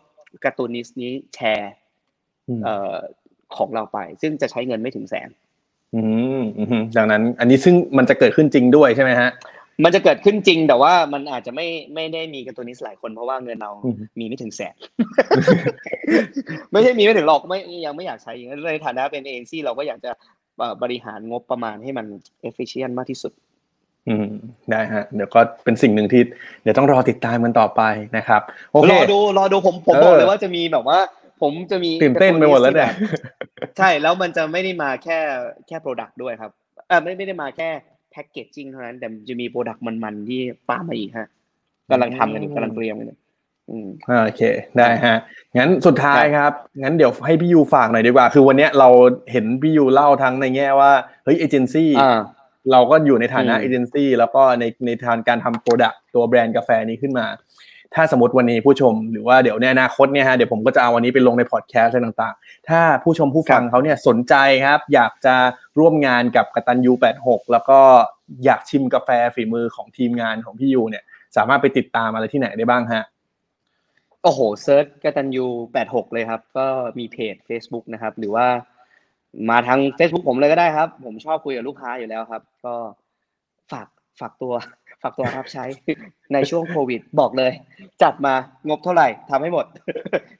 [0.44, 1.72] cartoonist นี้แชร์
[2.48, 2.96] อืมเอ่อ
[3.56, 5.28] ของเราไป ซึ่งจะใช้เงินไม่ถึงแสน
[5.94, 6.02] อื
[6.40, 9.30] มอืมดังนั้น อันนี้ซึ่งมันจะเกิดขึ้นจริงด้วยใช่ไหมฮะ
[9.84, 14.74] มันจะเกิดขึ้นจริงแต่ว่ามันอาจจะไม่ไม่ได้มี cartoonist หลายคนเพราะว่าเงินเราอืมมีไม่ถึงแสน
[16.70, 20.10] ไม่ใช่มีไม่ถึงหรอกไม่ยังไม่อยากใช้อย่างนั้นในฐานะเป็นเอเจนซี่เราก็อยากจะ
[20.58, 22.06] เอ่อบริหารงบประมาณให้มัน
[22.42, 23.32] efficient มากที่สุด
[24.08, 24.28] อืม
[24.70, 26.22] ได้ฮะ เดี๋ยวก็เป็นสิ่งหนึ่งที่
[26.62, 27.82] เดี๋ยวต้องรอติดตามมันต่อไป
[28.16, 28.42] นะครับ
[28.72, 30.98] โอเครอดูรอดูผมผมเออบอกเลยว่าจะมีแบบว่า
[31.42, 32.92] ผมจะมีตื่นเต้นไปหมดแล้วเนี่ย
[33.78, 35.18] ใช่แล้วมันจะไม่ได้มาแค่
[35.68, 36.50] แค่ product ด้วยครับ
[36.88, 37.68] เออไม่ไม่ได้มาแค่
[38.12, 40.40] packaging เท่านั้น แต่จะมี product มันๆที่
[40.70, 41.28] ตามมาอีกฮะ
[41.90, 43.18] กำลังทำกันอยู่กำลังเตรียมกันอยู่
[43.70, 43.88] อืม
[44.24, 44.42] โอเค
[44.76, 45.16] ได้ฮะ
[45.58, 46.52] งั้นสุดท้ายครับ
[46.82, 48.88] งั้นเดี๋ยวให้พี่ยูฝากหน่อยดีกว่า คือวันเนี้ยเรา
[49.32, 50.92] เห็นพี่ยูเล่าทั้งในแง่ว่า
[51.24, 52.18] เฮ้ยเอเจนซี่อ่า
[52.72, 57.26] เราก็อยู่ในฐานะอืมเอเจนซี่แล้วก็ในในทางการทำ product ตัวแบรนด์กาแฟนี้ขึ้นมา
[57.94, 64.34] ถ้าสมมติวันนี้ผู้ชมหรือว่าเดี๋ยวในอนาคตเนี่ยฮะเดี๋ยวผมก็จะเอาวันนี้ไปลงในพอดแคสต์อะไรต่างๆ ถ้าผู้ชมผู้ฟังเขาเนี่ยสนใจ
[64.64, 65.34] ครับ อยากจะ
[65.78, 67.80] ร่วมงานกับกตันยู86 แล้วก็
[68.44, 71.04] อยากชิมกาแฟฝีมือของทีมงานของพี่ยูเนี่ย
[71.36, 73.04] สามารถไปติดตามอะไรที่ไหนได้บ้างฮะ
[74.22, 76.66] โอ้โหเซิร์ชกตันยูแปดหกเลยครับ ก็
[76.98, 78.46] มีเพจ Facebook นะครับ หรือว่า
[79.50, 82.74] มาทาง Facebook ผมเลยก็ได้ครับ ผมชอบคุยกับลูกค้าอยู่แล้วครับ ก็
[83.72, 83.88] ฝาก
[84.20, 84.52] ฝากตัว
[85.02, 85.64] ฝากตัวรับใช้
[86.32, 87.52] ในช่วงโควิดบอกเลย
[88.02, 88.34] จัดมา
[88.68, 89.66] งบเท่าไหร่ทำให้หมด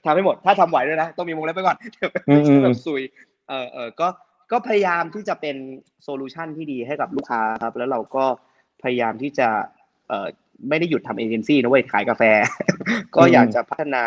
[0.05, 3.01] ทำให้หมด ถ้าทำไหวด้วยนะ ต้องมีวงเล็บไปก่อนเดี๋ยวอืมอืมแบบซุย
[3.49, 4.07] เออเออก็
[4.51, 5.55] ก็พยายามที่จะเป็น
[6.03, 8.25] solution ที่ดีให้กับลูกค้าครับ แล้วเราก็
[8.83, 9.47] พยายามที่จะ
[10.07, 10.27] เออ
[10.69, 12.23] ไม่ได้หยุดทำเอเจนซี่นะเว้ยขายกาแฟ
[13.15, 14.03] ก็อยากจะพัฒนา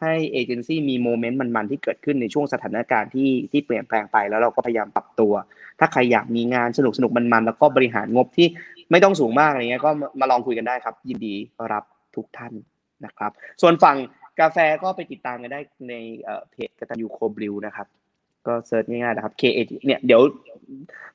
[0.00, 5.32] ให้เอเจนซี่มี moment มันๆที่เกิดขึ้นในช่วงสถานการณ์ที่ที่เปลี่ยนแปลงไปแล้วเราก็พยายามปรับตัว
[5.78, 8.46] ถ้าใครอยากมีงานสนุกสนุกๆมันๆแล้วก็บริหารงบที่
[8.90, 11.34] ไม่ต้องสูงมากอะไรเงี้ยก็มาลองคุยกันได้ครับ ยินดี
[11.72, 11.84] รับ
[12.16, 12.52] ทุกท่าน
[13.04, 13.30] นะครับ
[13.62, 13.96] ส่วนฝั่ง
[14.40, 15.94] กาแฟก็ไปติดตามกันได้ใน
[16.50, 17.86] เพจกตัญญู Cold Brew นะครับ
[18.46, 20.20] ก็ search ง่ายๆนะครับ K A T เนี่ยเดี๋ยว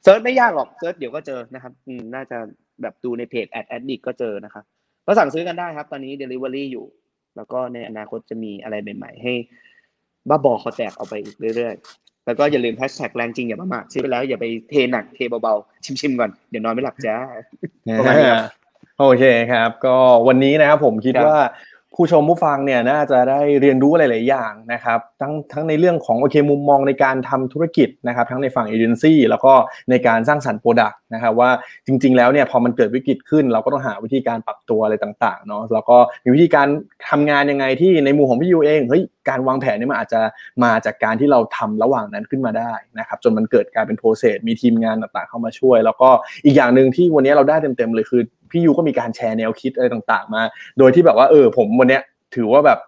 [0.04, 1.74] search ไม่ยากหรอก search เดี๋ยวก็เจอนะครับ
[2.16, 2.38] น่าจะ
[2.82, 4.64] แบบดูในเพจแอดแอดดิก็เจอนะครับ
[5.06, 6.86] ก็สั่งซื้อกันได้ครับ ตอนนี้ Delivery อยู่
[7.36, 9.34] แล้วก็ในอนาคตจะมีอะไรใหม่ๆให้
[10.30, 17.16] บ้าบอคอแตกเอาไปอีกเรื่อยๆ แล้วก็อย่าลืมแฮชแท็กแรงจริงอย่าประมาทซื้อไปแล้วอย่าไปเทหนักเทเบาๆ ชิมๆก่อนเดี๋ยวนอนไม่หลับจ้า
[18.00, 18.44] ประมาณนี้ครับ
[19.00, 19.96] โอเคครับ ก็
[20.28, 21.38] วันนี้นะครับผมคิดว่า
[21.96, 29.54] ผู้ชมผู้ฟังเนี่ยน่าจะได้เรียนรู้หลาย ๆ อย่างนะครับทั้งทั้งในเรื่องของโอเคมุมมองในการทำธุรกิจนะครับทั้งในฝั่งเอเจนซี่แล้วก็
[29.90, 31.50] ในการสร้างสรรค์ product นะครับว่า
[31.86, 36.68] จริง ๆ แล้วเนี่ยพอมันเกิดวิกฤตขึ้น เราก็ต้องหาวิธีการปรับตัวอะไรต่าง ๆ เนาะแล้วก็มีวิธีการ
[37.10, 40.22] ทำงานยังไงที่ในมุมของพี่ยูเองเฮ้ยการวางแผนเนี่ยมันอาจจะ
[40.64, 46.10] มาจากการที่เราทำระหว่างนั้นขึ้นมาได้นะครับจนมันเกิดการเป็น process มีทีมงานต่าง ๆ เข้ามาช่วย แล้วก็
[46.46, 48.22] อีกอย่างหนึ่งที่วันนี้เราได้เต็ม ๆ เลยคือ
[48.52, 50.42] พี่ยูก็มีการแชร์แนวคิดอะไรต่างๆ มา
[50.78, 52.04] โดยที่แบบว่าเออผมวันเนี้ย
[52.36, 52.80] ถือว่าแบบ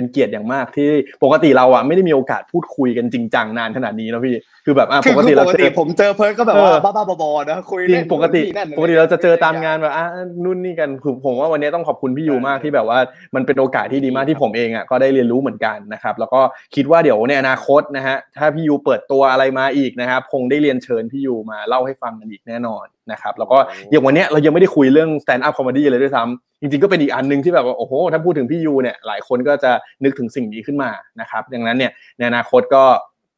[0.00, 0.88] เป็นเกียรติอย่างมากที่
[1.24, 10.04] ปกติเราอะไม่ได้มีโอกาสพูดคุยกันจริงจังนานขนาดนี้นะพี่คือแบบอะคือปกติปเรากเจติอผมเจอเพิร์ดก็แบบว่าเออบ้าๆบอๆนะคุยจริงเล่นปกตินู่นนี่นั่นปกติเราจะเจอตามงานแบบอะ
[10.44, 12.98] นู่นนี่กันคือผมว่าวันนี้ต้องขอบคุณพี่ยูมากที่แบบว่า
[13.34, 16.40] มันเป็นโอกาสที่ดีมากที่ผมเองอะก็ได้เรียนรู้เหมือนกันนะครับแล้วก็
[16.74, 23.58] คิดว่าเดี๋ยวในอนาคตนะฮะถ้าพี่ยูเปิดตัวอะไรมาอีกนะครับคงได้เรียนเชิญพี่ยูมาเล่าให้ฟังกันอีกแน่นอนนะครับแล้วก็
[23.90, 29.72] อย่างวันเนี้ยเรายังไม่ได้คุยเรื่อง stand up comedy เลยด้วยซ้ำ จริงๆก็เป็นอีกอันหนึงที่แบบว่าโอ้โหถ้าพูดถึงพี่ยูเนี่ยหลายคนก็จะ
[30.04, 30.90] นึกถึงสิ่งนี้ขึ้นมา
[31.20, 32.84] นะครับดังนั้นเนี่ยในอนาคตก็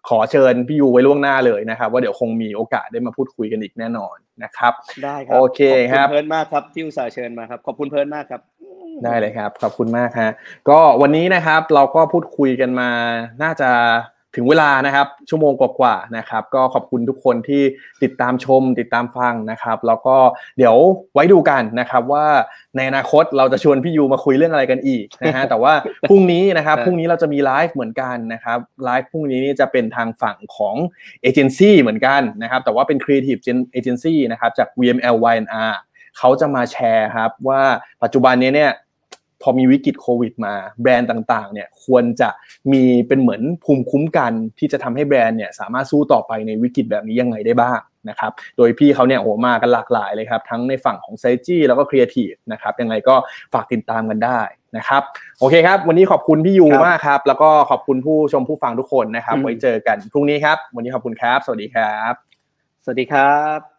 [0.09, 4.73] ขอเชิญพี่ยูไว้ล่วงหน้าเลยนะครับ ว่าเดี๋ยวคงมีโอกาสได้มาพูดคุยกันอีกแน่นอนนะครับ
[5.05, 5.61] ได้ครัโอเค
[5.93, 8.41] ครับขอบคุณเพิร์ดมากครับที่อุตส่าห์เชิญมาครับขอบคุณเพิร์ดมากครับ
[9.05, 10.31] ได้เลยครับขอบคุณมากฮะ
[10.69, 12.91] ก็วันนี้นะครับเราก็พูดคุยกันมา
[13.43, 13.71] น่าจะ
[14.37, 17.63] ถึงเวลานะครับ ชั่วโมงกว่าๆนะครับ ก็ขอบคุณทุกคนที่
[18.03, 20.17] ติดตามชม ติดตามฟังนะครับ แล้วก็
[20.59, 20.77] เดี๋ยว
[21.15, 22.27] ไว้ดูกันนะครับว่า
[22.77, 25.73] ในอนาคตเราจะชวนพี่ยูมาคุยเรื่องอะไรกันอีกนะฮะแต่ว่า
[26.09, 30.75] พรุ่งนี้นะครับเออพรุ่งนี้เราจะมีไลฟ์เหมือนกันนะครับไลฟ์พรุ่งนี้นี่จะเป็นทางฝั่งของ
[31.23, 33.41] เอเจนซี่เหมือนกันนะครับ แต่ว่าเป็น Creative
[33.79, 35.75] Agency นะครับจาก VML Y&R
[36.19, 37.63] เขาจะมาแชร์ครับว่า
[38.03, 38.73] ปัจจุบันนี้เนี่ย
[39.43, 42.29] พอมีวิกฤตโควิดมาแบรนด์ต่างๆเนี่ยควรจะ
[42.73, 53.15] มีเป็นเหมือนภูมิคุ้มกัน ที่จะทำให้แบรนด์เนี่ยสามารถสู้ต่อไปในวิกฤตแบบนี้ยังไงได้บ้างนะครับโดยพี่เขาเนี่ยโอ้โหมากันหลากหลายเลยครับทั้งในฝั่งของไซจี้แล้วก็ครีเอทีฟนะครับยังไงก็
[53.53, 54.41] ฝากติดตามกันได้
[54.77, 55.03] นะครับ
[55.41, 62.13] โอเคครับ วันนี้ขอบคุณพี่ยูครับมากครับ แล้วก็ขอบคุณผู้ชมผู้ฟังทุกคนนะครับอืมไว้เจอกันพรุ่งนี้ครับ วันนี้ขอบคุณครับ สวัสดีครับ
[62.85, 63.72] สวัสดีครับ